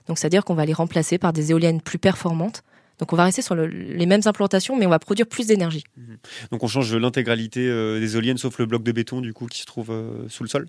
Donc 0.08 0.18
c'est-à-dire 0.18 0.46
qu'on 0.46 0.56
va 0.56 0.66
les 0.66 0.74
remplacer 0.74 1.18
par 1.18 1.34
des 1.34 1.52
éoliennes 1.52 1.82
plus 1.82 2.00
performantes 2.00 2.64
donc 3.00 3.13
on 3.13 3.16
va 3.16 3.25
rester 3.25 3.42
sur 3.42 3.56
les 3.56 4.06
mêmes 4.06 4.22
implantations, 4.25 4.75
mais 4.75 4.86
on 4.86 4.89
va 4.89 5.00
produire 5.00 5.27
plus 5.27 5.48
d'énergie. 5.48 5.84
Mhm. 5.98 6.18
Donc 6.51 6.63
on 6.63 6.68
change 6.68 6.96
l'intégralité 6.96 7.68
euh, 7.68 8.00
des 8.00 8.16
éoliennes, 8.16 8.38
sauf 8.38 8.58
le 8.58 8.66
bloc 8.66 8.84
de 8.84 8.92
béton 8.92 9.22
du 9.22 9.34
coup 9.34 9.46
qui 9.46 9.62
se 9.62 9.66
trouve 9.66 9.92
euh, 9.92 10.27
sous 10.30 10.44
le 10.44 10.50
sol? 10.50 10.68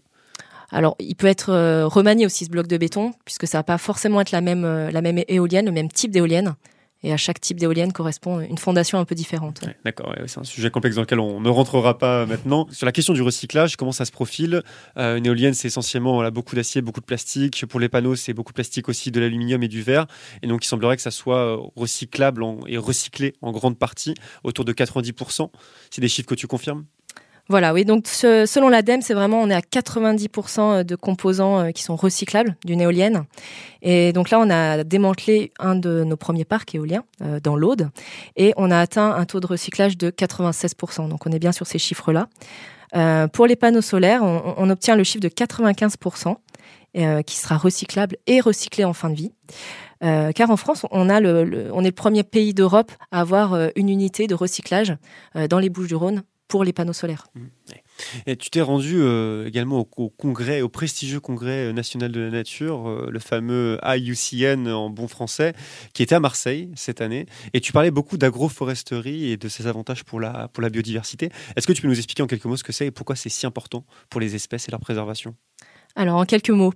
Alors, 0.70 0.96
il 0.98 1.14
peut 1.16 1.26
être 1.26 1.50
euh, 1.50 1.86
remanié 1.86 2.26
aussi 2.26 2.44
ce 2.44 2.50
bloc 2.50 2.66
de 2.66 2.76
béton, 2.76 3.12
puisque 3.24 3.46
ça 3.46 3.58
va 3.58 3.62
pas 3.62 3.78
forcément 3.78 4.20
être 4.20 4.32
la 4.32 4.42
même, 4.42 4.64
la 4.64 5.00
même 5.00 5.22
éolienne, 5.26 5.64
le 5.64 5.72
même 5.72 5.90
type 5.90 6.10
d'éolienne. 6.10 6.56
Et 7.02 7.12
à 7.12 7.16
chaque 7.16 7.40
type 7.40 7.60
d'éolienne 7.60 7.92
correspond 7.92 8.40
une 8.40 8.58
fondation 8.58 8.98
un 8.98 9.04
peu 9.04 9.14
différente. 9.14 9.60
D'accord, 9.84 10.14
c'est 10.26 10.40
un 10.40 10.44
sujet 10.44 10.70
complexe 10.70 10.96
dans 10.96 11.02
lequel 11.02 11.20
on 11.20 11.40
ne 11.40 11.48
rentrera 11.48 11.96
pas 11.96 12.26
maintenant. 12.26 12.66
Sur 12.70 12.86
la 12.86 12.92
question 12.92 13.14
du 13.14 13.22
recyclage, 13.22 13.76
comment 13.76 13.92
ça 13.92 14.04
se 14.04 14.10
profile? 14.10 14.62
Euh, 14.96 15.16
Une 15.16 15.26
éolienne, 15.26 15.54
c'est 15.54 15.68
essentiellement 15.68 16.28
beaucoup 16.30 16.56
d'acier, 16.56 16.82
beaucoup 16.82 17.00
de 17.00 17.06
plastique. 17.06 17.66
Pour 17.66 17.78
les 17.78 17.88
panneaux, 17.88 18.16
c'est 18.16 18.32
beaucoup 18.32 18.52
de 18.52 18.54
plastique 18.54 18.88
aussi, 18.88 19.10
de 19.12 19.20
l'aluminium 19.20 19.62
et 19.62 19.68
du 19.68 19.82
verre. 19.82 20.06
Et 20.42 20.48
donc, 20.48 20.64
il 20.64 20.68
semblerait 20.68 20.96
que 20.96 21.02
ça 21.02 21.12
soit 21.12 21.38
euh, 21.38 21.56
recyclable 21.76 22.44
et 22.66 22.78
recyclé 22.78 23.34
en 23.42 23.52
grande 23.52 23.78
partie, 23.78 24.14
autour 24.42 24.64
de 24.64 24.72
90%. 24.72 25.50
C'est 25.90 26.00
des 26.00 26.08
chiffres 26.08 26.28
que 26.28 26.34
tu 26.34 26.46
confirmes? 26.46 26.84
Voilà, 27.50 27.72
oui. 27.72 27.86
Donc, 27.86 28.06
selon 28.06 28.68
l'ADEME, 28.68 29.00
c'est 29.00 29.14
vraiment, 29.14 29.40
on 29.40 29.48
est 29.48 29.54
à 29.54 29.60
90% 29.60 30.84
de 30.84 30.96
composants 30.96 31.60
euh, 31.60 31.70
qui 31.70 31.82
sont 31.82 31.96
recyclables 31.96 32.56
d'une 32.66 32.82
éolienne. 32.82 33.24
Et 33.80 34.12
donc 34.12 34.28
là, 34.28 34.38
on 34.38 34.50
a 34.50 34.84
démantelé 34.84 35.52
un 35.58 35.74
de 35.74 36.04
nos 36.04 36.18
premiers 36.18 36.44
parcs 36.44 36.74
éoliens 36.74 37.04
euh, 37.22 37.40
dans 37.40 37.56
l'Aude 37.56 37.88
et 38.36 38.52
on 38.58 38.70
a 38.70 38.78
atteint 38.78 39.14
un 39.14 39.24
taux 39.24 39.40
de 39.40 39.46
recyclage 39.46 39.96
de 39.96 40.10
96%. 40.10 41.08
Donc, 41.08 41.26
on 41.26 41.32
est 41.32 41.38
bien 41.38 41.52
sur 41.52 41.66
ces 41.66 41.78
chiffres-là. 41.78 42.28
Euh, 42.94 43.28
pour 43.28 43.46
les 43.46 43.56
panneaux 43.56 43.80
solaires, 43.80 44.22
on, 44.22 44.68
obtient 44.68 44.96
le 44.96 45.04
chiffre 45.04 45.22
de 45.22 45.28
95% 45.28 46.36
qui 47.24 47.36
sera 47.36 47.56
recyclable 47.58 48.16
et 48.26 48.40
recyclé 48.40 48.82
en 48.84 48.94
fin 48.94 49.10
de 49.10 49.14
vie. 49.14 49.32
car 50.00 50.50
en 50.50 50.56
France, 50.56 50.86
on, 50.90 51.08
a 51.10 51.20
le, 51.20 51.70
on 51.72 51.82
est 51.82 51.88
le 51.88 51.92
premier 51.92 52.24
pays 52.24 52.54
d'Europe 52.54 52.90
à 53.12 53.20
avoir 53.20 53.56
une 53.76 53.90
unité 53.90 54.26
de 54.26 54.34
recyclage 54.34 54.96
dans 55.48 55.58
les 55.58 55.68
Bouches-du-Rhône 55.68 56.22
pour 56.48 56.64
les 56.64 56.72
panneaux 56.72 56.94
solaires. 56.94 57.26
Mmh. 57.34 57.46
Et 58.26 58.36
tu 58.36 58.50
t'es 58.50 58.60
rendu 58.60 58.96
euh, 58.98 59.46
également 59.46 59.78
au, 59.78 60.08
congrès, 60.08 60.62
au 60.62 60.68
prestigieux 60.68 61.20
congrès 61.20 61.72
national 61.72 62.10
de 62.10 62.20
la 62.20 62.30
nature, 62.30 62.88
euh, 62.88 63.08
le 63.10 63.18
fameux 63.18 63.78
IUCN 63.84 64.68
en 64.68 64.90
bon 64.90 65.08
français, 65.08 65.52
qui 65.92 66.02
était 66.02 66.14
à 66.14 66.20
Marseille 66.20 66.70
cette 66.74 67.00
année. 67.00 67.26
Et 67.52 67.60
tu 67.60 67.72
parlais 67.72 67.90
beaucoup 67.90 68.16
d'agroforesterie 68.16 69.30
et 69.30 69.36
de 69.36 69.48
ses 69.48 69.66
avantages 69.66 70.04
pour 70.04 70.20
la, 70.20 70.48
pour 70.48 70.62
la 70.62 70.70
biodiversité. 70.70 71.30
Est-ce 71.56 71.66
que 71.66 71.72
tu 71.72 71.82
peux 71.82 71.88
nous 71.88 71.98
expliquer 71.98 72.22
en 72.22 72.26
quelques 72.26 72.46
mots 72.46 72.56
ce 72.56 72.64
que 72.64 72.72
c'est 72.72 72.86
et 72.86 72.90
pourquoi 72.90 73.16
c'est 73.16 73.28
si 73.28 73.46
important 73.46 73.84
pour 74.08 74.20
les 74.20 74.34
espèces 74.34 74.68
et 74.68 74.70
leur 74.70 74.80
préservation? 74.80 75.34
Alors 75.96 76.16
en 76.16 76.24
quelques 76.24 76.50
mots, 76.50 76.72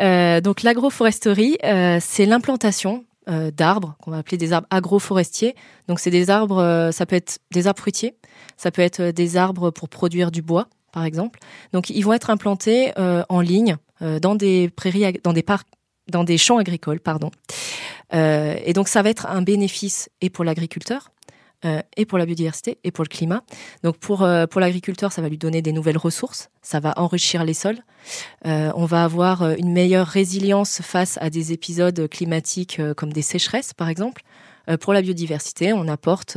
euh, 0.00 0.40
donc 0.40 0.62
l'agroforesterie, 0.62 1.56
c'est 2.00 2.26
l'implantation 2.26 3.04
d'arbres 3.26 3.96
qu'on 4.00 4.12
va 4.12 4.18
appeler 4.18 4.36
des 4.36 4.52
arbres 4.52 4.68
agroforestiers. 4.70 5.56
Donc 5.88 5.98
c'est 5.98 6.10
des 6.10 6.30
arbres, 6.30 6.90
ça 6.92 7.06
peut 7.06 7.16
être 7.16 7.38
des 7.50 7.66
arbres 7.66 7.80
fruitiers, 7.80 8.14
ça 8.56 8.70
peut 8.70 8.82
être 8.82 9.02
des 9.02 9.36
arbres 9.36 9.70
pour 9.70 9.88
produire 9.88 10.30
du 10.30 10.42
bois, 10.42 10.68
par 10.92 11.04
exemple. 11.04 11.40
Donc, 11.72 11.90
ils 11.90 12.02
vont 12.02 12.14
être 12.14 12.30
implantés 12.30 12.92
euh, 12.98 13.22
en 13.28 13.40
ligne 13.40 13.76
euh, 14.00 14.18
dans 14.18 14.34
des 14.34 14.70
prairies, 14.70 15.20
dans 15.22 15.34
des 15.34 15.42
parcs, 15.42 15.68
dans 16.08 16.24
des 16.24 16.38
champs 16.38 16.58
agricoles, 16.58 17.00
pardon. 17.00 17.30
Euh, 18.14 18.56
et 18.64 18.72
donc, 18.72 18.88
ça 18.88 19.02
va 19.02 19.10
être 19.10 19.26
un 19.26 19.42
bénéfice 19.42 20.08
et 20.20 20.30
pour 20.30 20.44
l'agriculteur, 20.44 21.10
et 21.96 22.06
pour 22.06 22.16
la 22.16 22.26
biodiversité 22.26 22.78
et 22.84 22.92
pour 22.92 23.02
le 23.02 23.08
climat. 23.08 23.42
Donc 23.82 23.96
pour, 23.96 24.18
pour 24.50 24.60
l'agriculteur, 24.60 25.10
ça 25.10 25.20
va 25.20 25.28
lui 25.28 25.38
donner 25.38 25.62
des 25.62 25.72
nouvelles 25.72 25.98
ressources, 25.98 26.48
ça 26.62 26.78
va 26.78 26.94
enrichir 26.96 27.42
les 27.42 27.54
sols. 27.54 27.80
on 28.44 28.84
va 28.84 29.02
avoir 29.02 29.50
une 29.54 29.72
meilleure 29.72 30.06
résilience 30.06 30.80
face 30.82 31.18
à 31.20 31.28
des 31.28 31.52
épisodes 31.52 32.08
climatiques 32.08 32.80
comme 32.96 33.12
des 33.12 33.22
sécheresses, 33.22 33.74
par 33.74 33.88
exemple. 33.88 34.22
Pour 34.80 34.92
la 34.92 35.02
biodiversité, 35.02 35.72
on 35.72 35.86
apporte 35.88 36.36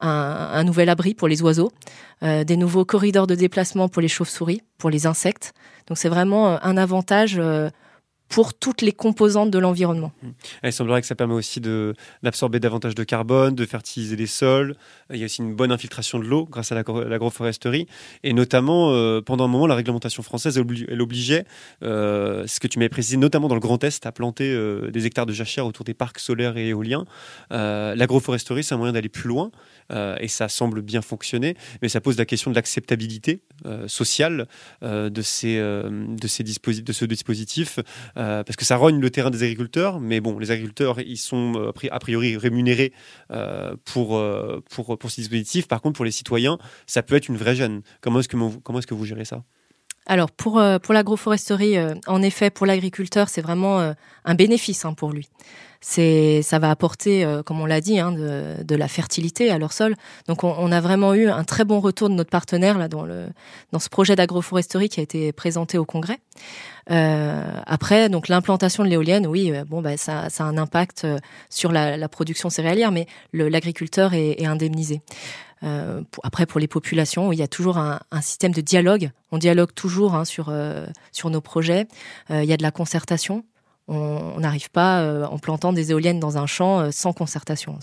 un, 0.00 0.64
nouvel 0.64 0.88
abri 0.88 1.14
pour 1.14 1.28
les 1.28 1.42
oiseaux, 1.42 1.72
euh, 2.22 2.44
des 2.44 2.56
nouveaux 2.56 2.84
corridors 2.84 3.26
de 3.26 3.34
déplacement 3.34 3.88
pour 3.88 4.02
les 4.02 4.08
chauves-souris, 4.08 4.62
pour 4.78 4.90
les 4.90 5.06
insectes. 5.06 5.52
Donc 5.86 5.98
c'est 5.98 6.08
vraiment 6.08 6.52
euh, 6.52 6.56
un 6.62 6.76
avantage 6.76 7.36
euh, 7.38 7.70
pour 8.30 8.54
toutes 8.54 8.80
les 8.80 8.92
composantes 8.92 9.50
de 9.50 9.58
l'environnement. 9.58 10.12
Mmh. 10.22 10.28
Il 10.64 10.72
semblerait 10.72 11.00
que 11.00 11.06
ça 11.06 11.16
permet 11.16 11.34
aussi 11.34 11.60
d'absorber 11.60 12.60
davantage 12.60 12.94
de 12.94 13.02
carbone, 13.02 13.56
de 13.56 13.66
fertiliser 13.66 14.14
les 14.14 14.28
sols. 14.28 14.76
Il 15.12 15.18
y 15.18 15.22
a 15.22 15.24
aussi 15.24 15.42
une 15.42 15.54
bonne 15.54 15.72
infiltration 15.72 16.20
de 16.20 16.24
l'eau 16.24 16.46
grâce 16.46 16.70
à 16.70 16.76
l'agroforesterie. 16.76 17.88
Et 18.22 18.32
notamment, 18.32 18.92
euh, 18.92 19.20
pendant 19.20 19.44
un 19.44 19.48
moment, 19.48 19.66
la 19.66 19.74
réglementation 19.74 20.22
française, 20.22 20.56
elle 20.56 21.02
obligeait, 21.02 21.44
euh, 21.82 22.46
ce 22.46 22.60
que 22.60 22.68
tu 22.68 22.78
m'avais 22.78 22.88
précisé, 22.88 23.16
notamment 23.16 23.48
dans 23.48 23.56
le 23.56 23.60
Grand 23.60 23.82
Est, 23.82 24.06
à 24.06 24.12
planter 24.12 24.52
euh, 24.52 24.92
des 24.92 25.06
hectares 25.06 25.26
de 25.26 25.32
jachères 25.32 25.66
autour 25.66 25.84
des 25.84 25.94
parcs 25.94 26.20
solaires 26.20 26.56
et 26.56 26.68
éoliens. 26.68 27.04
L'agroforesterie, 27.50 28.62
c'est 28.62 28.74
un 28.74 28.78
moyen 28.78 28.92
d'aller 28.92 29.08
plus 29.08 29.28
loin. 29.28 29.50
et 29.92 30.28
ça 30.28 30.48
semble 30.48 30.82
bien 30.82 31.02
fonctionner, 31.02 31.56
mais 31.82 31.88
ça 31.88 32.00
pose 32.00 32.16
la 32.16 32.24
question 32.24 32.52
de 32.52 32.56
l'acceptabilité 32.56 33.40
sociale 33.88 34.46
de, 34.82 35.22
ces, 35.22 35.58
de, 35.58 36.28
ces 36.28 36.44
de 36.44 36.92
ce 36.92 37.04
dispositif 37.04 37.80
euh, 38.20 38.44
parce 38.44 38.56
que 38.56 38.64
ça 38.64 38.76
rogne 38.76 39.00
le 39.00 39.10
terrain 39.10 39.30
des 39.30 39.42
agriculteurs, 39.42 39.98
mais 39.98 40.20
bon, 40.20 40.38
les 40.38 40.50
agriculteurs, 40.50 41.00
ils 41.00 41.16
sont 41.16 41.54
euh, 41.56 41.88
a 41.90 41.98
priori 41.98 42.36
rémunérés 42.36 42.92
euh, 43.30 43.74
pour, 43.84 44.22
pour, 44.70 44.98
pour 44.98 45.10
ces 45.10 45.22
dispositifs. 45.22 45.66
Par 45.66 45.80
contre, 45.80 45.96
pour 45.96 46.04
les 46.04 46.10
citoyens, 46.10 46.58
ça 46.86 47.02
peut 47.02 47.14
être 47.16 47.28
une 47.28 47.36
vraie 47.36 47.56
gêne. 47.56 47.82
Comment 48.00 48.20
est-ce 48.20 48.28
que, 48.28 48.36
comment 48.60 48.78
est-ce 48.78 48.86
que 48.86 48.94
vous 48.94 49.06
gérez 49.06 49.24
ça? 49.24 49.42
Alors 50.06 50.30
pour, 50.30 50.62
pour 50.82 50.94
l'agroforesterie, 50.94 51.76
en 52.06 52.22
effet, 52.22 52.50
pour 52.50 52.66
l'agriculteur, 52.66 53.28
c'est 53.28 53.42
vraiment 53.42 53.94
un 54.24 54.34
bénéfice 54.34 54.84
hein, 54.84 54.94
pour 54.94 55.12
lui 55.12 55.28
c'est 55.80 56.42
ça 56.42 56.58
va 56.58 56.70
apporter, 56.70 57.24
euh, 57.24 57.42
comme 57.42 57.60
on 57.60 57.66
l'a 57.66 57.80
dit, 57.80 57.98
hein, 57.98 58.12
de, 58.12 58.62
de, 58.62 58.76
la 58.76 58.88
fertilité 58.88 59.50
à 59.50 59.58
leur 59.58 59.72
sol. 59.72 59.96
Donc 60.28 60.44
on, 60.44 60.54
on, 60.58 60.70
a 60.72 60.80
vraiment 60.80 61.14
eu 61.14 61.28
un 61.28 61.44
très 61.44 61.64
bon 61.64 61.80
retour 61.80 62.10
de 62.10 62.14
notre 62.14 62.30
partenaire 62.30 62.78
là 62.78 62.88
dans 62.88 63.04
le 63.04 63.28
dans 63.72 63.78
ce 63.78 63.88
projet 63.88 64.14
d'agroforesterie 64.14 64.88
qui 64.88 65.00
a 65.00 65.02
été 65.02 65.32
présenté 65.32 65.78
au 65.78 65.84
congrès. 65.84 66.18
Euh, 66.90 67.60
après, 67.66 68.08
donc 68.08 68.28
l'implantation 68.28 68.84
de 68.84 68.88
l'éolienne, 68.88 69.26
oui, 69.26 69.52
euh, 69.52 69.64
bon, 69.64 69.80
bah, 69.80 69.96
ça, 69.96 70.28
ça 70.28 70.44
a 70.44 70.46
un 70.46 70.58
impact 70.58 71.04
euh, 71.04 71.18
sur 71.48 71.72
la, 71.72 71.96
la 71.96 72.08
production 72.08 72.50
céréalière, 72.50 72.90
mais 72.90 73.06
l'agriculteur 73.32 74.14
est, 74.14 74.40
est, 74.40 74.46
indemnisé. 74.46 75.00
Euh, 75.62 76.02
après, 76.22 76.46
pour 76.46 76.60
les 76.60 76.68
populations, 76.68 77.32
il 77.32 77.38
y 77.38 77.42
a 77.42 77.48
toujours 77.48 77.78
un, 77.78 78.00
système 78.22 78.52
de 78.52 78.60
dialogue. 78.60 79.10
On 79.32 79.38
dialogue 79.38 79.72
toujours 79.74 80.14
hein, 80.14 80.24
sur 80.24 80.52
sur 81.12 81.30
nos 81.30 81.40
projets. 81.40 81.86
il 82.30 82.44
y 82.44 82.52
a 82.52 82.56
de 82.56 82.62
la 82.62 82.70
concertation 82.70 83.44
on 83.90 84.40
n'arrive 84.40 84.70
pas 84.70 85.00
euh, 85.00 85.24
en 85.26 85.38
plantant 85.38 85.72
des 85.72 85.90
éoliennes 85.90 86.20
dans 86.20 86.38
un 86.38 86.46
champ 86.46 86.80
euh, 86.80 86.90
sans 86.92 87.12
concertation. 87.12 87.78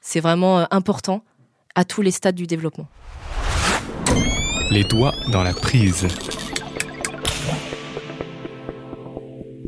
C'est 0.00 0.20
vraiment 0.20 0.60
euh, 0.60 0.64
important 0.70 1.24
à 1.74 1.84
tous 1.84 2.02
les 2.02 2.12
stades 2.12 2.36
du 2.36 2.46
développement. 2.46 2.86
Les 4.70 4.84
doigts 4.84 5.14
dans 5.32 5.42
la 5.42 5.52
prise. 5.52 6.06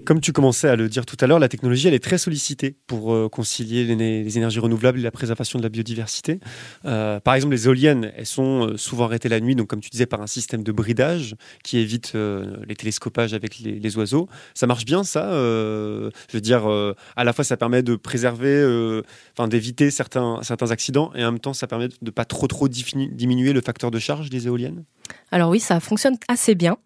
Comme 0.06 0.20
tu 0.20 0.32
commençais 0.32 0.68
à 0.68 0.76
le 0.76 0.88
dire 0.88 1.04
tout 1.04 1.16
à 1.20 1.26
l'heure, 1.26 1.40
la 1.40 1.48
technologie, 1.48 1.88
elle 1.88 1.94
est 1.94 2.02
très 2.02 2.16
sollicitée 2.16 2.76
pour 2.86 3.12
euh, 3.12 3.28
concilier 3.28 3.96
les, 3.96 4.38
énergies 4.38 4.60
renouvelables 4.60 5.00
et 5.00 5.02
la 5.02 5.10
préservation 5.10 5.58
de 5.58 5.64
la 5.64 5.68
biodiversité. 5.68 6.38
Euh, 6.84 7.18
par 7.18 7.34
exemple, 7.34 7.54
les 7.54 7.66
éoliennes, 7.66 8.12
elles 8.16 8.24
sont 8.24 8.68
euh, 8.68 8.76
souvent 8.76 9.06
arrêtées 9.06 9.28
la 9.28 9.40
nuit, 9.40 9.56
donc 9.56 9.66
comme 9.66 9.80
tu 9.80 9.90
disais, 9.90 10.06
par 10.06 10.22
un 10.22 10.28
système 10.28 10.62
de 10.62 10.70
bridage 10.70 11.34
qui 11.64 11.78
évite 11.78 12.12
les 12.14 12.76
télescopages 12.76 13.34
avec 13.34 13.58
les, 13.58 13.96
oiseaux. 13.96 14.28
Ça 14.54 14.68
marche 14.68 14.84
bien, 14.84 15.02
ça 15.02 15.28
Je 15.32 16.10
veux 16.32 16.40
dire, 16.40 16.68
à 17.16 17.24
la 17.24 17.32
fois, 17.32 17.42
ça 17.44 17.56
permet 17.56 17.82
de 17.82 17.96
préserver, 17.96 19.02
enfin, 19.36 19.48
d'éviter 19.48 19.90
certains, 19.90 20.38
certains 20.42 20.70
accidents, 20.70 21.10
et 21.16 21.24
en 21.24 21.32
même 21.32 21.40
temps, 21.40 21.52
ça 21.52 21.66
permet 21.66 21.88
de 21.88 21.94
ne 22.00 22.10
pas 22.10 22.24
trop, 22.24 22.46
trop 22.46 22.68
diminuer 22.68 23.52
le 23.52 23.60
facteur 23.60 23.90
de 23.90 23.98
charge 23.98 24.30
des 24.30 24.46
éoliennes? 24.46 24.84
Alors 25.32 25.50
oui, 25.50 25.60
ça 25.60 25.80
fonctionne 25.80 26.16
assez 26.28 26.54
bien. 26.54 26.76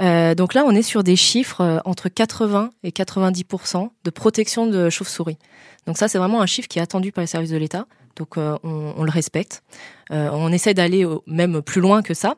Euh, 0.00 0.34
donc 0.34 0.54
là, 0.54 0.64
on 0.66 0.70
est 0.70 0.82
sur 0.82 1.02
des 1.02 1.16
chiffres 1.16 1.60
euh, 1.60 1.78
entre 1.84 2.08
80 2.08 2.70
et 2.82 2.90
90% 2.90 3.90
de 4.04 4.10
protection 4.10 4.66
de 4.66 4.90
chauves-souris. 4.90 5.38
Donc 5.86 5.98
ça, 5.98 6.08
c'est 6.08 6.18
vraiment 6.18 6.40
un 6.40 6.46
chiffre 6.46 6.68
qui 6.68 6.78
est 6.78 6.82
attendu 6.82 7.12
par 7.12 7.22
les 7.22 7.26
services 7.26 7.50
de 7.50 7.56
l'État. 7.56 7.86
Donc 8.16 8.36
euh, 8.36 8.56
on, 8.62 9.02
le 9.02 9.10
respecte. 9.10 9.62
On 10.10 10.52
essaie 10.52 10.74
d'aller 10.74 11.06
même 11.26 11.62
plus 11.62 11.80
loin 11.80 12.02
que 12.02 12.14
ça. 12.14 12.34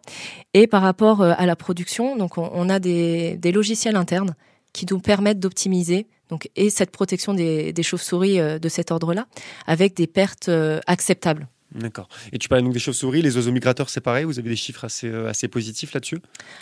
Et 0.53 0.67
par 0.67 0.83
rapport 0.83 1.23
à 1.23 1.47
la 1.47 1.57
production, 1.57 2.17
donc 2.17 2.39
on, 2.39 2.69
a 2.69 2.79
des, 2.79 3.39
logiciels 3.53 3.97
internes 3.97 4.35
qui 4.73 4.87
nous 4.91 5.01
permettent 5.01 5.41
d'optimiser 5.41 6.07
et 6.55 6.71
cette 6.71 6.91
protection 6.91 7.35
des, 7.35 7.83
chauves-souris 7.83 8.39
de 8.61 8.69
cet 8.69 8.91
ordre-là 8.91 9.27
avec 9.67 9.95
des 9.95 10.07
pertes 10.07 10.51
acceptables. 10.87 11.49
D'accord. 11.75 12.09
Et 12.33 12.39
tu 12.39 12.49
parlais 12.49 12.63
donc 12.63 12.73
des 12.73 12.79
chauves-souris, 12.79 13.23
les 13.23 13.37
oiseaux 13.37 13.53
migrateurs, 13.53 13.89
c'est 13.89 14.01
pareil 14.01 14.25
Vous 14.25 14.39
avez 14.39 14.49
des 14.51 14.57
chiffres 14.57 14.85
assez, 14.85 15.09
euh, 15.09 15.29
assez 15.31 15.49
positifs 15.49 15.93
là-dessus? 15.95 16.19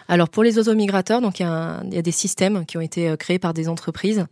Alors 0.08 0.28
pour 0.28 0.42
les 0.44 0.56
oiseaux 0.58 0.74
migrateurs, 0.74 1.20
il 1.20 1.40
y, 1.40 1.44
a 1.44 1.82
y 1.90 2.02
des 2.02 2.10
systèmes 2.12 2.64
qui 2.66 2.76
ont 2.78 2.80
été 2.80 3.08
euh, 3.08 3.16
créés 3.16 3.38
par 3.38 3.52
des 3.54 3.68
entreprises. 3.68 4.26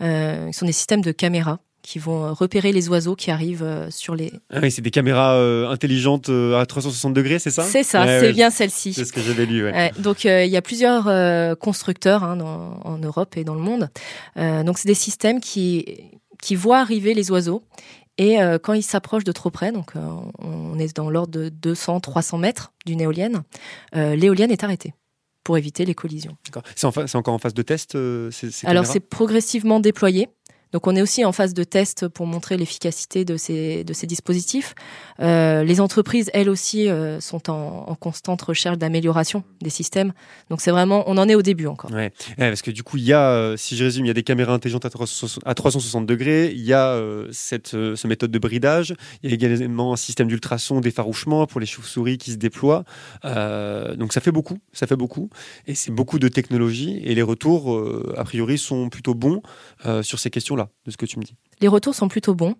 Euh, 0.00 0.50
ce 0.52 0.58
sont 0.58 0.66
des 0.66 0.72
systèmes 0.72 1.02
de 1.02 1.12
caméras 1.12 1.60
qui 1.82 1.98
vont 1.98 2.32
repérer 2.32 2.72
les 2.72 2.88
oiseaux 2.88 3.14
qui 3.14 3.30
arrivent 3.30 3.88
sur 3.90 4.14
les. 4.14 4.32
Ah 4.50 4.60
oui, 4.62 4.70
c'est 4.70 4.80
des 4.80 4.90
caméras 4.90 5.34
euh, 5.34 5.68
intelligentes 5.68 6.30
euh, 6.30 6.58
à 6.58 6.64
360 6.64 7.12
degrés, 7.12 7.38
c'est 7.38 7.50
ça? 7.50 7.62
C'est 7.62 7.82
ça, 7.82 8.04
Ouais, 8.06 8.20
c'est 8.20 8.26
ouais, 8.28 8.32
bien 8.32 8.48
celle-ci. 8.48 8.94
C'est 8.94 9.04
ce 9.04 9.12
que 9.12 9.20
j'avais 9.20 9.44
lu, 9.44 9.64
ouais. 9.64 9.92
Donc 9.98 10.24
euh, 10.24 10.44
il 10.46 10.50
y 10.50 10.56
a 10.56 10.62
plusieurs 10.62 11.58
constructeurs 11.58 12.24
hein, 12.24 12.36
dans- 12.36 12.80
en 12.84 12.96
Europe 12.98 13.36
et 13.36 13.44
dans 13.44 13.54
le 13.54 13.60
monde. 13.60 13.90
Donc 14.36 14.78
c'est 14.78 14.88
des 14.88 14.94
systèmes 14.94 15.40
qui 15.40 15.84
qui 16.42 16.56
voient 16.56 16.80
arriver 16.80 17.14
les 17.14 17.30
oiseaux 17.30 17.62
et 18.16 18.40
euh, 18.40 18.58
quand 18.58 18.74
ils 18.74 18.82
s'approchent 18.82 19.24
de 19.24 19.32
trop 19.32 19.50
près, 19.50 19.72
donc 19.72 19.96
euh, 19.96 20.00
on 20.38 20.78
est 20.78 20.96
dans 20.96 21.10
l'ordre 21.10 21.32
de 21.32 21.50
200-300 21.50 22.38
mètres 22.38 22.72
d'une 22.86 23.00
éolienne, 23.00 23.42
euh, 23.96 24.14
l'éolienne 24.14 24.50
est 24.50 24.62
arrêtée 24.62 24.94
pour 25.42 25.58
éviter 25.58 25.84
les 25.84 25.94
collisions. 25.94 26.36
C'est 26.74 26.86
en 26.86 27.18
encore 27.18 27.34
en 27.34 27.38
phase 27.38 27.54
de 27.54 27.62
test 27.62 27.98
ces, 28.30 28.50
ces 28.50 28.66
Alors 28.66 28.86
c'est 28.86 29.00
progressivement 29.00 29.80
déployé. 29.80 30.28
Donc 30.74 30.88
on 30.88 30.96
est 30.96 31.02
aussi 31.02 31.24
en 31.24 31.30
phase 31.30 31.54
de 31.54 31.62
test 31.62 32.08
pour 32.08 32.26
montrer 32.26 32.56
l'efficacité 32.56 33.24
de 33.24 33.36
ces, 33.36 33.84
de 33.84 33.92
ces 33.92 34.08
dispositifs. 34.08 34.74
Euh, 35.20 35.62
les 35.62 35.80
entreprises, 35.80 36.32
elles 36.34 36.48
aussi, 36.48 36.88
euh, 36.88 37.20
sont 37.20 37.48
en, 37.48 37.94
constante 37.94 38.42
recherche 38.42 38.76
d'amélioration 38.76 39.44
des 39.62 39.70
systèmes. 39.70 40.12
Donc 40.50 40.60
c'est 40.60 40.72
vraiment, 40.72 41.04
on 41.06 41.16
en 41.16 41.28
est 41.28 41.36
au 41.36 41.42
début 41.42 41.68
encore. 41.68 41.92
Ouais. 41.92 42.10
Ouais, 42.38 42.48
parce 42.48 42.60
que 42.60 42.72
du 42.72 42.82
coup, 42.82 42.96
il 42.96 43.04
y 43.04 43.12
a, 43.12 43.30
euh, 43.30 43.56
si 43.56 43.76
je 43.76 43.84
résume, 43.84 44.04
il 44.04 44.08
y 44.08 44.10
a 44.10 44.14
des 44.14 44.24
caméras 44.24 44.52
intelligentes 44.52 44.84
à 44.84 44.90
360, 44.90 45.44
à 45.46 45.54
360 45.54 46.06
degrés, 46.06 46.50
il 46.50 46.64
y 46.64 46.72
a 46.72 47.00
cette, 47.30 47.74
euh, 47.74 47.94
ce 47.94 48.08
méthode 48.08 48.32
de 48.32 48.38
bridage, 48.40 48.96
il 49.22 49.30
y 49.30 49.32
a 49.32 49.34
également 49.36 49.92
un 49.92 49.96
système 49.96 50.26
d'ultrasons, 50.26 50.80
d'effarouchement 50.80 51.46
pour 51.46 51.60
les 51.60 51.66
chauves-souris 51.66 52.18
qui 52.18 52.32
se 52.32 52.36
déploient. 52.36 52.82
Donc 53.22 54.12
ça 54.12 54.20
fait 54.20 54.32
beaucoup, 54.32 54.58
ça 54.72 54.88
fait 54.88 54.96
beaucoup, 54.96 55.30
et 55.68 55.76
c'est 55.76 55.92
beaucoup 55.92 56.18
de 56.18 56.26
technologie, 56.26 57.00
et 57.04 57.14
les 57.14 57.22
retours, 57.22 57.80
a 58.16 58.24
priori, 58.24 58.58
sont 58.58 58.88
plutôt 58.88 59.14
bons 59.14 59.40
sur 60.02 60.18
ces 60.18 60.30
questions-là, 60.30 60.63
de 60.86 60.90
ce 60.90 60.96
que 60.96 61.06
tu 61.06 61.18
me 61.18 61.24
dis. 61.24 61.34
Les 61.60 61.68
retours 61.68 61.94
sont 61.94 62.08
plutôt 62.08 62.34
bons, 62.34 62.54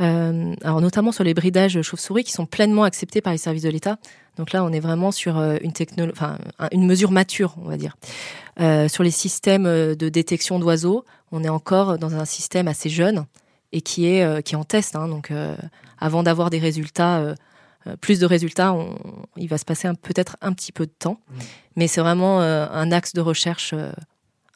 euh, 0.00 0.54
alors 0.62 0.80
notamment 0.80 1.12
sur 1.12 1.24
les 1.24 1.34
bridages 1.34 1.80
chauves-souris 1.82 2.24
qui 2.24 2.32
sont 2.32 2.46
pleinement 2.46 2.84
acceptés 2.84 3.20
par 3.20 3.32
les 3.32 3.38
services 3.38 3.62
de 3.62 3.68
l'État. 3.70 3.98
Donc 4.36 4.52
là, 4.52 4.64
on 4.64 4.72
est 4.72 4.80
vraiment 4.80 5.10
sur 5.12 5.36
euh, 5.38 5.56
une, 5.62 5.72
technolo- 5.72 6.12
enfin, 6.12 6.38
un- 6.58 6.68
une 6.72 6.86
mesure 6.86 7.10
mature, 7.10 7.54
on 7.62 7.68
va 7.68 7.76
dire. 7.76 7.96
Euh, 8.60 8.88
sur 8.88 9.02
les 9.02 9.10
systèmes 9.10 9.64
de 9.64 10.08
détection 10.08 10.58
d'oiseaux, 10.58 11.04
on 11.32 11.44
est 11.44 11.48
encore 11.48 11.98
dans 11.98 12.14
un 12.14 12.24
système 12.24 12.68
assez 12.68 12.88
jeune 12.88 13.26
et 13.72 13.80
qui 13.80 14.06
est, 14.06 14.22
euh, 14.24 14.40
qui 14.40 14.54
est 14.54 14.58
en 14.58 14.64
test. 14.64 14.96
hein. 14.96 15.08
donc 15.08 15.30
euh, 15.30 15.56
avant 15.98 16.22
d'avoir 16.22 16.48
des 16.50 16.58
résultats, 16.58 17.34
plus 18.00 18.18
de 18.18 18.26
résultats, 18.26 18.72
on- 18.72 18.96
il 19.36 19.48
va 19.48 19.58
se 19.58 19.64
passer 19.64 19.88
un- 19.88 19.94
peut-être 19.94 20.36
un 20.40 20.52
petit 20.52 20.72
peu 20.72 20.86
de 20.86 20.92
temps. 20.98 21.20
Mais 21.76 21.86
c'est 21.88 22.00
vraiment 22.00 22.40
euh, 22.40 22.66
un 22.70 22.92
axe 22.92 23.12
de 23.14 23.20
recherche 23.20 23.72
euh, 23.74 23.92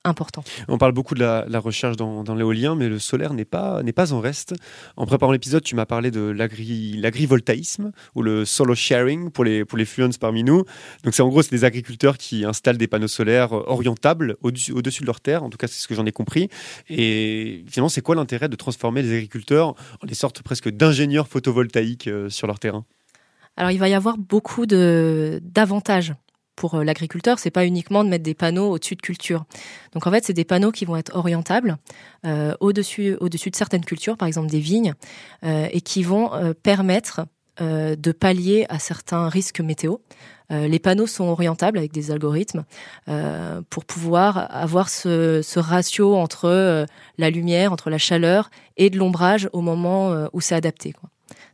important. 0.04 0.42
On 0.68 0.78
parle 0.78 0.92
beaucoup 0.92 1.14
de 1.14 1.20
la, 1.20 1.44
la 1.48 1.60
recherche 1.60 1.96
dans, 1.96 2.24
dans 2.24 2.34
l'éolien, 2.34 2.74
mais 2.74 2.88
le 2.88 2.98
solaire 2.98 3.34
n'est 3.34 3.44
pas, 3.44 3.82
n'est 3.82 3.92
pas 3.92 4.12
en 4.12 4.20
reste. 4.20 4.54
En 4.96 5.06
préparant 5.06 5.32
l'épisode, 5.32 5.62
tu 5.62 5.74
m'as 5.74 5.86
parlé 5.86 6.10
de 6.10 6.20
l'agri- 6.20 6.96
l'agrivoltaïsme 6.98 7.92
ou 8.14 8.22
le 8.22 8.44
solo 8.44 8.74
sharing 8.74 9.30
pour 9.30 9.44
les, 9.44 9.64
pour 9.64 9.78
les 9.78 9.84
fluents 9.84 10.10
parmi 10.18 10.42
nous. 10.42 10.64
Donc, 11.04 11.14
c'est 11.14 11.22
en 11.22 11.28
gros, 11.28 11.42
c'est 11.42 11.54
des 11.54 11.64
agriculteurs 11.64 12.18
qui 12.18 12.44
installent 12.44 12.78
des 12.78 12.88
panneaux 12.88 13.08
solaires 13.08 13.52
orientables 13.52 14.36
au-dessus, 14.42 14.72
au-dessus 14.72 15.02
de 15.02 15.06
leur 15.06 15.20
terre. 15.20 15.44
En 15.44 15.50
tout 15.50 15.58
cas, 15.58 15.68
c'est 15.68 15.80
ce 15.80 15.86
que 15.88 15.94
j'en 15.94 16.06
ai 16.06 16.12
compris. 16.12 16.48
Et 16.88 17.64
finalement, 17.68 17.88
c'est 17.88 18.02
quoi 18.02 18.14
l'intérêt 18.14 18.48
de 18.48 18.56
transformer 18.56 19.02
les 19.02 19.12
agriculteurs 19.12 19.74
en 20.02 20.06
des 20.06 20.14
sortes 20.14 20.42
presque 20.42 20.68
d'ingénieurs 20.68 21.28
photovoltaïques 21.28 22.08
euh, 22.08 22.28
sur 22.28 22.46
leur 22.46 22.58
terrain? 22.58 22.84
Alors 23.56 23.70
il 23.70 23.78
va 23.78 23.88
y 23.88 23.94
avoir 23.94 24.16
beaucoup 24.16 24.64
de 24.64 25.38
d'avantages 25.44 26.14
pour 26.56 26.74
euh, 26.74 26.84
l'agriculteur. 26.84 27.38
C'est 27.38 27.50
pas 27.50 27.66
uniquement 27.66 28.04
de 28.04 28.08
mettre 28.08 28.24
des 28.24 28.34
panneaux 28.34 28.70
au-dessus 28.70 28.96
de 28.96 29.02
cultures. 29.02 29.44
Donc 29.92 30.06
en 30.06 30.10
fait, 30.10 30.24
c'est 30.24 30.32
des 30.32 30.44
panneaux 30.44 30.72
qui 30.72 30.84
vont 30.84 30.96
être 30.96 31.14
orientables 31.16 31.76
euh, 32.26 32.54
au-dessus 32.60 33.16
au-dessus 33.20 33.50
de 33.50 33.56
certaines 33.56 33.84
cultures, 33.84 34.16
par 34.16 34.28
exemple 34.28 34.48
des 34.48 34.60
vignes, 34.60 34.94
euh, 35.44 35.68
et 35.72 35.80
qui 35.80 36.02
vont 36.02 36.32
euh, 36.34 36.52
permettre 36.54 37.26
euh, 37.60 37.96
de 37.96 38.12
pallier 38.12 38.66
à 38.68 38.78
certains 38.78 39.28
risques 39.28 39.60
météo. 39.60 39.96
Euh, 40.50 40.68
les 40.68 40.78
panneaux 40.78 41.06
sont 41.06 41.24
orientables 41.24 41.78
avec 41.78 41.92
des 41.92 42.10
algorithmes 42.10 42.64
pour 43.70 43.84
pouvoir 43.84 44.54
avoir 44.54 44.88
ce, 44.88 45.40
ce 45.42 45.58
ratio 45.58 46.14
entre 46.16 46.86
la 47.18 47.30
lumière, 47.30 47.72
entre 47.72 47.90
la 47.90 47.98
chaleur 47.98 48.50
et 48.76 48.90
de 48.90 48.98
l'ombrage 48.98 49.48
au 49.52 49.60
moment 49.60 50.28
où 50.32 50.40
c'est 50.40 50.54
adapté. 50.54 50.92
Quoi. 50.92 51.11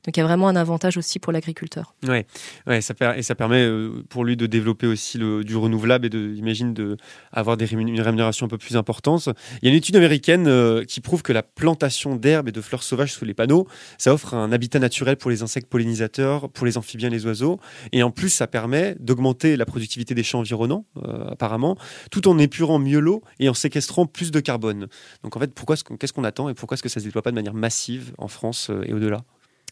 Donc 0.08 0.16
il 0.16 0.20
y 0.20 0.22
a 0.22 0.26
vraiment 0.26 0.48
un 0.48 0.56
avantage 0.56 0.96
aussi 0.96 1.18
pour 1.18 1.34
l'agriculteur. 1.34 1.94
Ouais, 2.02 2.26
ouais, 2.66 2.78
et 2.78 2.80
ça 2.80 3.34
permet 3.34 3.60
euh, 3.60 4.02
pour 4.08 4.24
lui 4.24 4.38
de 4.38 4.46
développer 4.46 4.86
aussi 4.86 5.18
le, 5.18 5.44
du 5.44 5.54
renouvelable 5.54 6.06
et 6.06 6.08
de, 6.08 6.32
j'imagine, 6.32 6.72
de 6.72 6.96
une 7.36 8.00
rémunération 8.00 8.46
un 8.46 8.48
peu 8.48 8.56
plus 8.56 8.78
importante. 8.78 9.28
Il 9.60 9.66
y 9.66 9.68
a 9.68 9.70
une 9.70 9.76
étude 9.76 9.96
américaine 9.96 10.46
euh, 10.46 10.82
qui 10.82 11.02
prouve 11.02 11.20
que 11.20 11.34
la 11.34 11.42
plantation 11.42 12.16
d'herbes 12.16 12.48
et 12.48 12.52
de 12.52 12.60
fleurs 12.62 12.84
sauvages 12.84 13.12
sous 13.12 13.26
les 13.26 13.34
panneaux, 13.34 13.68
ça 13.98 14.14
offre 14.14 14.32
un 14.32 14.50
habitat 14.50 14.78
naturel 14.78 15.18
pour 15.18 15.30
les 15.30 15.42
insectes 15.42 15.68
pollinisateurs, 15.68 16.48
pour 16.48 16.64
les 16.64 16.78
amphibiens, 16.78 17.08
et 17.08 17.12
les 17.12 17.26
oiseaux, 17.26 17.60
et 17.92 18.02
en 18.02 18.10
plus 18.10 18.30
ça 18.30 18.46
permet 18.46 18.96
d'augmenter 19.00 19.58
la 19.58 19.66
productivité 19.66 20.14
des 20.14 20.22
champs 20.22 20.38
environnants, 20.38 20.86
euh, 21.04 21.28
apparemment, 21.28 21.76
tout 22.10 22.28
en 22.28 22.38
épurant 22.38 22.78
mieux 22.78 23.00
l'eau 23.00 23.22
et 23.40 23.50
en 23.50 23.54
séquestrant 23.54 24.06
plus 24.06 24.30
de 24.30 24.40
carbone. 24.40 24.86
Donc 25.22 25.36
en 25.36 25.40
fait, 25.40 25.52
qu'est-ce 25.98 26.14
qu'on 26.14 26.24
attend 26.24 26.48
et 26.48 26.54
pourquoi 26.54 26.76
est-ce 26.76 26.82
que 26.82 26.88
ça 26.88 26.98
se 26.98 27.04
déploie 27.04 27.20
pas 27.20 27.30
de 27.30 27.36
manière 27.36 27.52
massive 27.52 28.14
en 28.16 28.28
France 28.28 28.70
et 28.86 28.94
au-delà? 28.94 29.22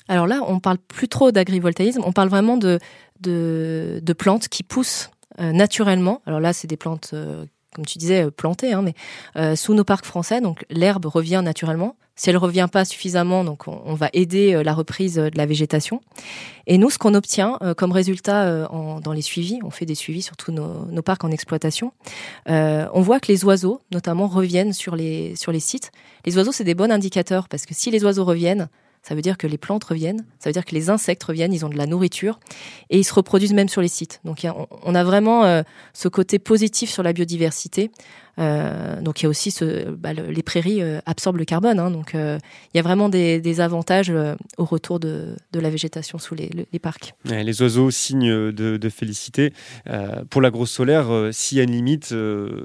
Alors 0.08 0.26
là, 0.26 0.40
on 0.46 0.60
parle 0.60 0.78
plus 0.78 1.08
trop 1.08 1.32
d'agrivoltaïsme, 1.32 2.02
on 2.04 2.12
parle 2.12 2.28
vraiment 2.28 2.56
de, 2.56 2.78
de, 3.20 4.12
plantes 4.12 4.48
qui 4.48 4.62
poussent 4.62 5.10
euh, 5.40 5.52
naturellement. 5.52 6.22
Alors 6.26 6.40
là, 6.40 6.52
c'est 6.52 6.68
des 6.68 6.76
plantes, 6.76 7.10
euh, 7.12 7.44
comme 7.74 7.84
tu 7.84 7.98
disais, 7.98 8.24
euh, 8.24 8.30
plantées, 8.30 8.72
hein, 8.72 8.82
mais 8.82 9.56
sous 9.56 9.74
nos 9.74 9.84
parcs 9.84 10.06
français, 10.06 10.40
donc 10.40 10.64
l'herbe 10.70 11.06
revient 11.06 11.42
naturellement. 11.44 11.96
Si 12.18 12.30
elle 12.30 12.38
revient 12.38 12.66
pas 12.72 12.86
suffisamment, 12.86 13.44
donc 13.44 13.68
on, 13.68 13.92
va 13.92 14.08
aider 14.14 14.62
la 14.64 14.72
reprise 14.72 15.16
de 15.16 15.36
la 15.36 15.44
végétation. 15.44 16.00
Et 16.66 16.78
nous, 16.78 16.88
ce 16.88 16.96
qu'on 16.96 17.12
obtient 17.12 17.58
comme 17.76 17.92
résultat 17.92 18.66
dans 18.70 19.12
les 19.12 19.20
suivis, 19.20 19.58
on 19.62 19.68
fait 19.68 19.84
des 19.84 19.94
suivis 19.94 20.22
sur 20.22 20.34
tous 20.34 20.50
nos, 20.50 20.86
nos 20.86 21.02
parcs 21.02 21.24
en 21.24 21.30
exploitation, 21.30 21.92
on 22.46 23.02
voit 23.02 23.20
que 23.20 23.30
les 23.30 23.44
oiseaux, 23.44 23.82
notamment, 23.92 24.28
reviennent 24.28 24.72
sur 24.72 24.96
les, 24.96 25.36
sur 25.36 25.52
les 25.52 25.60
sites. 25.60 25.92
Les 26.24 26.38
oiseaux, 26.38 26.52
c'est 26.52 26.64
des 26.64 26.74
bons 26.74 26.90
indicateurs 26.90 27.50
parce 27.50 27.66
que 27.66 27.74
si 27.74 27.90
les 27.90 28.02
oiseaux 28.02 28.24
reviennent, 28.24 28.70
ça 29.06 29.14
veut 29.14 29.22
dire 29.22 29.38
que 29.38 29.46
les 29.46 29.56
plantes 29.56 29.84
reviennent, 29.84 30.24
ça 30.40 30.48
veut 30.48 30.52
dire 30.52 30.64
que 30.64 30.74
les 30.74 30.90
insectes 30.90 31.22
reviennent, 31.22 31.52
ils 31.52 31.64
ont 31.64 31.68
de 31.68 31.76
la 31.76 31.86
nourriture 31.86 32.40
et 32.90 32.98
ils 32.98 33.04
se 33.04 33.14
reproduisent 33.14 33.52
même 33.52 33.68
sur 33.68 33.80
les 33.80 33.86
sites. 33.86 34.20
Donc 34.24 34.44
on 34.82 34.94
a 34.96 35.04
vraiment 35.04 35.44
euh, 35.44 35.62
ce 35.92 36.08
côté 36.08 36.40
positif 36.40 36.90
sur 36.90 37.04
la 37.04 37.12
biodiversité 37.12 37.92
Euh, 38.38 39.00
donc 39.00 39.20
il 39.20 39.24
y 39.24 39.26
a 39.26 39.28
aussi 39.28 39.54
bah, 39.98 40.12
le- 40.12 40.30
les 40.30 40.42
prairies 40.42 40.82
euh, 40.82 41.00
absorbent 41.06 41.38
le 41.38 41.44
carbone. 41.44 41.78
hein. 41.78 41.90
donc 41.90 42.14
euh, 42.14 42.38
il 42.74 42.76
y 42.76 42.80
a 42.80 42.82
vraiment 42.82 43.08
des, 43.08 43.60
avantages 43.60 44.12
au 44.58 44.64
retour 44.64 45.00
de, 45.00 45.34
la 45.54 45.70
végétation 45.70 46.18
sous 46.18 46.34
les, 46.34 46.50
parcs. 46.78 47.14
Les 47.24 47.62
oiseaux, 47.62 47.90
signe 47.90 48.52
de, 48.52 48.88
félicité. 48.88 49.52
Pour 50.28 50.42
l'agro-solaire, 50.42 51.10
euh, 51.10 51.32
s'il 51.32 51.58
y 51.58 51.60
a 51.60 51.64
une 51.64 51.72
limite, 51.72 52.14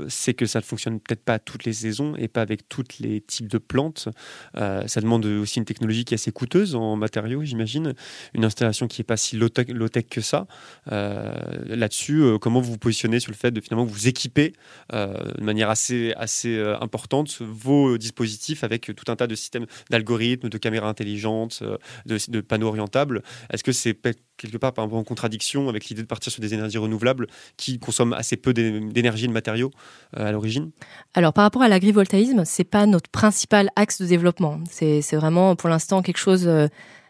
c'est 0.09 0.33
que 0.33 0.45
ça 0.45 0.59
ne 0.59 0.63
fonctionne 0.63 0.99
peut-être 0.99 1.23
pas 1.23 1.39
toutes 1.39 1.63
les 1.63 1.73
saisons 1.73 2.15
et 2.17 2.27
pas 2.27 2.41
avec 2.41 2.67
tous 2.67 2.83
les 2.99 3.21
types 3.21 3.47
de 3.47 3.57
plantes. 3.57 4.09
Ça 4.55 5.01
demande 5.01 5.25
aussi 5.25 5.59
une 5.59 5.65
technologie 5.65 6.03
qui 6.03 6.13
est 6.13 6.19
assez 6.19 6.31
coûteuse 6.31 6.75
en 6.75 6.95
matériaux, 6.97 7.43
j'imagine. 7.43 7.93
Une 8.33 8.43
installation 8.43 8.87
qui 8.87 8.99
n'est 8.99 9.05
pas 9.05 9.17
si 9.17 9.37
low-tech 9.37 9.69
low-tech 9.69 10.05
que 10.09 10.21
ça. 10.21 10.47
Là-dessus, 10.87 12.23
comment 12.41 12.59
vous 12.59 12.71
vous 12.73 12.77
positionnez 12.77 13.19
sur 13.19 13.31
le 13.31 13.37
fait 13.37 13.51
de 13.51 13.61
finalement 13.61 13.85
vous 13.85 14.07
équiper 14.07 14.53
de 14.91 15.43
manière 15.43 15.60
assez, 15.69 16.13
assez 16.17 16.55
euh, 16.55 16.79
importante 16.79 17.41
vos 17.41 17.97
dispositifs 17.97 18.63
avec 18.63 18.91
tout 18.95 19.11
un 19.11 19.15
tas 19.15 19.27
de 19.27 19.35
systèmes 19.35 19.65
d'algorithmes, 19.89 20.49
de 20.49 20.57
caméras 20.57 20.89
intelligentes, 20.89 21.59
euh, 21.61 21.77
de, 22.05 22.41
panneaux 22.41 22.67
orientables 22.67 23.21
est-ce 23.49 23.63
que 23.63 23.71
c'est 23.71 23.97
quelque 24.37 24.57
part 24.57 24.73
par 24.73 24.85
exemple, 24.85 24.99
en 24.99 25.03
contradiction 25.03 25.69
avec 25.69 25.85
l'idée 25.85 26.01
de 26.01 26.07
partir 26.07 26.31
sur 26.31 26.41
des 26.41 26.53
énergies 26.53 26.77
renouvelables 26.77 27.27
qui 27.57 27.79
consomment 27.79 28.13
assez 28.13 28.37
peu 28.37 28.53
d'é- 28.53 28.79
d'énergie 28.79 29.25
et 29.25 29.27
de 29.27 29.33
matériaux 29.33 29.71
euh, 30.17 30.27
à 30.27 30.31
l'origine? 30.31 30.71
Alors 31.13 31.33
par 31.33 31.43
rapport 31.43 31.61
à 31.61 31.67
l'agrivoltaïsme, 31.67 32.43
c'est 32.45 32.63
pas 32.63 32.85
notre 32.85 33.09
principal 33.09 33.69
axe 33.75 34.01
de 34.01 34.07
développement. 34.07 34.59
C'est 34.69 35.15
vraiment 35.15 35.55
pour 35.55 35.69
l'instant 35.69 36.01
quelque 36.01 36.17
chose 36.17 36.47
euh, 36.47 36.67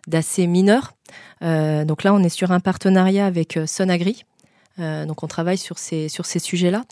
d'assez 0.07 0.47
mineur. 0.47 0.93
Euh, 1.41 1.85
donc 1.85 2.03
là, 2.03 2.13
on 2.13 2.23
est 2.23 2.29
sur 2.29 2.51
un 2.51 2.59
partenariat 2.59 3.25
avec 3.25 3.57
euh, 3.57 3.65
Sonagri. 3.65 4.23
Euh, 4.81 5.05
donc 5.05 5.23
on 5.23 5.27
travaille 5.27 5.57
sur 5.57 5.77
ces 5.77 6.09
sur 6.09 6.25
ces 6.25 6.39
sujets-là. 6.39 6.83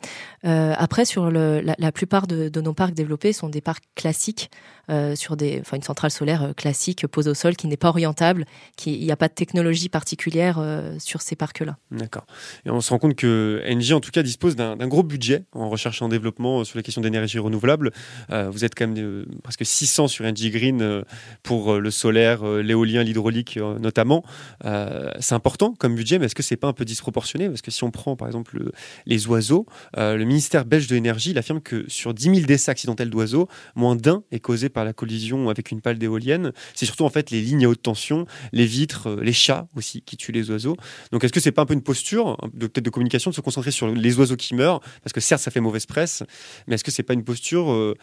Euh, 0.45 0.73
après, 0.77 1.05
sur 1.05 1.31
la 1.31 1.91
plupart 1.91 2.27
de, 2.27 2.49
de 2.49 2.61
nos 2.61 2.73
parcs 2.73 2.93
développés 2.93 3.33
sont 3.33 3.49
des 3.49 3.61
parcs 3.61 3.83
classiques 3.95 4.49
euh, 4.89 5.15
sur 5.15 5.37
des, 5.37 5.59
enfin 5.61 5.77
une 5.77 5.83
centrale 5.83 6.11
solaire 6.11 6.43
euh, 6.43 6.53
classique 6.53 7.07
posée 7.07 7.29
au 7.29 7.33
sol 7.33 7.55
qui 7.55 7.67
n'est 7.67 7.77
pas 7.77 7.89
orientable, 7.89 8.45
qui 8.75 8.95
il 8.97 9.03
n'y 9.05 9.11
a 9.11 9.17
pas 9.17 9.27
de 9.27 9.33
technologie 9.33 9.89
particulière 9.89 10.57
euh, 10.59 10.95
sur 10.99 11.21
ces 11.21 11.35
parcs-là. 11.35 11.77
D'accord. 11.91 12.25
Et 12.65 12.69
on 12.69 12.81
se 12.81 12.89
rend 12.89 12.99
compte 12.99 13.15
que 13.15 13.61
Engie, 13.69 13.93
en 13.93 13.99
tout 13.99 14.11
cas, 14.11 14.23
dispose 14.23 14.55
d'un 14.55 14.75
gros 14.87 15.03
budget 15.03 15.43
en 15.53 15.69
recherche 15.69 16.01
et 16.01 16.05
en 16.05 16.09
développement 16.09 16.61
euh, 16.61 16.63
sur 16.63 16.77
les 16.77 16.83
questions 16.83 17.01
d'énergie 17.01 17.39
renouvelable. 17.39 17.91
Euh, 18.31 18.49
vous 18.49 18.65
êtes 18.65 18.75
quand 18.75 18.87
même 18.87 18.97
euh, 18.97 19.25
presque 19.43 19.65
600 19.65 20.07
sur 20.07 20.25
Engie 20.25 20.49
Green 20.49 20.81
euh, 20.81 21.03
pour 21.43 21.73
euh, 21.73 21.79
le 21.79 21.91
solaire, 21.91 22.43
euh, 22.45 22.61
l'éolien, 22.61 23.03
l'hydraulique 23.03 23.57
euh, 23.57 23.77
notamment. 23.79 24.23
Euh, 24.65 25.09
c'est 25.19 25.35
important 25.35 25.73
comme 25.77 25.95
budget, 25.95 26.19
mais 26.19 26.25
est-ce 26.25 26.35
que 26.35 26.43
c'est 26.43 26.57
pas 26.57 26.67
un 26.67 26.73
peu 26.73 26.85
disproportionné? 26.85 27.47
Parce 27.49 27.61
que 27.61 27.71
si 27.71 27.83
on 27.83 27.91
prend 27.91 28.15
par 28.15 28.27
exemple 28.27 28.57
le- 28.57 28.71
les 29.05 29.27
oiseaux, 29.27 29.65
euh, 29.97 30.15
le 30.17 30.25
ministère 30.25 30.65
belge 30.65 30.87
de 30.87 30.95
l'énergie 30.95 31.31
il 31.31 31.37
affirme 31.37 31.61
que 31.61 31.85
sur 31.89 32.13
10 32.13 32.23
000 32.35 32.39
décès 32.47 32.71
accidentels 32.71 33.09
d'oiseaux, 33.09 33.47
moins 33.75 33.95
d'un 33.95 34.23
est 34.31 34.39
causé 34.39 34.69
par 34.69 34.78
la 34.83 34.93
collision 34.93 35.49
avec 35.49 35.71
une 35.71 35.81
pale 35.81 35.97
d'éolienne. 35.97 36.51
C'est 36.73 36.85
surtout 36.85 37.05
en 37.05 37.09
fait 37.09 37.31
les 37.31 37.41
lignes 37.41 37.65
à 37.65 37.69
haute 37.69 37.81
tension, 37.81 38.25
les 38.51 38.65
vitres, 38.65 39.07
euh, 39.07 39.21
les 39.21 39.33
chats 39.33 39.67
aussi 39.75 40.01
qui 40.01 40.17
tuent 40.17 40.31
les 40.31 40.49
oiseaux. 40.51 40.77
Donc 41.11 41.23
est-ce 41.23 41.33
que 41.33 41.39
c'est 41.39 41.51
pas 41.51 41.63
un 41.63 41.65
peu 41.65 41.73
une 41.73 41.81
posture 41.81 42.37
de 42.53 42.67
peut-être 42.67 42.85
de 42.85 42.89
communication 42.89 43.31
de 43.31 43.35
se 43.35 43.41
concentrer 43.41 43.71
sur 43.71 43.87
les 43.87 44.19
oiseaux 44.19 44.35
qui 44.35 44.55
meurent? 44.55 44.81
Parce 45.03 45.13
que 45.13 45.21
certes 45.21 45.41
ça 45.41 45.51
fait 45.51 45.61
mauvaise 45.61 45.85
presse, 45.85 46.23
mais 46.67 46.75
est-ce 46.75 46.83
que 46.83 46.91
c'est 46.91 47.03
pas 47.03 47.13
une 47.13 47.23
posture 47.23 47.71
euh, 47.71 47.95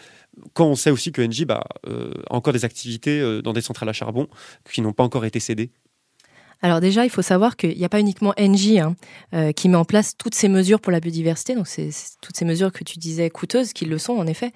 quand 0.53 0.67
on 0.67 0.75
sait 0.75 0.91
aussi 0.91 1.13
que 1.13 1.23
Engie 1.23 1.45
bah, 1.45 1.65
euh, 1.87 2.13
a 2.31 2.35
encore 2.35 2.53
des 2.53 2.65
activités 2.65 3.41
dans 3.43 3.53
des 3.53 3.61
centrales 3.61 3.89
à 3.89 3.93
charbon 3.93 4.29
qui 4.71 4.81
n'ont 4.81 4.93
pas 4.93 5.05
encore 5.05 5.25
été 5.25 5.41
cédées? 5.41 5.71
Alors 6.67 6.81
déjà, 6.81 7.05
il 7.05 7.11
faut 7.11 7.23
savoir 7.23 7.57
qu'il 7.57 7.79
n'y 7.79 7.85
a 7.85 7.89
pas 7.89 8.01
uniquement 8.01 8.35
Engie 8.37 8.81
hein, 8.81 8.97
euh, 9.35 9.53
qui 9.53 9.69
met 9.69 9.77
en 9.77 9.85
place 9.85 10.17
toutes 10.19 10.35
ces 10.35 10.49
mesures 10.49 10.81
pour 10.81 10.91
la 10.91 10.99
biodiversité. 10.99 11.55
Donc 11.55 11.69
c'est 11.69 11.91
toutes 12.21 12.37
ces 12.37 12.45
mesures 12.45 12.73
que 12.73 12.83
tu 12.83 12.99
disais 12.99 13.31
coûteuses, 13.31 13.73
qui 13.73 13.85
le 13.85 13.99
sont 13.99 14.15
en 14.15 14.27
effet. 14.27 14.51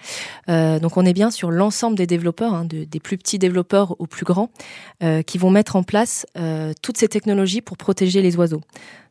Euh, 0.49 0.81
donc 0.81 0.97
on 0.97 1.07
est 1.07 1.13
bien 1.13 1.31
sur 1.31 1.53
l'ensemble 1.53 1.97
des 1.97 2.09
développeurs, 2.09 2.53
hein, 2.53 2.65
de- 2.65 2.83
des 2.83 2.99
plus 2.99 3.17
petits 3.17 3.39
développeurs 3.39 3.95
aux 4.01 4.09
plus 4.09 4.25
grands, 4.25 4.51
euh, 5.05 5.23
qui 5.23 5.39
vont 5.39 5.51
mettre 5.51 5.77
en 5.77 5.85
place 5.85 6.27
toutes 6.83 6.97
ces 6.97 7.07
technologies 7.07 7.61
pour 7.61 7.77
protéger 7.77 8.23
les 8.23 8.37
oiseaux. 8.37 8.63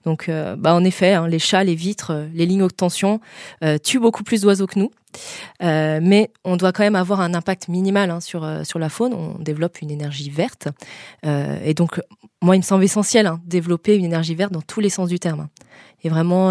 Donc 0.06 0.30
euh, 0.30 0.56
bah, 0.56 0.74
en 0.74 0.84
effet, 0.84 1.14
hein, 1.14 1.28
les 1.28 1.40
chats, 1.40 1.64
les 1.64 1.76
vitres, 1.76 2.12
euh, 2.12 2.28
les 2.34 2.46
lignes 2.46 2.64
haute 2.64 2.78
tension 2.78 3.20
euh, 3.64 3.78
tuent 3.78 4.00
beaucoup 4.00 4.24
plus 4.24 4.42
d'oiseaux 4.42 4.68
que 4.68 4.80
nous. 4.80 4.92
Mais 5.62 6.32
on 6.46 6.56
doit 6.56 6.72
quand 6.72 6.84
même 6.84 6.96
avoir 6.96 7.20
un 7.20 7.34
impact 7.34 7.68
minimal 7.68 8.12
hein, 8.12 8.20
sur, 8.20 8.42
la 8.42 8.90
faune. 8.90 9.14
On 9.14 9.40
développe 9.40 9.82
une 9.82 9.90
énergie 9.90 10.30
verte. 10.30 10.68
Et 11.24 11.74
donc, 11.74 12.00
moi, 12.44 12.56
il 12.56 12.60
me 12.60 12.64
semble 12.64 12.84
essentiel 12.84 13.26
hein, 13.26 13.42
développer 13.44 13.96
une 13.96 14.06
énergie 14.06 14.36
verte 14.36 14.54
dans 14.54 14.62
tous 14.62 14.82
les 14.82 14.92
sens 14.92 15.10
du 15.10 15.20
terme. 15.20 15.48
Et 16.04 16.10
vraiment, 16.10 16.50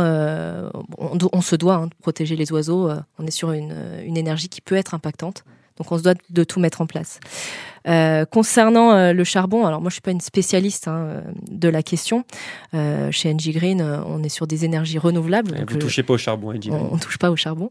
on, 0.99 1.19
on 1.33 1.41
se 1.41 1.55
doit 1.55 1.77
hein, 1.77 1.87
de 1.87 1.95
protéger 2.03 2.35
les 2.35 2.51
oiseaux. 2.51 2.91
On 3.21 3.27
est 3.27 3.31
sur 3.31 3.53
une 3.53 4.17
énergie 4.17 4.49
qui 4.49 4.61
peut 4.61 4.75
être 4.75 4.93
impactante. 4.93 5.45
Donc, 5.77 5.93
on 5.93 5.99
se 5.99 6.03
doit 6.03 6.15
de 6.29 6.43
tout 6.43 6.59
mettre 6.59 6.81
en 6.81 6.87
place. 6.87 7.21
Euh, 7.89 8.25
concernant 8.27 8.93
euh, 8.93 9.13
le 9.13 9.25
charbon, 9.25 9.65
alors 9.67 9.81
moi 9.81 9.89
je 9.91 9.95
suis 9.95 10.01
pas 10.03 10.11
une 10.11 10.21
spécialiste 10.21 10.89
hein, 10.89 10.97
euh, 11.09 11.21
de 11.51 11.69
la 11.69 11.83
question. 11.83 12.25
Euh, 12.75 13.11
chez 13.11 13.33
Engie 13.33 13.53
Green, 13.53 13.81
on 13.83 14.23
est 14.23 14.29
sur 14.29 14.47
des 14.47 14.65
énergies 14.65 14.99
renouvelables. 14.99 15.55
Eh, 15.57 15.65
Vous 15.65 15.75
le- 15.75 15.79
touchez 15.79 16.03
pas 16.03 16.13
au 16.15 16.19
charbon, 16.19 16.51
Engie. 16.55 16.71
on, 16.71 16.95
on 16.95 16.99
touche 16.99 17.19
pas 17.19 17.31
au 17.31 17.37
charbon. 17.37 17.71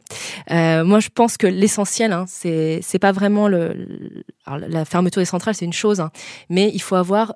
Moi, 0.49 0.99
je 0.99 1.09
pense 1.13 1.37
que 1.37 1.45
l'essentiel, 1.47 2.11
hein, 2.13 2.25
c'est 2.27 2.79
c'est 2.81 2.99
pas 2.99 3.11
vraiment 3.11 3.47
le, 3.47 4.23
alors, 4.45 4.67
la 4.67 4.85
fermeture 4.85 5.21
des 5.21 5.25
centrales, 5.25 5.53
c'est 5.55 5.65
une 5.65 5.73
chose, 5.73 5.99
hein, 5.99 6.11
mais 6.49 6.71
il 6.73 6.81
faut 6.81 6.95
avoir 6.95 7.33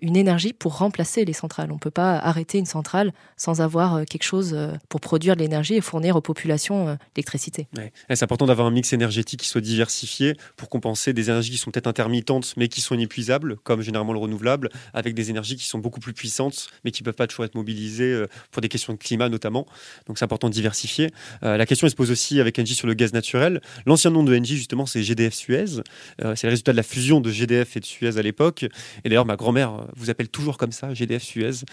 une 0.00 0.16
énergie 0.16 0.52
pour 0.52 0.78
remplacer 0.78 1.24
les 1.24 1.32
centrales. 1.32 1.70
On 1.72 1.78
peut 1.78 1.90
pas 1.90 2.16
arrêter 2.18 2.58
une 2.58 2.66
centrale 2.66 3.12
sans 3.36 3.60
avoir 3.60 4.04
quelque 4.06 4.22
chose 4.24 4.56
pour 4.88 5.00
produire 5.00 5.36
de 5.36 5.40
l'énergie 5.42 5.74
et 5.74 5.80
fournir 5.80 6.16
aux 6.16 6.20
populations 6.20 6.96
l'électricité. 7.16 7.66
Ouais. 7.76 7.92
Et 8.08 8.16
C'est 8.16 8.24
important 8.24 8.46
d'avoir 8.46 8.66
un 8.66 8.70
mix 8.70 8.92
énergétique 8.92 9.40
qui 9.40 9.48
soit 9.48 9.60
diversifié 9.60 10.36
pour 10.56 10.68
compenser 10.68 11.12
des 11.12 11.28
énergies 11.28 11.50
qui 11.50 11.56
sont 11.58 11.70
peut-être 11.70 11.86
intermittentes 11.88 12.21
mais 12.56 12.68
qui 12.68 12.80
sont 12.80 12.94
inépuisables, 12.94 13.56
comme 13.58 13.82
généralement 13.82 14.12
le 14.12 14.18
renouvelable, 14.18 14.68
avec 14.94 15.14
des 15.14 15.30
énergies 15.30 15.56
qui 15.56 15.66
sont 15.66 15.78
beaucoup 15.78 16.00
plus 16.00 16.12
puissantes 16.12 16.68
mais 16.84 16.90
qui 16.90 17.02
ne 17.02 17.04
peuvent 17.04 17.14
pas 17.14 17.26
toujours 17.26 17.44
être 17.44 17.54
mobilisées 17.54 18.12
euh, 18.12 18.26
pour 18.50 18.62
des 18.62 18.68
questions 18.68 18.92
de 18.92 18.98
climat 18.98 19.28
notamment. 19.28 19.66
Donc 20.06 20.18
c'est 20.18 20.24
important 20.24 20.48
de 20.48 20.54
diversifier. 20.54 21.10
Euh, 21.42 21.56
la 21.56 21.66
question 21.66 21.88
se 21.88 21.94
pose 21.94 22.10
aussi 22.10 22.40
avec 22.40 22.58
Engie 22.58 22.74
sur 22.74 22.86
le 22.86 22.94
gaz 22.94 23.12
naturel. 23.12 23.60
L'ancien 23.86 24.10
nom 24.10 24.22
de 24.22 24.36
Engie 24.36 24.56
justement 24.56 24.86
c'est 24.86 25.02
GDF 25.02 25.34
Suez. 25.34 25.82
Euh, 26.24 26.34
c'est 26.36 26.46
le 26.46 26.50
résultat 26.50 26.72
de 26.72 26.76
la 26.76 26.82
fusion 26.82 27.20
de 27.20 27.30
GDF 27.30 27.76
et 27.76 27.80
de 27.80 27.84
Suez 27.84 28.18
à 28.18 28.22
l'époque. 28.22 28.64
Et 29.04 29.08
d'ailleurs 29.08 29.26
ma 29.26 29.36
grand-mère 29.36 29.86
vous 29.96 30.10
appelle 30.10 30.28
toujours 30.28 30.58
comme 30.58 30.72
ça, 30.72 30.94
GDF 30.94 31.22
Suez. 31.22 31.64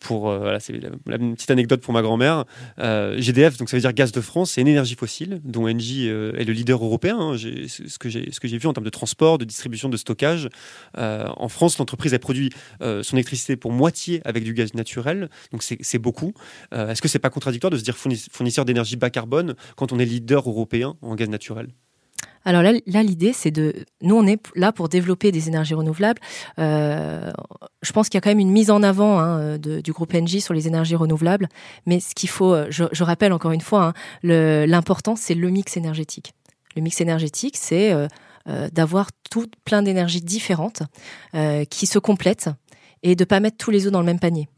Pour 0.00 0.20
voilà, 0.22 0.60
c'est 0.60 0.72
la, 0.72 0.90
la 1.06 1.18
petite 1.18 1.50
anecdote 1.50 1.80
pour 1.80 1.92
ma 1.92 2.02
grand-mère. 2.02 2.44
GDF, 2.78 3.56
donc 3.56 3.68
ça 3.68 3.76
veut 3.76 3.80
dire 3.80 3.92
gaz 3.92 4.12
de 4.12 4.20
France, 4.20 4.52
c'est 4.52 4.60
une 4.60 4.68
énergie 4.68 4.94
fossile 4.94 5.40
dont 5.44 5.68
Engie 5.68 6.06
est 6.06 6.44
le 6.44 6.52
leader 6.52 6.82
européen. 6.82 7.18
hein. 7.18 7.36
Ce 7.36 7.98
que 7.98 8.08
j'ai 8.08 8.58
vu 8.58 8.66
en 8.66 8.72
termes 8.72 8.84
de 8.84 8.90
transport, 8.90 9.38
de 9.38 9.44
distribution, 9.56 9.88
de 9.88 9.96
stockage. 9.96 10.48
Euh, 10.98 11.26
en 11.36 11.48
France, 11.48 11.78
l'entreprise 11.78 12.14
a 12.14 12.18
produit 12.18 12.50
euh, 12.82 13.02
son 13.02 13.16
électricité 13.16 13.56
pour 13.56 13.72
moitié 13.72 14.20
avec 14.24 14.44
du 14.44 14.52
gaz 14.52 14.74
naturel, 14.74 15.30
donc 15.52 15.62
c'est 15.62 15.98
beaucoup. 15.98 16.32
Euh, 16.74 16.90
Est-ce 16.90 17.02
que 17.02 17.08
c'est 17.08 17.18
pas 17.18 17.30
contradictoire 17.30 17.70
de 17.70 17.78
se 17.78 17.82
dire 17.82 17.96
fourni- 17.96 18.28
fournisseur 18.30 18.64
d'énergie 18.64 18.96
bas 18.96 19.10
carbone 19.10 19.54
quand 19.76 19.92
on 19.92 19.98
est 19.98 20.04
leader 20.04 20.48
européen 20.48 20.96
en 21.02 21.14
gaz 21.14 21.28
naturel? 21.28 21.68
Alors 22.44 22.62
là, 22.62 23.02
l'idée, 23.02 23.32
c'est 23.32 23.50
de. 23.50 23.74
Nous, 24.02 24.14
on 24.14 24.24
est 24.24 24.40
là 24.54 24.70
pour 24.70 24.88
développer 24.88 25.32
des 25.32 25.48
énergies 25.48 25.74
renouvelables. 25.74 26.20
Je 26.56 27.92
pense 27.92 28.08
qu'il 28.08 28.16
y 28.16 28.18
a 28.18 28.20
quand 28.20 28.30
même 28.30 28.38
une 28.38 28.52
mise 28.52 28.70
en 28.70 28.84
avant 28.84 29.18
hein, 29.18 29.58
du 29.58 29.92
groupe 29.92 30.14
Engie 30.14 30.40
sur 30.40 30.54
les 30.54 30.68
énergies 30.68 30.94
renouvelables. 30.94 31.48
Mais 31.86 31.98
ce 31.98 32.14
qu'il 32.14 32.28
faut, 32.28 32.54
je, 32.70 33.02
rappelle 33.02 33.32
encore 33.32 33.50
une 33.50 33.60
fois, 33.60 33.86
hein, 33.86 33.94
l'important, 34.22 35.16
c'est 35.16 35.34
le 35.34 35.50
mix 35.50 35.76
énergétique. 35.76 36.34
Le 36.76 36.82
mix 36.82 37.00
énergétique, 37.00 37.56
c'est 37.56 37.92
euh, 38.48 38.68
d'avoir 38.72 39.10
tout 39.30 39.46
plein 39.64 39.82
d'énergies 39.82 40.22
différentes 40.22 40.82
euh, 41.34 41.64
qui 41.64 41.86
se 41.86 41.98
complètent 41.98 42.50
et 43.02 43.14
de 43.14 43.24
pas 43.24 43.40
mettre 43.40 43.56
tous 43.56 43.70
les 43.70 43.86
œufs 43.86 43.92
dans 43.92 44.00
le 44.00 44.06
même 44.06 44.20
panier. 44.20 44.48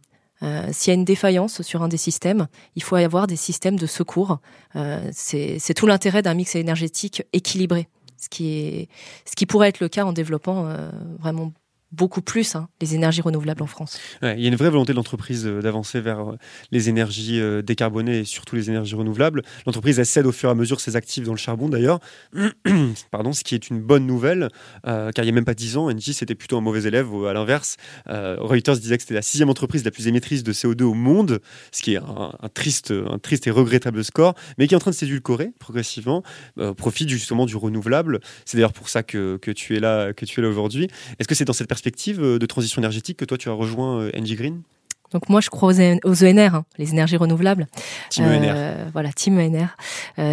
Euh, 0.43 0.69
S'il 0.73 0.91
y 0.91 0.93
a 0.93 0.95
une 0.95 1.05
défaillance 1.05 1.63
sur 1.63 1.83
un 1.83 1.89
des 1.89 1.97
systèmes, 1.97 2.47
il 2.77 2.83
faut 2.83 2.97
avoir 2.97 3.27
des 3.27 3.37
systèmes 3.37 3.79
de 3.79 3.87
secours. 3.87 4.39
Euh, 4.77 5.09
c'est 5.13 5.59
c'est 5.59 5.75
tout 5.75 5.87
l'intérêt 5.87 6.23
d'un 6.23 6.35
mix 6.35 6.55
énergétique 6.55 7.23
équilibré, 7.33 7.89
ce 8.17 8.29
qui, 8.29 8.51
est, 8.51 8.89
ce 9.25 9.35
qui 9.35 9.47
pourrait 9.47 9.69
être 9.69 9.81
le 9.81 9.89
cas 9.89 10.05
en 10.05 10.13
développant 10.13 10.67
euh, 10.67 10.91
vraiment 11.19 11.53
beaucoup 11.93 12.21
plus 12.23 12.55
hein, 12.55 12.69
les 12.81 12.95
énergies 12.95 13.21
renouvelables 13.21 13.63
en 13.63 13.67
France. 13.67 13.99
Il 14.23 14.41
y 14.41 14.45
a 14.45 14.49
une 14.49 14.57
vraie 14.57 14.71
volonté 14.71 14.93
de 14.93 14.97
l'entreprise 14.97 15.47
euh, 15.47 15.63
d'avancer 15.63 16.01
vers 16.01 16.33
euh, 16.33 16.37
les 16.71 16.89
énergies 16.89 17.41
euh, 17.41 17.63
décarbonées 17.63 18.21
et 18.21 18.25
surtout 18.25 18.57
les 18.57 18.69
énergies 18.69 18.95
renouvelables. 18.95 19.43
L'entreprise 19.67 20.03
cède 20.03 20.27
au 20.27 20.33
fur 20.33 20.49
et 20.49 20.53
à 20.53 20.55
mesure 20.55 20.81
ses 20.81 20.97
actifs 20.97 21.25
dans 21.25 21.33
le 21.33 21.39
charbon 21.39 21.69
d'ailleurs, 21.69 22.01
pardon, 23.11 23.33
ce 23.33 23.43
qui 23.43 23.55
est 23.55 23.69
une 23.71 23.81
bonne 23.81 24.07
nouvelle, 24.07 24.49
car 24.85 25.13
il 25.19 25.25
n'y 25.25 25.31
a 25.31 25.33
même 25.33 25.45
pas 25.45 25.55
dix 25.55 25.77
ans, 25.77 25.91
Engie 25.91 26.15
c'était 26.15 26.35
plutôt 26.35 26.57
un 26.57 26.61
mauvais 26.61 26.85
élève, 26.85 27.09
à 27.27 27.33
l'inverse. 27.33 27.77
Reuters 28.07 28.79
disait 28.79 28.97
que 28.97 29.03
c'était 29.03 29.15
la 29.15 29.23
sixième 29.23 29.51
entreprise 29.51 29.85
la 29.85 29.91
plus 29.91 30.07
émettrice 30.09 30.43
de 30.43 30.53
CO2 30.53 30.83
au 30.83 30.95
monde, 30.95 31.41
ce 31.73 31.83
qui 31.83 31.95
est 31.95 31.99
un, 31.99 32.49
triste, 32.55 32.93
un 32.93 33.19
triste 33.19 33.47
et 33.47 33.51
regrettable 33.51 34.05
score, 34.05 34.35
mais 34.57 34.67
qui 34.67 34.75
est 34.75 34.77
en 34.77 34.81
train 34.81 34.91
de 34.91 34.97
s'édulcorer 34.97 35.51
progressivement, 35.59 36.23
euh, 36.59 36.71
au 36.71 36.75
profit 36.75 37.09
justement 37.09 37.47
du 37.47 37.57
renouvelable. 37.57 38.21
C'est 38.45 38.57
d'ailleurs 38.57 38.73
pour 38.73 38.89
ça 38.89 39.03
que, 39.03 39.37
que 39.37 39.51
tu 39.51 39.77
es 39.77 39.81
là, 39.81 40.13
que 40.13 40.25
tu 40.25 40.41
es 40.41 40.43
là 40.43 40.49
aujourd'hui. 40.49 40.89
Est-ce 41.19 41.29
que 41.29 41.35
c'est 41.35 41.45
dans 41.45 41.53
cette 41.53 41.69
euh, 41.87 42.39
de 42.39 42.47
transition 42.47 42.81
énergétique 42.81 43.19
que 43.19 43.25
toi 43.25 43.39
tu 43.39 43.49
as 43.49 43.53
rejoint 43.53 44.01
euh, 44.01 44.11
Engie 44.19 44.37
Green? 44.37 44.63
Donc 45.11 45.31
moi, 45.31 45.41
je 45.41 45.49
crois 45.49 45.73
aux, 46.05 46.25
ENR, 46.25 46.55
hein, 46.55 46.65
les 46.77 46.91
énergies 46.91 47.17
renouvelables. 47.17 47.67
Team 48.11 48.27
ENR. 48.27 48.91
Voilà, 48.93 49.11
Team 49.11 49.39
ENR. 49.39 49.75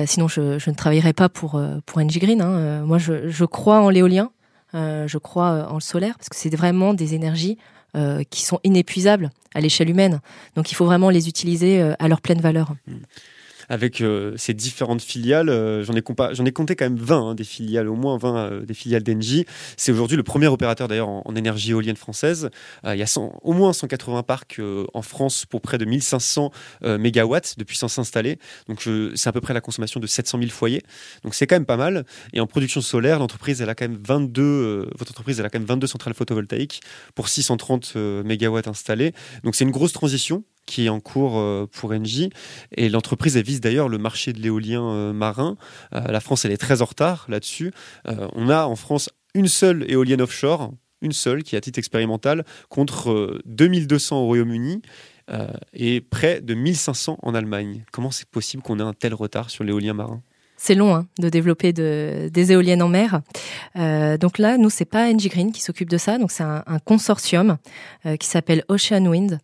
sinon, 0.05 0.27
je, 0.27 0.59
je, 0.59 0.69
ne 0.69 0.75
travaillerai 0.75 1.13
pas 1.13 1.29
pour 1.29 1.61
pour 1.85 1.97
Engie 1.99 2.19
Green. 2.19 2.41
Hein. 2.41 2.83
moi, 2.83 2.97
je, 2.97 3.29
je 3.29 3.45
crois 3.45 3.79
en 3.79 3.89
l'éolien. 3.89 4.31
je 4.73 5.17
crois 5.17 5.69
en 5.69 5.75
le 5.75 5.79
solaire 5.79 6.15
parce 6.17 6.27
que 6.27 6.35
c'est 6.35 6.53
vraiment 6.53 6.93
des 6.93 7.13
énergies 7.13 7.57
qui 8.29 8.43
sont 8.43 8.59
inépuisables 8.65 9.29
à 9.53 9.61
l'échelle 9.61 9.89
humaine. 9.89 10.19
Donc 10.57 10.73
il 10.73 10.75
faut 10.75 10.83
vraiment 10.83 11.09
les 11.09 11.29
utiliser 11.29 11.81
à 11.97 12.09
leur 12.09 12.19
pleine 12.19 12.41
valeur. 12.41 12.75
Mmh 12.85 12.95
avec 13.69 14.01
euh, 14.01 14.33
ces 14.37 14.53
différentes 14.53 15.01
filiales. 15.01 15.49
Euh, 15.49 15.83
j'en 15.83 15.93
ai, 15.93 15.99
ai, 15.99 16.51
compté 16.51 16.75
quand 16.75 16.85
même 16.85 16.97
20 16.97 17.29
hein, 17.29 17.35
des 17.35 17.43
filiales, 17.43 17.87
au 17.87 17.95
moins 17.95 18.17
20 18.17 18.37
euh, 18.37 18.65
des 18.65 18.73
filiales 18.73 19.03
d'Engie. 19.03 19.45
C'est 19.77 19.91
aujourd'hui 19.91 20.17
le 20.17 20.23
premier 20.23 20.47
opérateur 20.47 20.87
d'ailleurs 20.87 21.09
en, 21.09 21.35
énergie 21.35 21.71
éolienne 21.71 21.97
française. 21.97 22.49
il 22.85 22.95
y 22.95 23.03
a 23.03 23.19
au 23.41 23.51
moins 23.51 23.73
180 23.73 24.23
parcs 24.23 24.61
en 24.93 25.01
France 25.01 25.45
pour 25.45 25.59
près 25.59 25.77
de 25.77 25.83
1500 25.83 26.49
mégawatts 26.97 27.57
de 27.57 27.63
puissance 27.65 27.99
installée. 27.99 28.39
Donc 28.69 28.87
c'est 29.15 29.27
à 29.27 29.33
peu 29.33 29.41
près 29.41 29.53
la 29.53 29.59
consommation 29.59 29.99
de 29.99 30.07
700 30.07 30.39
000 30.39 30.49
foyers. 30.49 30.81
Donc 31.23 31.35
c'est 31.35 31.45
quand 31.45 31.55
même 31.55 31.65
pas 31.65 31.75
mal. 31.75 32.05
Et 32.31 32.39
en 32.39 32.47
production 32.47 32.79
solaire, 32.79 33.19
l'entreprise 33.19 33.61
elle 33.61 33.69
a 33.69 33.75
quand 33.75 33.87
même 33.87 33.99
22, 34.01 34.89
votre 34.97 35.11
entreprise 35.11 35.41
elle 35.41 35.45
a 35.45 35.49
quand 35.49 35.59
même 35.59 35.67
22 35.67 35.87
centrales 35.87 36.13
photovoltaïques 36.13 36.81
pour 37.15 37.27
630 37.27 37.95
mégawatts 38.23 38.69
installés. 38.69 39.13
Donc 39.43 39.55
c'est 39.55 39.65
une 39.65 39.71
grosse 39.71 39.93
transition 39.93 40.45
qui 40.65 40.85
est 40.85 40.89
en 40.89 40.99
cours 40.99 41.37
euh, 41.37 41.67
pour 41.71 41.91
Engie. 41.91 42.29
Et 42.75 42.89
l'entreprise, 42.89 43.37
vise 43.37 43.61
d'ailleurs 43.61 43.89
le 43.89 43.97
marché 43.97 44.33
de 44.33 44.41
l'éolien 44.41 44.83
euh, 44.83 45.13
marin. 45.13 45.57
Euh, 45.93 46.01
la 46.11 46.19
France, 46.19 46.45
elle 46.45 46.51
est 46.51 46.57
très 46.57 46.81
en 46.81 46.85
retard 46.85 47.25
là-dessus. 47.29 47.71
on 48.05 48.49
a 48.49 48.65
en 48.65 48.75
France 48.75 49.09
une 49.33 49.47
seule 49.47 49.85
éolienne 49.89 50.21
offshore, 50.21 50.73
une 51.01 51.11
seule, 51.11 51.43
qui 51.43 51.55
est 51.55 51.57
à 51.57 51.61
titre 51.61 51.79
expérimental, 51.79 52.45
contre 52.69 53.41
2200 53.45 54.17
au 54.21 54.25
Royaume-Uni. 54.25 54.81
et 55.73 56.01
près 56.01 56.41
de 56.41 56.53
1500 56.53 57.17
en 57.21 57.35
Allemagne. 57.35 57.83
Comment 57.91 58.11
c'est 58.11 58.27
possible 58.27 58.63
qu'on 58.63 58.79
ait 58.79 58.83
un 58.83 58.93
tel 58.93 59.13
retard 59.13 59.49
sur 59.49 59.63
l'éolien 59.63 59.93
marin? 59.93 60.21
C'est 60.57 60.75
long 60.75 60.95
hein, 60.95 61.07
de 61.19 61.27
développer 61.29 61.73
des 61.73 62.51
éoliennes 62.51 62.81
en 62.81 62.87
mer. 62.87 63.21
donc 63.75 64.37
là, 64.37 64.57
nous, 64.57 64.69
c'est 64.69 64.85
pas 64.85 65.11
Engie 65.11 65.29
Green 65.29 65.51
qui 65.51 65.61
s'occupe 65.61 65.89
de 65.89 65.97
ça. 65.97 66.17
Donc 66.17 66.31
c'est 66.31 66.43
un, 66.43 66.63
consortium 66.85 67.57
qui 68.19 68.27
s'appelle 68.27 68.63
Ocean 68.69 69.05
Wind, 69.05 69.39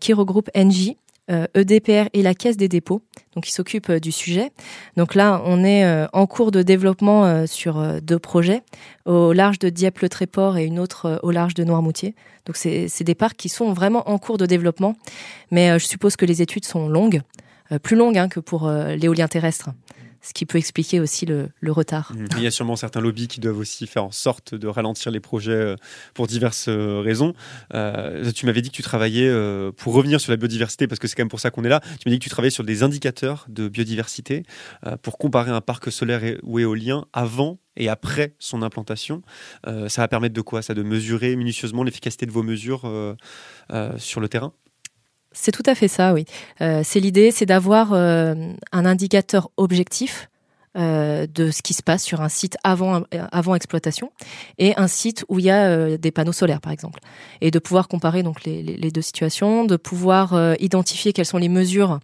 qui 0.00 0.12
regroupe 0.12 0.48
Engie, 0.54 0.96
EDPR 1.28 1.90
euh, 1.90 2.04
e 2.04 2.08
et 2.12 2.22
la 2.22 2.34
Caisse 2.34 2.56
des 2.56 2.68
dépôts, 2.68 3.02
donc 3.34 3.44
qui 3.44 3.52
s'occupe 3.52 3.90
euh, 3.90 3.98
du 3.98 4.12
sujet. 4.12 4.52
Donc 4.96 5.14
là, 5.14 5.42
on 5.44 5.64
est 5.64 6.06
en 6.12 6.26
cours 6.26 6.50
de 6.50 6.62
développement 6.62 7.46
sur 7.46 8.00
deux 8.00 8.18
projets, 8.18 8.62
au 9.04 9.32
large 9.32 9.58
de 9.58 9.68
Dieppe-le-Tréport 9.68 10.56
et 10.56 10.64
une 10.64 10.78
autre 10.78 11.20
au 11.22 11.30
large 11.30 11.54
de 11.54 11.64
Noirmoutier. 11.64 12.14
Donc 12.46 12.56
c'est 12.56 13.04
des 13.04 13.14
parcs 13.14 13.36
qui 13.36 13.48
sont 13.48 13.72
vraiment 13.72 14.08
en 14.08 14.18
cours 14.18 14.38
de 14.38 14.46
développement, 14.46 14.94
mais 15.50 15.78
je 15.78 15.86
suppose 15.86 16.16
que 16.16 16.24
les 16.24 16.42
études 16.42 16.64
sont 16.64 16.88
longues, 16.88 17.22
plus 17.82 17.96
longues 17.96 18.18
hein, 18.18 18.28
que 18.28 18.40
pour 18.40 18.70
l'éolien 18.70 19.28
terrestre 19.28 19.70
ce 20.26 20.34
qui 20.34 20.44
peut 20.44 20.58
expliquer 20.58 20.98
aussi 20.98 21.24
le, 21.24 21.50
retard. 21.70 22.12
Il 22.36 22.42
y 22.42 22.46
a 22.46 22.50
sûrement 22.50 22.76
certains 22.76 23.00
lobbies 23.00 23.28
qui 23.28 23.38
doivent 23.38 23.58
aussi 23.58 23.86
faire 23.86 24.04
en 24.04 24.10
sorte 24.10 24.54
de 24.54 24.66
ralentir 24.66 25.12
les 25.12 25.20
projets 25.20 25.52
euh, 25.52 25.76
pour 26.14 26.26
diverses 26.26 26.66
euh, 26.68 27.00
raisons. 27.00 27.34
Euh, 27.74 28.32
tu 28.32 28.46
m'avais 28.46 28.62
dit 28.62 28.70
que 28.70 28.74
tu 28.74 28.82
travaillais, 28.82 29.30
pour 29.76 29.94
revenir 29.94 30.20
sur 30.20 30.32
la 30.32 30.36
biodiversité, 30.36 30.88
parce 30.88 30.98
que 30.98 31.06
c'est 31.06 31.14
quand 31.14 31.22
même 31.22 31.28
pour 31.28 31.40
ça 31.40 31.50
qu'on 31.50 31.64
est 31.64 31.68
là, 31.68 31.80
tu 31.80 32.08
m'as 32.08 32.12
dit 32.12 32.18
que 32.18 32.24
tu 32.24 32.30
travaillais 32.30 32.50
sur 32.50 32.64
des 32.64 32.82
indicateurs 32.82 33.46
de 33.48 33.68
biodiversité 33.68 34.44
pour 35.02 35.18
comparer 35.18 35.50
un 35.50 35.60
parc 35.60 35.92
solaire 35.92 36.38
ou 36.42 36.58
éolien 36.58 37.06
avant 37.12 37.58
et 37.76 37.88
après 37.88 38.34
son 38.38 38.62
implantation. 38.62 39.22
ça 39.64 40.02
va 40.02 40.08
permettre 40.08 40.34
de 40.34 40.40
quoi? 40.40 40.62
Ça 40.62 40.74
de 40.74 40.82
mesurer 40.82 41.36
minutieusement 41.36 41.84
l'efficacité 41.84 42.26
de 42.26 42.32
vos 42.32 42.42
mesures 42.42 42.90
sur 43.98 44.20
le 44.20 44.28
terrain? 44.28 44.52
C'est 45.36 45.52
tout 45.52 45.62
à 45.66 45.74
fait 45.74 45.88
ça, 45.88 46.12
oui. 46.14 46.24
Euh, 46.60 46.80
c'est 46.82 46.98
l'idée, 46.98 47.30
c'est 47.30 47.46
d'avoir 47.46 47.92
euh, 47.92 48.34
un 48.72 48.84
indicateur 48.86 49.50
objectif 49.56 50.28
euh, 50.76 51.26
de 51.32 51.50
ce 51.50 51.62
qui 51.62 51.74
se 51.74 51.82
passe 51.82 52.02
sur 52.02 52.20
un 52.20 52.28
site 52.28 52.58
avant, 52.62 53.04
avant 53.32 53.54
exploitation 53.54 54.12
et 54.58 54.76
un 54.76 54.88
site 54.88 55.24
où 55.28 55.38
il 55.38 55.46
y 55.46 55.50
a 55.50 55.68
euh, 55.68 55.96
des 55.96 56.10
panneaux 56.10 56.32
solaires, 56.32 56.60
par 56.60 56.72
exemple. 56.72 57.00
Et 57.40 57.50
de 57.50 57.58
pouvoir 57.58 57.88
comparer 57.88 58.22
donc 58.22 58.44
les, 58.44 58.62
les, 58.62 58.90
deux 58.90 59.00
situations, 59.00 59.64
de 59.64 59.76
pouvoir 59.76 60.34
euh, 60.34 60.54
identifier 60.60 61.12
quelles 61.12 61.26
sont 61.26 61.38
les 61.38 61.48
mesures 61.48 62.00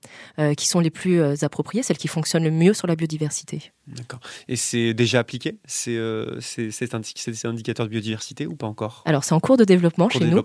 qui 0.57 0.67
sont 0.67 0.81
les 0.81 0.91
plus 0.91 1.23
appropriées, 1.45 1.83
celles 1.83 1.99
qui 1.99 2.09
fonctionnent 2.09 2.45
le 2.45 2.51
mieux 2.51 2.75
sur 2.75 2.87
la 2.87 2.97
biodiversité. 2.97 3.73
D'accord. 3.87 4.21
Et 4.49 4.57
c'est 4.57 4.95
déjà 4.95 5.19
appliqué 5.19 5.59
C'est 5.67 5.99
ces 6.41 7.47
indicateurs 7.47 7.87
de 7.87 7.91
biodiversité 7.91 8.47
ou 8.47 8.57
pas 8.57 8.67
encore? 8.67 9.03
Alors, 9.05 9.25
c'est 9.25 9.35
en 9.35 9.41
cours 9.41 9.57
de 9.57 9.65
développement 9.65 10.09
chez 10.09 10.25
nous. 10.25 10.43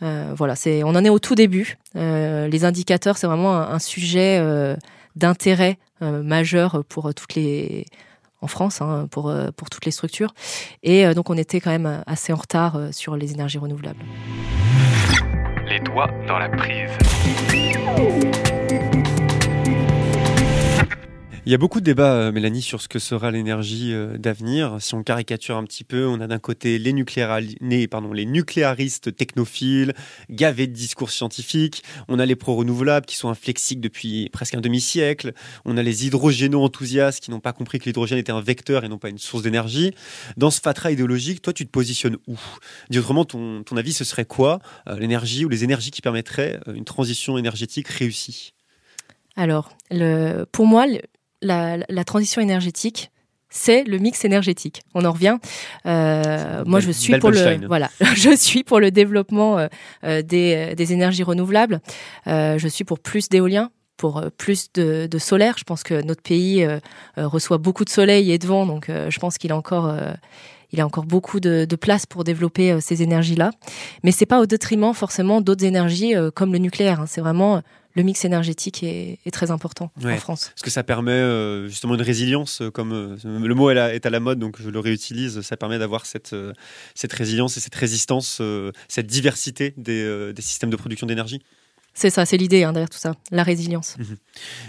voilà, 0.00 0.56
c'est 0.56 0.82
on 0.82 0.90
en 0.90 1.04
est 1.04 1.10
au 1.10 1.18
tout 1.18 1.34
début. 1.34 1.78
les 1.94 2.64
indicateurs, 2.64 3.16
c'est 3.18 3.26
vraiment 3.26 3.56
un, 3.56 3.70
un 3.74 3.78
sujet 3.78 4.40
d'intérêt 5.18 5.78
euh, 5.78 5.87
majeur 6.00 6.84
pour 6.88 7.12
toutes 7.14 7.34
les 7.34 7.86
en 8.40 8.46
France 8.46 8.80
hein, 8.80 9.08
pour, 9.10 9.28
euh, 9.28 9.48
pour 9.56 9.70
toutes 9.70 9.84
les 9.84 9.90
structures. 9.90 10.34
Et 10.82 11.06
euh, 11.06 11.14
donc 11.14 11.30
on 11.30 11.36
était 11.36 11.60
quand 11.60 11.70
même 11.70 12.02
assez 12.06 12.32
en 12.32 12.36
retard 12.36 12.78
sur 12.92 13.16
les 13.16 13.32
énergies 13.32 13.58
renouvelables. 13.58 14.04
Les 15.66 15.80
doigts 15.80 16.10
dans 16.26 16.38
la 16.38 16.48
prise. 16.48 16.90
Il 21.48 21.50
y 21.50 21.54
a 21.54 21.56
beaucoup 21.56 21.80
de 21.80 21.86
débats, 21.86 22.12
euh, 22.12 22.30
Mélanie, 22.30 22.60
sur 22.60 22.82
ce 22.82 22.88
que 22.88 22.98
sera 22.98 23.30
l'énergie 23.30 23.94
euh, 23.94 24.18
d'avenir. 24.18 24.76
Si 24.80 24.94
on 24.94 25.02
caricature 25.02 25.56
un 25.56 25.64
petit 25.64 25.82
peu, 25.82 26.06
on 26.06 26.20
a 26.20 26.26
d'un 26.26 26.38
côté 26.38 26.78
les, 26.78 26.92
nucléaristes 26.92 29.16
technophiles, 29.16 29.94
gavés 30.28 30.66
de 30.66 30.74
discours 30.74 31.10
scientifiques. 31.10 31.84
On 32.06 32.18
a 32.18 32.26
les 32.26 32.36
pro-renouvelables 32.36 33.06
qui 33.06 33.16
sont 33.16 33.30
inflexibles 33.30 33.80
depuis 33.80 34.28
presque 34.30 34.56
un 34.56 34.60
demi-siècle. 34.60 35.32
On 35.64 35.78
a 35.78 35.82
les 35.82 36.04
hydrogéno-enthousiastes 36.04 37.24
qui 37.24 37.30
n'ont 37.30 37.40
pas 37.40 37.54
compris 37.54 37.78
que 37.78 37.86
l'hydrogène 37.86 38.18
était 38.18 38.30
un 38.30 38.42
vecteur 38.42 38.84
et 38.84 38.90
non 38.90 38.98
pas 38.98 39.08
une 39.08 39.16
source 39.16 39.42
d'énergie. 39.42 39.94
Dans 40.36 40.50
ce 40.50 40.60
fatras 40.60 40.90
idéologique, 40.90 41.40
toi, 41.40 41.54
tu 41.54 41.64
te 41.64 41.70
positionnes 41.70 42.18
où? 42.26 42.38
Dis 42.90 42.98
autrement, 42.98 43.24
ton, 43.24 43.64
avis, 43.74 43.94
ce 43.94 44.04
serait 44.04 44.26
quoi? 44.26 44.58
Euh, 44.86 44.98
l'énergie 44.98 45.46
ou 45.46 45.48
les 45.48 45.64
énergies 45.64 45.92
qui 45.92 46.02
permettraient 46.02 46.60
une 46.66 46.84
transition 46.84 47.38
énergétique 47.38 47.88
réussie? 47.88 48.52
Alors, 49.34 49.70
pour 50.52 50.66
moi, 50.66 50.84
la, 51.42 52.04
transition 52.04 52.40
énergétique, 52.40 53.10
c'est 53.50 53.84
le 53.84 53.98
mix 53.98 54.24
énergétique. 54.24 54.82
On 54.94 55.04
en 55.04 55.12
revient. 55.12 55.38
Euh, 55.86 56.64
moi, 56.66 56.80
je 56.80 56.90
suis 56.90 57.18
pour 57.18 57.30
le 57.30 57.66
voilà, 57.66 57.90
je 58.14 58.34
suis 58.36 58.62
pour 58.62 58.80
le 58.80 58.90
développement 58.90 59.58
euh, 59.58 59.68
euh, 60.04 60.22
des, 60.22 60.92
énergies 60.92 61.22
renouvelables. 61.22 61.80
je 62.26 62.68
suis 62.68 62.84
pour 62.84 62.98
plus 62.98 63.28
d'éolien, 63.28 63.70
pour 63.96 64.22
plus 64.36 64.72
de, 64.74 65.08
solaire. 65.18 65.56
Je 65.58 65.64
pense 65.64 65.82
que 65.82 66.02
notre 66.02 66.22
pays 66.22 66.66
reçoit 67.16 67.58
beaucoup 67.58 67.84
de 67.84 67.90
soleil 67.90 68.32
et 68.32 68.38
de 68.38 68.46
vent, 68.46 68.66
donc 68.66 68.88
je 68.88 69.18
pense 69.18 69.38
qu'il 69.38 69.52
a 69.52 69.56
encore 69.56 69.94
il 70.70 70.82
a 70.82 70.86
encore 70.86 71.06
beaucoup 71.06 71.40
de, 71.40 71.66
place 71.80 72.04
pour 72.04 72.24
développer 72.24 72.78
ces 72.80 73.02
énergies-là. 73.02 73.52
Mais 74.04 74.12
c'est 74.12 74.26
pas 74.26 74.40
au 74.40 74.46
détriment 74.46 74.92
forcément 74.92 75.40
d'autres 75.40 75.64
énergies 75.64 76.12
comme 76.34 76.52
le 76.52 76.58
nucléaire. 76.58 77.00
Hein. 77.00 77.06
C'est 77.06 77.22
vraiment 77.22 77.62
le 77.94 78.02
mix 78.02 78.24
énergétique 78.24 78.82
est, 78.82 79.18
très 79.32 79.50
important 79.50 79.90
en 80.02 80.16
France. 80.16 80.50
Parce 80.54 80.62
que 80.62 80.70
ça 80.70 80.82
permet 80.82 81.12
euh, 81.12 81.68
justement 81.68 81.94
une 81.94 82.02
résilience, 82.02 82.62
euh, 82.62 82.70
comme 82.70 82.92
euh, 82.92 83.16
le 83.24 83.54
mot 83.54 83.70
est 83.70 84.06
à 84.06 84.10
la 84.10 84.20
mode, 84.20 84.38
donc 84.38 84.56
je 84.60 84.70
le 84.70 84.78
réutilise, 84.78 85.40
ça 85.42 85.56
permet 85.56 85.78
d'avoir 85.78 86.06
cette, 86.06 86.34
cette 86.94 87.12
résilience 87.12 87.56
et 87.56 87.60
cette 87.60 87.74
résistance, 87.74 88.40
cette 88.88 89.06
diversité 89.06 89.74
des, 89.76 90.32
des 90.32 90.42
systèmes 90.42 90.70
de 90.70 90.76
production 90.76 91.06
d'énergie. 91.06 91.42
C'est 91.94 92.10
ça, 92.10 92.24
c'est 92.24 92.36
l'idée 92.36 92.62
hein, 92.62 92.72
derrière 92.72 92.90
tout 92.90 92.98
ça, 92.98 93.14
la 93.32 93.42
résilience. 93.42 93.96
Mhm. 93.98 94.16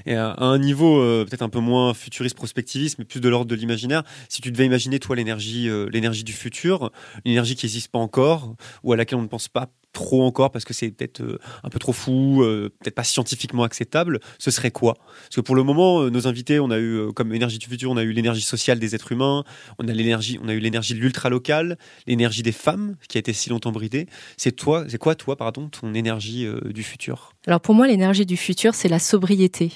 Et 0.07 0.15
à 0.15 0.35
un 0.39 0.57
niveau 0.57 0.97
peut-être 1.25 1.43
un 1.43 1.49
peu 1.49 1.59
moins 1.59 1.93
futuriste, 1.93 2.35
prospectiviste, 2.35 2.97
mais 2.97 3.05
plus 3.05 3.19
de 3.19 3.29
l'ordre 3.29 3.45
de 3.45 3.55
l'imaginaire, 3.55 4.03
si 4.29 4.41
tu 4.41 4.51
devais 4.51 4.65
imaginer 4.65 4.99
toi 4.99 5.15
l'énergie, 5.15 5.69
l'énergie 5.91 6.23
du 6.23 6.33
futur, 6.33 6.91
une 7.25 7.33
énergie 7.33 7.55
qui 7.55 7.65
n'existe 7.65 7.91
pas 7.91 7.99
encore, 7.99 8.55
ou 8.83 8.93
à 8.93 8.97
laquelle 8.97 9.19
on 9.19 9.23
ne 9.23 9.27
pense 9.27 9.47
pas 9.47 9.69
trop 9.93 10.23
encore 10.23 10.51
parce 10.51 10.65
que 10.65 10.73
c'est 10.73 10.91
peut-être 10.91 11.21
euh, 11.21 11.39
un 11.63 11.69
peu 11.69 11.79
trop 11.79 11.93
fou, 11.93 12.43
euh, 12.43 12.69
peut-être 12.79 12.95
pas 12.95 13.03
scientifiquement 13.03 13.63
acceptable, 13.63 14.19
ce 14.37 14.51
serait 14.51 14.71
quoi? 14.71 14.95
Parce 14.95 15.35
que 15.35 15.41
pour 15.41 15.55
le 15.55 15.63
moment, 15.63 16.01
euh, 16.01 16.09
nos 16.09 16.27
invités, 16.27 16.59
on 16.59 16.71
a 16.71 16.79
eu 16.79 17.11
comme 17.13 17.33
énergie 17.33 17.57
du 17.57 17.67
futur, 17.67 17.91
on 17.91 17.97
a 17.97 18.03
eu 18.03 18.11
l'énergie 18.11 18.41
sociale 18.41 18.79
des 18.79 18.95
êtres 18.95 19.11
humains, 19.11 19.43
on 19.79 19.87
a 19.87 19.93
l'énergie, 19.93 20.39
on 20.43 20.47
a 20.47 20.53
eu 20.53 20.59
l'énergie 20.59 20.93
de 20.93 20.99
l'ultra 20.99 21.29
local, 21.29 21.77
l'énergie 22.07 22.43
des 22.43 22.51
femmes 22.51 22.95
qui 23.07 23.17
a 23.17 23.19
été 23.19 23.33
si 23.33 23.49
longtemps 23.49 23.71
bridée. 23.71 24.07
C'est 24.37 24.51
toi, 24.51 24.85
c'est 24.87 24.97
quoi 24.97 25.15
toi, 25.15 25.35
pardon, 25.35 25.69
ton 25.69 25.93
énergie 25.93 26.47
du 26.65 26.83
futur? 26.83 27.33
Alors 27.47 27.61
pour 27.61 27.73
moi, 27.73 27.87
l'énergie 27.87 28.25
du 28.25 28.37
futur, 28.37 28.75
c'est 28.75 28.89
la 28.89 28.99
sobriété. 28.99 29.71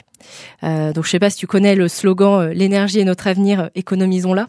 donc 0.62 1.04
je 1.04 1.10
sais 1.10 1.20
pas 1.20 1.30
si 1.30 1.38
tu 1.38 1.48
connais 1.48 1.76
le 1.76 1.88
slogan 1.88 2.50
"L'énergie 2.50 3.00
est 3.00 3.06
notre 3.06 3.28
avenir, 3.28 3.70
économisons-la". 3.76 4.48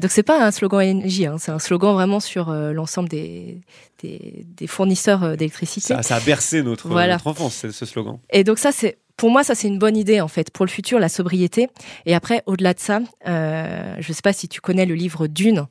donc 0.00 0.10
c'est 0.10 0.22
pas 0.22 0.44
un 0.44 0.50
slogan 0.50 0.82
énergie, 0.82 1.26
hein, 1.26 1.36
c'est 1.38 1.52
un 1.52 1.58
slogan 1.58 1.92
vraiment 1.92 2.20
sur 2.20 2.50
l'ensemble 2.50 3.08
des 3.08 3.60
des, 4.04 4.66
fournisseurs 4.66 5.22
euh, 5.24 5.36
d'électricité. 5.36 5.94
Ça, 6.02 6.16
a 6.16 6.20
bercé 6.20 6.62
notre, 6.62 6.88
notre 6.88 7.26
enfance, 7.26 7.66
ce 7.70 7.86
slogan. 7.86 8.18
Et 8.30 8.44
donc 8.44 8.58
ça, 8.58 8.72
c'est 8.72 8.98
pour 9.16 9.30
moi, 9.30 9.44
ça 9.44 9.54
c'est 9.54 9.68
une 9.68 9.78
bonne 9.78 9.96
idée 9.96 10.20
en 10.20 10.28
fait 10.28 10.50
pour 10.50 10.64
le 10.64 10.70
futur, 10.70 10.98
la 10.98 11.08
sobriété. 11.08 11.68
Et 12.06 12.14
après, 12.14 12.42
au-delà 12.46 12.74
de 12.74 12.80
ça, 12.80 13.00
euh, 13.26 13.94
je 13.98 14.08
ne 14.08 14.14
sais 14.14 14.22
pas 14.22 14.32
si 14.32 14.48
tu 14.48 14.60
connais 14.60 14.86
le 14.86 14.94
livre 14.94 15.26
Dune 15.26 15.66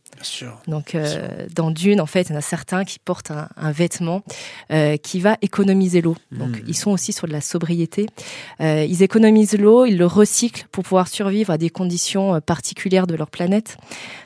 Donc, 0.67 0.97
dans 1.53 1.71
Dune, 1.71 1.99
en 1.99 2.05
fait, 2.05 2.29
il 2.29 2.31
y 2.31 2.35
en 2.35 2.37
a 2.37 2.41
certains 2.41 2.85
qui 2.85 2.99
portent 2.99 3.31
un, 3.31 3.71
vêtement 3.71 4.23
qui 5.01 5.19
va 5.19 5.37
économiser 5.41 6.01
l'eau. 6.01 6.15
Donc, 6.31 6.49
hmm. 6.49 6.65
ils 6.67 6.77
sont 6.77 6.91
aussi 6.91 7.11
sur 7.11 7.27
de 7.27 7.33
la 7.33 7.41
sobriété. 7.41 8.07
ils 8.59 9.03
économisent 9.03 9.57
l'eau, 9.57 9.85
ils 9.85 9.97
le 9.97 10.05
recyclent 10.05 10.67
pour 10.71 10.83
pouvoir 10.83 11.07
survivre 11.07 11.51
à 11.51 11.57
des 11.57 11.69
conditions 11.69 12.39
particulières 12.41 13.07
de 13.07 13.15
leur 13.15 13.29
planète. 13.29 13.77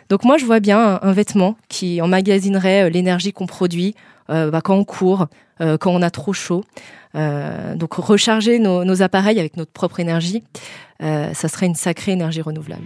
Donc, 0.10 0.24
moi, 0.24 0.38
je 0.38 0.46
vois 0.46 0.60
bien 0.60 1.00
un, 1.02 1.12
vêtement 1.12 1.58
qui 1.70 2.02
emmagasinerait 2.02 2.90
l'énergie 2.90 3.34
qu'on 3.34 3.48
produit 3.48 3.96
bah, 4.30 4.62
quand 4.64 4.76
on 4.76 4.84
court, 4.84 5.28
quand 5.60 5.92
on 5.92 6.02
a 6.02 6.10
trop 6.10 6.34
chaud. 6.34 6.64
Euh, 7.16 7.76
donc 7.76 7.94
recharger 7.94 8.60
nos, 8.60 9.02
appareils 9.02 9.40
avec 9.40 9.58
notre 9.58 9.72
propre 9.72 10.00
énergie, 10.00 10.44
euh, 11.02 11.34
ça 11.34 11.48
serait 11.48 11.66
une 11.66 11.76
sacrée 11.76 12.12
énergie 12.12 12.42
renouvelable. 12.42 12.86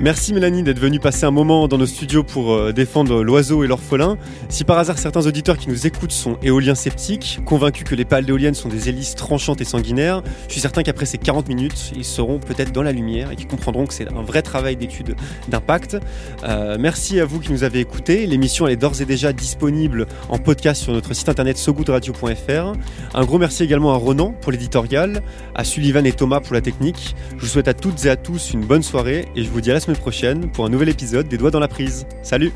Merci 0.00 0.32
Mélanie 0.32 0.62
d'être 0.62 0.78
venue 0.78 1.00
passer 1.00 1.24
un 1.24 1.32
moment 1.32 1.66
dans 1.66 1.76
nos 1.76 1.86
studios 1.86 2.22
pour 2.22 2.52
euh, 2.52 2.72
défendre 2.72 3.24
l'oiseau 3.24 3.64
et 3.64 3.66
l'orphelin. 3.66 4.16
Si 4.48 4.62
par 4.62 4.78
hasard 4.78 4.96
certains 4.96 5.26
auditeurs 5.26 5.58
qui 5.58 5.68
nous 5.68 5.88
écoutent 5.88 6.12
sont 6.12 6.38
éoliens 6.40 6.76
sceptiques, 6.76 7.40
convaincus 7.44 7.82
que 7.82 7.96
les 7.96 8.04
pales 8.04 8.24
d'éoliennes 8.24 8.54
sont 8.54 8.68
des 8.68 8.88
hélices 8.88 9.16
tranchantes 9.16 9.60
et 9.60 9.64
sanguinaires, 9.64 10.22
je 10.46 10.52
suis 10.52 10.60
certain 10.60 10.84
qu'après 10.84 11.04
ces 11.04 11.18
40 11.18 11.48
minutes, 11.48 11.90
ils 11.96 12.04
seront 12.04 12.38
peut-être 12.38 12.70
dans 12.70 12.84
la 12.84 12.92
lumière 12.92 13.32
et 13.32 13.36
qu'ils 13.36 13.48
comprendront 13.48 13.86
que 13.86 13.92
c'est 13.92 14.08
un 14.08 14.22
vrai 14.22 14.42
travail 14.42 14.76
d'étude 14.76 15.16
d'impact. 15.48 15.96
Euh, 16.44 16.76
merci 16.78 17.18
à 17.18 17.24
vous 17.24 17.40
qui 17.40 17.50
nous 17.50 17.64
avez 17.64 17.80
écoutés. 17.80 18.24
L'émission 18.26 18.68
est 18.68 18.76
d'ores 18.76 19.00
et 19.00 19.04
déjà 19.04 19.32
disponible 19.32 20.06
en 20.28 20.38
podcast 20.38 20.80
sur 20.80 20.92
notre 20.92 21.12
site 21.12 21.28
internet 21.28 21.58
sogoodradio.fr. 21.58 22.72
Un 23.14 23.24
gros 23.24 23.38
merci 23.38 23.64
également 23.64 23.92
à 23.92 23.96
Ronan 23.96 24.32
pour 24.42 24.52
l'éditorial, 24.52 25.22
à 25.56 25.64
Sullivan 25.64 26.06
et 26.06 26.12
Thomas 26.12 26.38
pour 26.38 26.54
la 26.54 26.60
technique. 26.60 27.16
Je 27.36 27.40
vous 27.40 27.48
souhaite 27.48 27.66
à 27.66 27.74
toutes 27.74 28.04
et 28.04 28.10
à 28.10 28.16
tous 28.16 28.52
une 28.52 28.64
bonne 28.64 28.84
soirée 28.84 29.26
et 29.34 29.42
je 29.42 29.50
vous 29.50 29.60
dis 29.60 29.72
à 29.72 29.74
la 29.74 29.80
prochaine 29.96 30.50
pour 30.50 30.66
un 30.66 30.68
nouvel 30.68 30.88
épisode 30.88 31.28
des 31.28 31.38
Doigts 31.38 31.50
dans 31.50 31.60
la 31.60 31.68
prise. 31.68 32.06
Salut 32.22 32.52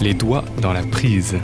Les 0.00 0.14
Doigts 0.14 0.44
dans 0.60 0.72
la 0.72 0.82
prise. 0.82 1.36